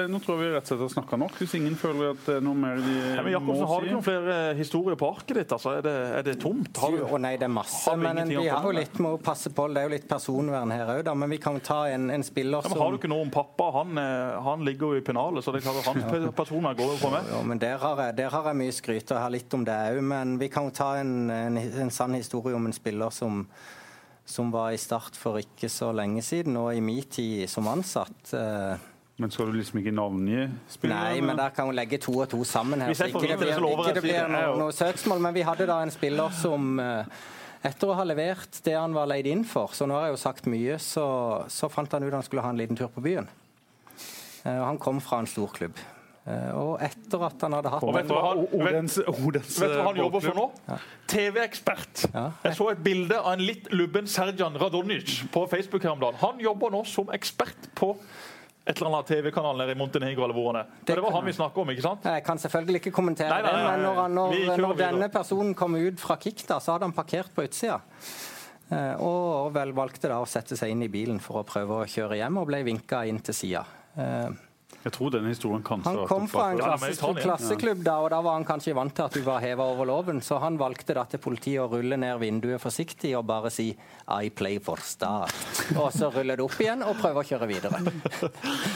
nå 0.10 0.20
tror 0.24 0.40
jeg 0.40 0.42
vi 0.42 0.54
rett 0.56 0.64
og 0.66 0.72
slett 0.72 0.80
har 0.82 0.90
snakka 0.96 1.20
nok. 1.22 1.36
Hvis 1.38 1.54
ingen 1.60 1.76
føler 1.78 2.16
at 2.16 2.24
det 2.26 2.38
er 2.40 2.46
noe 2.48 2.58
mer 2.58 2.80
de 2.82 2.96
Ja, 2.96 3.22
men 3.22 3.30
må 3.46 3.54
Jakobsen, 3.54 3.68
har 3.70 3.84
du 3.84 3.86
ikke 3.86 3.94
noen 4.00 4.08
flere 4.08 4.38
historier 4.58 4.98
på 4.98 5.10
arket 5.14 5.38
ditt? 5.38 5.54
Altså, 5.54 5.76
er, 5.78 5.84
det, 5.86 5.94
er 6.18 6.26
det 6.26 6.34
tomt? 6.42 6.72
Har 6.82 6.96
du? 6.96 6.98
Jo, 7.04 7.20
nei, 7.22 7.36
det 7.38 7.46
er 7.46 7.54
masse. 7.54 7.84
Har 7.86 8.02
vi 8.02 8.08
Men 8.10 8.24
vi 8.34 8.40
har 8.42 8.66
jo 8.66 8.72
med? 8.74 8.80
litt 8.80 8.98
må 9.06 9.12
passe 9.22 9.54
på, 9.54 9.68
det 9.76 9.84
er 9.84 9.86
jo 9.86 9.94
litt 9.94 10.08
personvern 10.10 10.74
her 10.74 10.92
òg, 10.96 11.04
da. 11.12 11.14
Men 11.14 11.30
vi 11.36 11.40
kan 11.46 11.60
jo 11.60 11.64
ta 11.70 11.80
en, 11.94 12.10
en 12.18 12.26
spiller 12.26 12.66
Ja, 12.66 12.66
men 12.66 12.74
som 12.80 12.82
har 12.88 12.92
du 12.98 13.00
ikke 13.04 13.14
noe 13.14 13.28
om 13.30 13.36
pappa? 13.38 13.70
Han, 13.78 13.94
eh, 14.02 14.42
han 14.50 14.66
ligger 14.66 14.96
jo 14.98 15.04
i 15.04 15.06
pennalet, 15.06 15.46
så 15.46 15.54
det 15.54 15.62
kan 15.68 15.78
være 15.78 15.92
hans 15.92 16.10
pe- 16.10 16.34
personer 16.42 16.74
går 16.82 16.96
jo 16.96 17.00
på 17.06 17.14
med. 17.14 17.30
jo, 17.38 17.44
men 17.54 17.62
der 17.62 17.78
har, 17.86 18.02
jeg, 18.08 18.18
der 18.24 18.34
har 18.34 18.50
jeg 18.50 18.62
mye 18.66 18.74
skryt, 18.82 19.06
og 19.12 19.18
jeg 19.20 19.28
har 19.30 19.38
litt 19.38 19.54
om 19.62 19.70
det 19.70 19.78
òg. 19.94 20.02
Men 20.10 20.36
vi 20.42 20.50
kan 20.50 20.72
jo 20.72 20.74
ta 20.82 20.96
en, 21.06 21.16
en, 21.30 21.62
en 21.86 21.94
sann 21.94 22.18
historie 22.18 22.58
om 22.58 22.66
en 22.66 22.74
spiller 22.74 23.14
som, 23.14 23.46
som 24.26 24.50
var 24.54 24.74
i 24.74 24.78
Start 24.82 25.16
for 25.20 25.38
ikke 25.38 25.70
så 25.70 25.92
lenge 25.96 26.24
siden, 26.26 26.58
og 26.58 26.72
i 26.76 26.82
min 26.82 27.04
tid 27.04 27.46
som 27.52 27.68
ansatt. 27.70 28.34
Eh, 28.34 28.76
Men 29.22 29.32
skal 29.32 29.48
du 29.52 29.56
liksom 29.60 29.80
ikke 29.80 29.94
navngi 29.96 30.42
spillere? 30.74 31.14
Nei, 31.14 31.22
men 31.24 31.38
der 31.40 31.54
kan 31.56 31.70
hun 31.70 31.78
legge 31.78 32.00
to 32.04 32.18
og 32.20 32.28
to 32.34 32.42
sammen 32.44 32.82
her. 32.82 32.92
Så 32.98 33.08
ikke 33.08 33.22
det 33.30 33.38
blir, 33.40 33.56
ikke 33.56 33.94
det 33.96 34.04
blir 34.04 34.28
noe, 34.34 34.58
noe 34.60 34.76
søksmål. 34.76 35.22
Men 35.24 35.38
vi 35.38 35.46
hadde 35.48 35.68
da 35.70 35.78
en 35.86 35.94
spiller 35.94 36.34
som 36.36 36.80
eh, 36.84 37.06
etter 37.66 37.90
å 37.90 37.96
ha 37.98 38.04
levert 38.06 38.60
det 38.66 38.76
han 38.76 38.94
var 38.98 39.08
leid 39.14 39.26
inn 39.32 39.46
for, 39.48 39.72
så 39.74 39.88
nå 39.88 39.96
har 39.96 40.10
jeg 40.10 40.18
jo 40.18 40.22
sagt 40.26 40.50
mye, 40.52 40.76
så, 40.84 41.06
så 41.50 41.70
fant 41.72 41.94
han 41.96 42.04
ut 42.04 42.14
han 42.14 42.26
skulle 42.28 42.44
ha 42.46 42.52
en 42.52 42.60
liten 42.60 42.78
tur 42.78 42.92
på 42.94 43.02
byen. 43.06 43.30
Eh, 44.44 44.60
han 44.66 44.78
kom 44.82 45.00
fra 45.02 45.22
en 45.24 45.30
storklubb. 45.30 45.80
Eh, 46.26 46.52
og 46.58 46.80
etter 46.82 47.22
at 47.28 47.44
han 47.46 47.54
hadde 47.54 47.70
hatt 47.70 47.84
Og 47.86 47.92
vet 47.94 48.08
du 48.10 48.14
hva 48.16 48.22
han, 48.32 48.40
Odens, 48.58 48.96
Odens 49.06 49.58
vet 49.62 49.70
du 49.70 49.78
hva 49.78 49.92
han 49.92 50.00
jobber 50.00 50.24
for 50.26 50.40
nå? 50.40 50.46
Ja. 50.66 50.78
TV-ekspert. 51.12 52.06
Ja. 52.16 52.24
Jeg 52.48 52.58
så 52.58 52.70
et 52.72 52.82
bilde 52.88 53.20
av 53.20 53.36
en 53.36 53.44
litt 53.46 53.68
lubben 53.76 54.10
Serjan 54.10 54.58
Radonic 54.58 55.20
på 55.34 55.44
Facebook 55.52 55.86
her 55.86 55.94
om 55.94 56.02
dagen. 56.02 56.18
Han 56.24 56.42
jobber 56.42 56.74
nå 56.74 56.82
som 56.90 57.14
ekspert 57.14 57.70
på 57.78 57.92
et 58.66 58.80
eller 58.80 58.90
annet 58.90 59.12
TV-kanal 59.12 59.60
nede 59.62 59.76
i 59.76 59.78
Montenegro. 59.78 60.24
eller 60.26 60.34
hvor 60.34 60.48
han 60.50 60.64
er. 60.64 60.72
Og 60.82 60.90
det 60.90 61.04
var 61.06 61.14
han 61.14 61.28
vi 61.30 61.36
snakket 61.38 61.62
om, 61.62 61.74
ikke 61.76 61.86
sant? 61.86 62.08
Jeg 62.10 62.24
kan 62.26 62.42
selvfølgelig 62.42 62.82
ikke 62.82 62.96
kommentere 62.96 63.30
Nei, 63.30 63.44
nei, 63.46 63.52
nei, 63.52 63.60
det, 63.62 63.70
men 63.70 63.86
når, 63.86 64.00
han, 64.00 64.16
når, 64.18 64.64
når 64.66 64.80
denne 64.80 65.10
personen 65.14 65.54
kom 65.54 65.78
ut 65.78 66.02
fra 66.02 66.18
Kik, 66.18 66.42
da, 66.50 66.58
så 66.58 66.74
hadde 66.74 66.90
han 66.90 66.96
parkert 66.98 67.30
på 67.36 67.46
utsida. 67.46 67.78
Eh, 68.74 68.96
og 68.98 69.54
vel 69.54 69.76
valgte 69.78 70.10
da 70.10 70.18
å 70.24 70.26
sette 70.26 70.58
seg 70.58 70.74
inn 70.74 70.82
i 70.82 70.90
bilen 70.90 71.22
for 71.22 71.44
å 71.44 71.46
prøve 71.46 71.84
å 71.84 71.86
kjøre 71.86 72.18
hjem, 72.18 72.42
og 72.42 72.50
ble 72.50 72.64
vinka 72.66 73.06
inn 73.06 73.22
til 73.22 73.38
sida. 73.38 73.62
Jeg 74.86 74.94
tror 74.94 75.14
denne 75.16 75.32
historien 75.34 75.64
kanskje 75.66 75.92
Han 75.96 76.08
kom 76.10 76.28
fra 76.30 76.52
en 76.52 76.60
Ja, 76.60 76.76
klasse, 76.78 77.14
klasseklubb, 77.18 77.82
da, 77.86 77.96
og 78.06 78.12
da 78.14 78.20
var 78.22 78.38
han 78.38 78.46
kanskje 78.46 78.76
vant 78.78 78.94
til 78.94 79.08
at 79.08 79.18
du 79.18 79.24
var 79.26 79.42
heva 79.42 79.66
over 79.74 79.90
loven, 79.90 80.22
så 80.22 80.38
han 80.44 80.60
valgte 80.62 80.94
da 80.98 81.08
til 81.10 81.22
politiet 81.24 81.64
å 81.64 81.70
rulle 81.72 81.98
ned 81.98 82.20
vinduet 82.22 82.62
forsiktig 82.62 83.16
og 83.18 83.26
bare 83.26 83.50
si 83.54 83.72
'I 83.74 84.30
play 84.30 84.60
for 84.62 84.78
Start'. 84.78 85.34
Og 85.82 85.90
så 85.94 86.12
rulle 86.14 86.38
det 86.38 86.46
opp 86.46 86.60
igjen 86.62 86.86
og 86.86 87.00
prøve 87.02 87.24
å 87.24 87.26
kjøre 87.26 87.50
videre. 87.50 87.82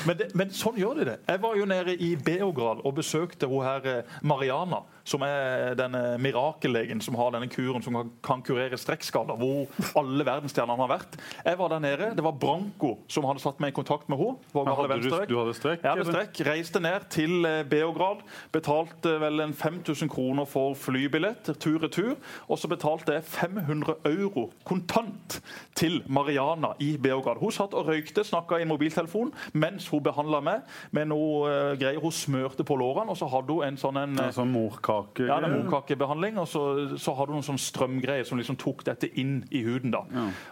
Men, 0.08 0.18
det, 0.18 0.32
men 0.34 0.50
sånn 0.56 0.78
gjør 0.80 1.02
de 1.02 1.06
det. 1.12 1.18
Jeg 1.28 1.42
var 1.44 1.58
jo 1.60 1.66
nede 1.70 1.94
i 1.94 2.16
Beograd 2.16 2.82
og 2.86 2.96
besøkte 2.98 3.50
hun 3.50 3.66
her 3.66 3.86
eh, 3.86 4.18
Mariana, 4.24 4.82
som 5.10 5.24
er 5.26 5.74
denne 5.80 6.02
mirakellegen 6.22 7.02
som 7.02 7.16
har 7.18 7.32
denne 7.34 7.50
kuren 7.52 7.82
som 7.86 7.98
kan, 8.26 8.44
kurere 8.46 8.78
strekkskader, 8.78 9.38
hvor 9.40 9.68
alle 10.00 10.26
verdensstjernene 10.28 10.78
har 10.86 10.92
vært. 10.94 11.18
Jeg 11.46 11.58
var 11.60 11.72
der 11.74 11.80
nede. 11.84 12.12
Det 12.16 12.24
var 12.26 12.36
Branko 12.40 12.92
som 13.10 13.26
hadde 13.26 13.42
satt 13.44 13.60
meg 13.64 13.74
i 13.74 13.78
kontakt 13.80 14.10
med 14.10 14.20
henne. 14.22 14.38
hadde 14.54 15.02
du- 15.02 15.26
du 15.34 15.38
hadde 15.40 15.56
strekk, 15.58 15.82
Jeg 15.84 15.92
hadde 15.92 16.06
strekk. 16.12 16.42
Reiste 16.48 16.80
ned 16.80 17.10
til 17.10 17.46
eh, 17.46 17.64
Beograd. 17.64 18.22
Betalte 18.54 19.20
vel 19.20 19.40
en 19.42 19.54
5000 19.54 20.10
kroner 20.10 20.46
for 20.46 20.74
flybillett 20.76 21.50
tur-retur. 21.60 22.16
Og 22.50 22.58
så 22.60 22.68
betalte 22.70 23.14
jeg 23.14 23.24
500 23.24 23.96
euro 24.06 24.50
kontant 24.66 25.40
til 25.76 26.04
Mariana 26.08 26.74
i 26.80 26.98
Beograd. 26.98 27.38
Hun 27.40 27.52
satt 27.52 27.74
og 27.74 27.88
røykte, 27.88 28.24
snakka 28.24 28.58
i 28.60 28.62
en 28.62 28.68
mobiltelefon 28.68 29.32
mens 29.54 29.88
hun 29.88 30.04
behandla 30.04 30.42
meg 30.44 30.62
med 30.92 31.08
noe 31.08 31.50
eh, 31.50 31.76
greier 31.80 32.00
hun 32.02 32.12
smørte 32.12 32.64
på 32.64 32.76
lårene. 32.78 33.10
Og 33.10 33.18
så 33.18 33.30
hadde 33.30 33.54
hun 33.54 33.64
en 33.64 33.78
sånn 33.78 33.98
en 34.04 34.16
Ja, 34.20 34.30
sånn 34.36 34.52
morkake 34.52 34.99
ja, 35.30 35.40
det 35.40 35.50
er 35.50 35.56
morkakebehandling, 35.64 36.38
og 36.42 36.48
så, 36.48 36.64
så 36.98 37.14
har 37.18 37.30
du 37.30 37.36
noen 37.36 37.46
sånn 37.46 37.62
strømgreier 37.62 38.28
som 38.28 38.40
liksom 38.40 38.58
tok 38.60 38.86
dette 38.88 39.10
inn 39.20 39.42
i 39.52 39.64
huden. 39.66 39.92
da. 39.96 40.04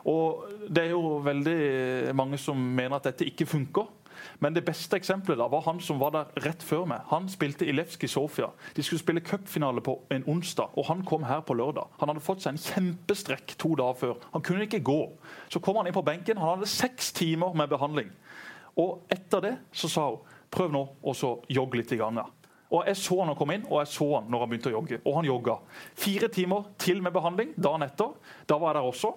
Og 0.10 0.48
det 0.70 0.88
er 0.88 0.96
jo 0.96 1.18
veldig 1.26 2.16
mange 2.18 2.40
som 2.42 2.58
mener 2.58 3.00
at 3.00 3.12
dette 3.12 3.28
ikke 3.28 3.46
funker. 3.50 3.88
Men 4.40 4.54
det 4.54 4.64
beste 4.66 4.98
eksempelet 4.98 5.40
da 5.40 5.48
var 5.50 5.64
han 5.66 5.80
som 5.84 6.00
var 6.02 6.14
der 6.14 6.46
rett 6.46 6.64
før 6.66 6.86
meg. 6.90 7.04
Han 7.12 7.28
spilte 7.30 7.68
i 7.68 7.74
Levski 7.76 8.10
Sofia. 8.10 8.50
De 8.76 8.84
skulle 8.86 9.02
spille 9.02 9.24
cupfinale 9.26 9.82
på 9.86 9.98
en 10.14 10.26
onsdag, 10.30 10.74
og 10.78 10.88
han 10.90 11.04
kom 11.06 11.26
her 11.30 11.44
på 11.46 11.58
lørdag. 11.58 11.90
Han 12.02 12.12
hadde 12.12 12.26
fått 12.26 12.46
seg 12.46 12.56
en 12.56 12.62
kjempestrekk 12.62 13.56
to 13.62 13.76
dager 13.78 14.00
før. 14.02 14.16
Han 14.34 14.46
kunne 14.46 14.68
ikke 14.68 14.84
gå. 14.86 15.00
Så 15.54 15.62
kom 15.64 15.80
han 15.80 15.90
inn 15.90 15.98
på 15.98 16.06
benken. 16.06 16.42
Han 16.42 16.58
hadde 16.58 16.70
seks 16.70 17.12
timer 17.18 17.54
med 17.58 17.70
behandling. 17.74 18.12
Og 18.78 19.06
etter 19.14 19.42
det 19.42 19.56
så 19.74 19.90
sa 19.90 20.10
hun 20.14 20.36
prøv 20.54 20.72
nå 20.72 20.84
å 21.04 21.14
jogge 21.52 21.82
litt 21.82 21.92
i 21.92 22.00
gangen. 22.00 22.24
Og 22.72 22.84
Jeg 22.88 22.98
så 23.00 23.22
han 23.24 23.36
komme 23.36 23.56
inn, 23.56 23.68
og 23.70 23.80
jeg 23.80 23.92
så 23.94 24.08
han 24.18 24.32
når 24.32 24.44
han 24.44 24.50
begynte 24.52 24.72
å 24.72 24.76
jogge. 24.76 25.00
Og 25.06 25.16
han 25.16 25.28
jogga. 25.28 25.58
Fire 25.96 26.28
timer 26.28 26.68
til 26.78 27.02
med 27.02 27.16
behandling 27.16 27.54
dagen 27.56 27.86
etter. 27.88 28.16
Da 28.48 28.58
var 28.60 28.74
jeg 28.74 28.82
der 28.82 28.90
også. 28.92 29.14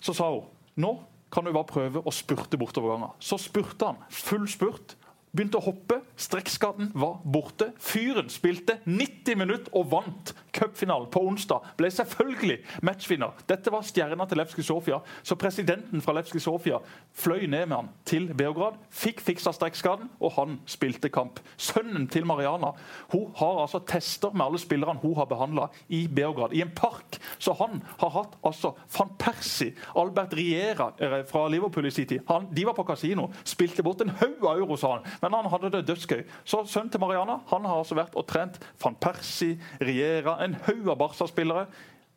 Så 0.00 0.14
sa 0.16 0.30
hun 0.30 0.46
nå 0.80 0.94
kan 1.30 1.44
du 1.46 1.52
bare 1.54 1.68
prøve 1.68 2.02
å 2.02 2.12
spurte 2.14 2.58
bortover 2.58 2.94
gangen. 2.94 3.14
Så 3.22 3.38
spurte 3.38 3.90
han. 3.90 3.98
Full 4.10 4.46
spurt. 4.50 4.96
Begynte 5.30 5.60
å 5.60 5.62
hoppe. 5.62 6.00
Strekkskaden 6.18 6.90
var 6.98 7.20
borte. 7.22 7.70
Fyren 7.78 8.30
spilte 8.32 8.80
90 8.86 9.38
minutter 9.38 9.76
og 9.78 9.90
vant 9.92 10.32
cupfinalen 10.52 11.10
på 11.10 11.22
onsdag. 11.26 11.64
Ble 11.78 11.90
selvfølgelig 11.92 12.58
matchvinner. 12.86 13.34
Dette 13.48 13.72
var 13.72 13.86
stjerna 13.86 14.26
til 14.28 14.40
Levski 14.40 14.64
Sofia. 14.66 15.00
Så 15.22 15.36
presidenten 15.40 16.02
fra 16.04 16.14
Levski 16.16 16.40
Sofia 16.42 16.80
fløy 17.16 17.46
ned 17.46 17.66
med 17.70 17.76
han 17.76 17.90
til 18.08 18.28
Beograd. 18.34 18.78
Fikk 18.90 19.22
fiksa 19.24 19.52
strekkskaden, 19.54 20.10
og 20.20 20.34
han 20.36 20.58
spilte 20.70 21.10
kamp. 21.12 21.40
Sønnen 21.56 22.08
til 22.10 22.26
Mariana 22.28 22.72
hun 23.12 23.30
har 23.36 23.62
altså 23.62 23.80
tester 23.86 24.34
med 24.34 24.46
alle 24.46 24.60
spillerne 24.62 25.00
hun 25.02 25.16
har 25.18 25.28
behandla 25.30 25.68
i 25.88 26.06
Beograd. 26.08 26.52
I 26.52 26.62
en 26.62 26.74
park. 26.76 27.18
Så 27.38 27.54
han 27.58 27.82
har 28.00 28.14
hatt 28.14 28.36
altså 28.46 28.74
van 28.96 29.12
Persie, 29.18 29.74
Albert 29.96 30.34
Riera 30.36 30.90
eh, 30.98 31.20
fra 31.28 31.46
Liverpool 31.48 31.86
i 31.86 31.90
sin 31.94 32.06
tid. 32.06 32.26
De 32.52 32.66
var 32.66 32.76
på 32.76 32.84
kasino, 32.88 33.28
spilte 33.44 33.82
bort 33.82 34.02
en 34.04 34.12
haug 34.20 34.44
av 34.44 34.58
euro, 34.58 34.76
sa 34.76 34.96
han. 34.96 35.06
Men 35.22 35.36
han 35.38 35.50
hadde 35.52 35.72
det 35.74 35.86
dødsgøy. 35.88 36.24
Så 36.44 36.64
sønnen 36.66 36.90
til 36.92 37.02
Mariana 37.02 37.40
han 37.50 37.66
har 37.68 37.82
altså 37.82 37.98
vært 37.98 38.16
og 38.18 38.26
trent 38.30 38.58
van 38.82 38.96
Persie, 39.00 39.58
Riera, 39.80 40.39
en 40.44 40.56
haug 40.66 40.88
av 40.88 40.98
Barca-spillere 41.00 41.66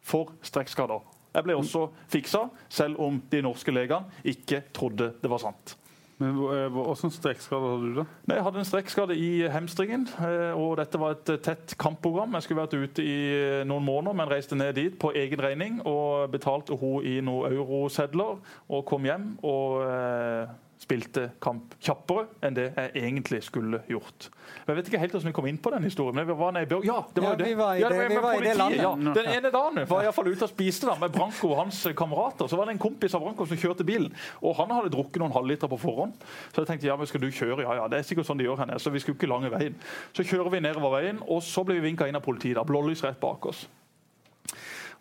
for 0.04 0.34
strekkskader. 0.46 1.04
Jeg 1.34 1.48
ble 1.48 1.56
også 1.58 1.88
fiksa, 2.14 2.48
selv 2.70 3.00
om 3.02 3.22
de 3.32 3.40
norske 3.42 3.74
legene 3.74 4.06
ikke 4.28 4.62
trodde 4.76 5.14
det 5.22 5.32
var 5.32 5.42
sant. 5.42 5.78
Men 6.22 6.36
Hvilken 6.38 7.12
strekkskade 7.12 7.70
hadde 7.72 7.88
du? 7.90 7.96
da? 7.98 8.04
Nei, 8.30 8.36
jeg 8.38 8.44
hadde 8.46 8.60
en 8.62 8.68
strekkskade 8.70 9.16
i 9.18 9.30
hamstringen. 9.52 10.06
Eh, 10.22 10.54
og 10.54 10.78
Dette 10.78 11.00
var 11.02 11.16
et 11.18 11.32
tett 11.44 11.74
kampprogram. 11.82 12.36
Jeg 12.38 12.46
skulle 12.46 12.62
vært 12.62 12.76
ute 12.78 13.04
i 13.04 13.16
eh, 13.34 13.64
noen 13.68 13.84
måneder, 13.84 14.16
men 14.20 14.30
reiste 14.30 14.56
ned 14.56 14.76
dit 14.78 14.94
på 15.02 15.10
egen 15.18 15.42
regning. 15.42 15.82
og 15.90 16.30
Betalte 16.32 16.78
hun 16.80 17.04
i 17.10 17.18
noen 17.26 17.58
eurosedler 17.58 18.38
og 18.70 18.86
kom 18.88 19.10
hjem. 19.10 19.34
og 19.42 19.82
eh, 19.88 20.54
spilte 20.84 21.30
kamp 21.44 21.76
kjappere 21.84 22.28
enn 22.44 22.56
det 22.58 22.66
jeg 22.76 22.92
egentlig 23.00 23.40
skulle 23.46 23.80
gjort. 23.90 24.28
Men 24.66 24.74
Jeg 24.74 24.78
vet 24.78 24.90
ikke 24.92 25.02
helt 25.02 25.16
hvordan 25.16 25.32
vi 25.32 25.36
kom 25.38 25.48
inn 25.50 25.60
på 25.64 25.72
den 25.74 25.84
historien. 25.88 26.16
men 26.16 26.28
vi 26.28 26.36
var 26.40 26.52
nede 26.56 26.80
i 26.80 26.88
Ja, 26.88 27.00
det 27.16 27.24
var 27.24 27.36
jo 27.36 27.40
det. 27.40 27.48
Vi 27.48 27.58
var 27.58 27.76
i 27.76 27.84
det, 27.84 28.10
vi 28.10 28.22
var 28.24 28.34
i 28.34 28.44
det 28.44 28.56
landet. 28.58 28.82
Ja. 28.84 28.94
Den 29.20 29.30
ene 29.38 29.52
dagen 29.52 29.80
var 29.90 30.02
jeg 30.02 30.10
iallfall 30.10 30.32
ute 30.32 30.48
og 30.48 30.52
spiste 30.52 30.90
da, 30.90 30.96
med 31.00 31.14
Branko 31.16 31.52
og 31.54 31.58
hans 31.64 31.88
kamerater. 31.96 32.48
Så 32.48 32.60
var 32.60 32.68
det 32.68 32.76
en 32.76 32.84
kompis 32.84 33.16
av 33.16 33.24
Branko 33.24 33.48
som 33.50 33.58
kjørte 33.58 33.88
bilen. 33.88 34.14
Og 34.42 34.56
han 34.60 34.72
hadde 34.76 34.92
drukket 34.94 35.22
noen 35.24 35.36
halvliter 35.36 35.72
på 35.72 35.80
forhånd. 35.82 36.14
Så 36.52 36.64
jeg 36.64 36.68
tenkte 36.72 36.88
ja, 36.88 36.98
men 37.00 37.08
skal 37.08 37.24
du 37.24 37.30
kjøre? 37.32 37.62
Ja, 37.64 37.78
ja, 37.82 37.88
det 37.88 38.00
er 38.02 38.08
sikkert 38.08 38.28
sånn 38.30 38.42
de 38.42 38.50
gjør 38.50 38.60
her 38.64 38.72
nede. 38.74 38.84
Så 38.84 38.92
vi 38.94 39.00
skulle 39.04 39.20
ikke 39.20 39.32
lange 39.32 39.52
veien. 39.54 39.78
Så 40.14 40.26
kjører 40.28 40.52
vi 40.52 40.64
nedover 40.64 40.98
veien, 41.00 41.24
og 41.28 41.44
så 41.44 41.64
blir 41.64 41.80
vi 41.80 41.88
vinka 41.90 42.08
inn 42.10 42.20
av 42.20 42.26
politiet. 42.26 42.58
da, 42.60 42.68
Blålys 42.68 43.04
rett 43.04 43.20
bak 43.24 43.46
oss. 43.50 43.66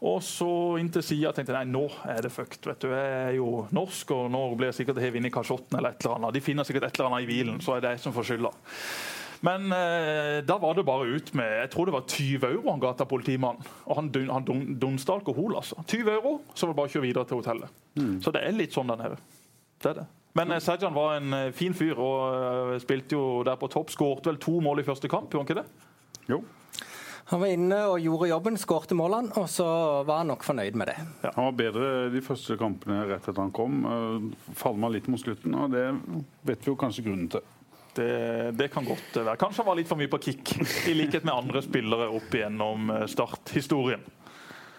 Og 0.03 0.19
så 0.27 0.51
inntil 0.83 1.05
sida 1.07 1.31
tenkte 1.35 1.55
jeg 1.55 1.69
nei, 1.69 1.75
nå 1.77 1.85
er 2.11 2.25
det 2.25 2.33
fucked. 2.35 2.67
vet 2.67 2.83
du, 2.83 2.89
Jeg 2.91 3.11
er 3.29 3.37
jo 3.37 3.67
norsk, 3.71 4.11
og 4.17 4.31
nå 4.35 4.41
blir 4.59 4.73
jeg 4.73 4.81
sikkert 4.81 5.03
hevet 5.03 5.21
inn 5.21 5.29
i 5.29 5.35
kasjotten 5.35 5.79
eller 5.79 5.95
et 5.95 6.03
eller 6.03 6.19
annet. 6.19 6.35
De 6.35 6.43
finner 6.43 6.67
sikkert 6.67 6.89
et 6.89 6.99
eller 6.99 7.11
annet 7.11 7.27
i 7.27 7.31
bilen, 7.31 7.61
så 7.63 7.77
er 7.77 7.85
det 7.85 7.93
jeg 7.95 8.03
som 8.03 8.17
får 8.17 8.27
skylda. 8.33 8.51
Men 9.47 9.75
eh, 9.75 10.39
da 10.47 10.57
var 10.63 10.75
det 10.79 10.87
bare 10.87 11.07
ut 11.19 11.33
med 11.35 11.55
jeg 11.65 11.71
tror 11.73 11.89
det 11.89 11.95
var 11.97 12.07
20 12.07 12.47
euro 12.47 12.71
han 12.71 12.83
ga 12.83 12.93
til 12.99 13.11
politimannen. 13.11 13.71
Og 13.87 13.99
han, 13.99 14.11
han 14.31 14.49
dunsta 14.79 15.19
alkohol. 15.19 15.57
altså. 15.59 15.79
20 15.87 16.11
euro, 16.15 16.35
så 16.55 16.67
var 16.67 16.75
det 16.75 16.81
bare 16.81 16.91
å 16.91 16.95
kjøre 16.97 17.07
videre 17.07 17.31
til 17.31 17.41
hotellet. 17.43 17.79
Mm. 17.99 18.19
Så 18.23 18.35
det 18.35 18.43
er 18.43 18.59
litt 18.59 18.75
sånn 18.75 18.91
der 18.91 19.01
nede. 19.03 19.23
Det 19.83 19.91
er 19.95 20.03
det. 20.03 20.09
Men 20.39 20.53
eh, 20.53 20.63
Sajan 20.65 20.95
var 20.95 21.17
en 21.19 21.33
eh, 21.37 21.53
fin 21.57 21.75
fyr 21.77 21.99
og 22.01 22.75
eh, 22.75 22.81
spilte 22.83 23.19
jo 23.19 23.43
der 23.47 23.59
på 23.61 23.71
topp. 23.73 23.93
Skårte 23.93 24.31
vel 24.31 24.41
to 24.43 24.59
mål 24.65 24.83
i 24.83 24.87
første 24.87 25.11
kamp, 25.11 25.33
gjorde 25.33 25.45
han 25.45 25.51
ikke 25.51 25.63
det? 25.63 26.27
Jo. 26.33 26.43
Han 27.33 27.41
var 27.41 27.49
inne 27.49 27.79
og 27.89 28.03
gjorde 28.05 28.29
jobben, 28.29 28.59
skårte 28.61 28.97
målene, 28.99 29.33
og 29.41 29.47
så 29.49 29.65
var 30.05 30.21
han 30.21 30.29
nok 30.29 30.45
fornøyd 30.45 30.77
med 30.77 30.91
det. 30.91 30.99
Ja, 31.23 31.31
han 31.33 31.47
var 31.47 31.55
bedre 31.57 31.89
de 32.13 32.21
første 32.25 32.59
kampene 32.61 33.07
rett 33.09 33.25
etter 33.25 33.41
han 33.41 33.55
kom. 33.57 33.87
Falma 34.59 34.91
litt 34.93 35.09
mot 35.09 35.21
slutten, 35.21 35.57
og 35.57 35.73
det 35.73 35.87
vet 36.45 36.67
vi 36.67 36.73
jo 36.75 36.77
kanskje 36.77 37.07
grunnen 37.07 37.31
til. 37.33 37.47
Det, 37.97 38.53
det, 38.57 38.69
kan 38.73 38.85
godt 38.85 39.17
være. 39.17 39.37
Kanskje 39.41 39.63
han 39.63 39.69
var 39.69 39.81
litt 39.81 39.89
for 39.89 40.01
mye 40.01 40.13
på 40.13 40.21
kick, 40.29 40.53
i 40.89 40.95
likhet 40.97 41.25
med 41.25 41.35
andre 41.35 41.65
spillere 41.65 42.11
opp 42.13 42.37
igjennom 42.37 42.93
eh, 42.93 43.07
starthistorien. 43.09 44.05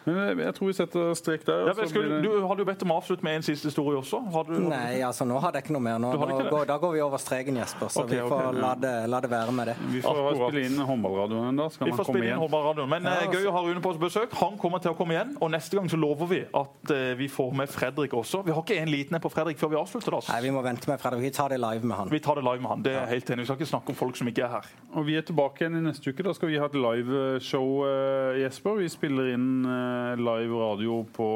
Men 0.06 0.42
jeg 0.44 0.56
tror 0.58 0.70
vi 0.70 0.76
setter 0.78 1.14
strek 1.18 1.46
der. 1.48 1.70
Ja, 1.70 1.88
skulle. 1.88 2.20
Du 2.24 2.30
hadde 2.48 2.64
jo 2.64 2.68
bedt 2.68 2.84
om 2.86 2.94
å 2.96 2.98
avslutte 3.00 3.26
med 3.26 3.40
en 3.40 3.46
siste 3.46 3.70
historie 3.70 4.00
også. 4.00 4.20
Du, 4.50 4.56
Nei, 4.68 5.02
altså 5.06 5.28
nå 5.28 5.38
hadde 5.44 5.60
jeg 5.60 5.68
ikke 5.68 5.76
noe 5.78 5.86
mer. 5.86 6.00
Nå, 6.02 6.12
nå 6.20 6.40
går, 6.50 6.66
da 6.70 6.78
går 6.82 6.96
vi 6.98 7.04
over 7.06 7.22
streken, 7.22 7.60
Jesper. 7.62 7.92
Så 7.94 8.04
okay, 8.04 8.20
vi 8.20 8.28
får 8.28 8.50
okay, 8.50 8.62
la, 8.64 8.72
det, 8.80 8.94
la, 9.12 9.22
det, 9.24 9.32
være 9.32 9.56
med 9.56 9.72
det. 9.72 9.76
Vi 9.94 10.02
får 10.04 10.20
Akkurat. 10.24 10.42
spille 10.42 10.66
inn 10.68 10.84
håndballradioen 10.90 11.62
da. 11.62 11.70
Skal 11.74 11.90
vi 11.90 11.96
får 12.00 12.10
spille 12.10 12.32
inn 12.32 12.44
håndballradioen. 12.44 12.92
Men 12.96 13.10
ja, 13.10 13.16
altså. 13.24 13.40
gøy 13.40 13.50
å 13.52 13.56
ha 13.56 13.64
Rune 13.68 13.84
på 13.86 13.94
besøk. 14.02 14.36
Han 14.42 14.60
kommer 14.62 14.84
til 14.84 14.94
å 14.94 14.98
komme 15.00 15.16
igjen. 15.18 15.36
Og 15.40 15.54
neste 15.54 15.80
gang 15.80 15.90
så 15.92 16.00
lover 16.00 16.32
vi 16.32 16.42
at 16.46 16.94
uh, 16.94 17.00
vi 17.20 17.30
får 17.32 17.56
med 17.64 17.72
Fredrik 17.72 18.16
også. 18.20 18.44
Vi 18.48 18.56
har 18.56 18.66
ikke 18.66 18.80
en 18.82 18.92
liten 18.92 19.20
en 19.20 19.24
på 19.24 19.32
Fredrik 19.32 19.62
før 19.62 19.74
vi 19.74 19.80
avslutter. 19.80 20.20
Altså. 20.20 20.34
Nei, 20.34 20.42
vi 20.48 20.54
må 20.56 20.64
vente 20.66 20.90
med 20.92 21.02
Fredrik. 21.02 21.24
Vi 21.30 21.34
tar 21.36 21.54
det 21.54 21.62
live 21.64 21.88
med 21.88 22.00
han. 22.00 22.12
Vi 22.12 22.22
tar 22.24 22.40
det 22.40 22.46
live 22.46 22.60
med 22.64 22.74
han. 22.74 22.86
Det 22.86 22.96
er 23.00 23.10
helt 23.12 23.34
enig. 23.34 23.46
Vi 23.46 23.52
skal 23.52 23.62
ikke 23.62 23.72
snakke 23.72 23.94
om 23.94 24.00
folk 24.00 24.20
som 24.20 24.30
ikke 24.32 24.46
er 24.48 24.58
her. 24.58 24.72
Og 24.94 25.08
vi 25.08 25.18
er 25.20 25.26
tilbake 25.28 25.64
igjen 25.64 25.80
i 25.80 25.86
neste 25.88 26.12
uke. 26.12 26.26
Da 26.26 26.36
skal 26.36 26.52
vi 26.52 26.60
ha 26.62 26.68
et 26.68 26.78
liveshow, 26.78 27.70
uh, 27.88 28.42
Jesper. 28.42 28.80
Vi 28.82 28.92
spiller 28.92 29.34
inn 29.36 29.50
uh, 29.68 29.93
live 30.20 30.58
radio 30.60 31.02
på 31.16 31.30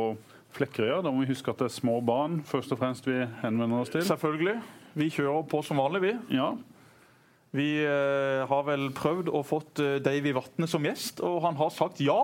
Flekkerøya. 0.57 1.03
Da 1.05 1.11
må 1.11 1.23
vi 1.23 1.31
huske 1.33 1.53
at 1.53 1.61
det 1.61 1.69
er 1.69 1.75
små 1.75 1.99
barn 2.05 2.41
først 2.47 2.73
og 2.73 2.81
fremst 2.81 3.07
vi 3.07 3.19
henvender 3.43 3.83
oss 3.83 3.93
til. 3.93 4.05
Selvfølgelig. 4.07 4.57
Vi 4.97 5.11
kjører 5.13 5.45
på 5.49 5.61
som 5.65 5.81
vanlig, 5.81 6.01
vi. 6.07 6.15
Ja. 6.37 6.55
Vi 7.55 7.67
eh, 7.85 8.43
har 8.49 8.65
vel 8.67 8.89
prøvd 8.95 9.29
å 9.31 9.43
fått 9.45 9.79
eh, 9.83 9.97
Davy 10.03 10.33
Vatne 10.35 10.67
som 10.69 10.83
gjest, 10.85 11.21
og 11.23 11.39
han 11.45 11.57
har 11.59 11.71
sagt 11.73 12.01
ja. 12.03 12.19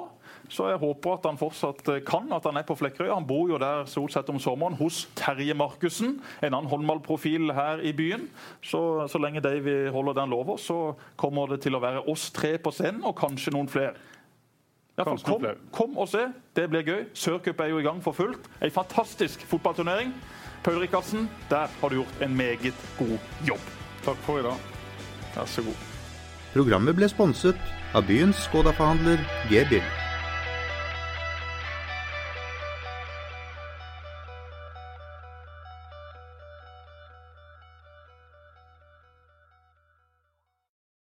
Så 0.51 0.67
jeg 0.67 0.81
håper 0.81 1.15
at 1.15 1.27
han 1.29 1.39
fortsatt 1.39 1.87
eh, 1.93 2.01
kan, 2.05 2.27
at 2.35 2.45
han 2.49 2.59
er 2.59 2.65
på 2.67 2.75
Flekkerøya. 2.77 3.15
Han 3.15 3.27
bor 3.29 3.47
jo 3.53 3.59
der 3.61 3.85
stort 3.89 4.13
sett 4.15 4.29
om 4.33 4.41
sommeren 4.43 4.75
hos 4.77 5.05
Terje 5.17 5.55
Markussen, 5.57 6.17
en 6.41 6.51
annen 6.51 6.69
håndballprofil 6.71 7.53
her 7.55 7.83
i 7.85 7.93
byen. 7.95 8.27
Så, 8.65 8.81
så 9.09 9.21
lenge 9.21 9.43
Davy 9.45 9.87
holder 9.93 10.17
det 10.17 10.25
han 10.25 10.35
lover, 10.35 10.59
så 10.61 10.79
kommer 11.19 11.53
det 11.53 11.61
til 11.63 11.79
å 11.79 11.83
være 11.83 12.03
oss 12.11 12.27
tre 12.35 12.57
på 12.59 12.73
scenen, 12.75 13.05
og 13.07 13.17
kanskje 13.21 13.55
noen 13.55 13.71
flere. 13.71 13.95
Fall, 14.95 15.17
kom, 15.25 15.45
kom, 15.73 15.97
og 15.97 16.07
se. 16.11 16.27
Det 16.53 16.67
blir 16.69 16.83
gøy. 16.85 16.99
Sørcup 17.17 17.59
er 17.59 17.71
jo 17.71 17.79
i 17.81 17.85
gang 17.85 18.03
for 18.03 18.13
fullt. 18.13 18.45
En 18.61 18.71
fantastisk 18.71 19.41
fotballturnering. 19.49 20.13
Paul 20.63 20.77
Rikardsen, 20.83 21.29
der 21.49 21.67
har 21.81 21.89
du 21.89 21.95
gjort 21.95 22.21
en 22.21 22.35
meget 22.37 22.77
god 22.99 23.17
jobb. 23.47 23.65
Takk 24.05 24.21
for 24.27 24.39
i 24.39 24.45
dag. 24.45 24.69
Vær 25.35 25.49
så 25.49 25.65
god. 25.65 25.81
Programmet 26.53 26.95
ble 26.95 27.09
sponset 27.09 27.57
av 27.97 28.05
byens 28.07 28.45
Skoda-forhandler 28.45 29.25
G-bil. 29.49 30.02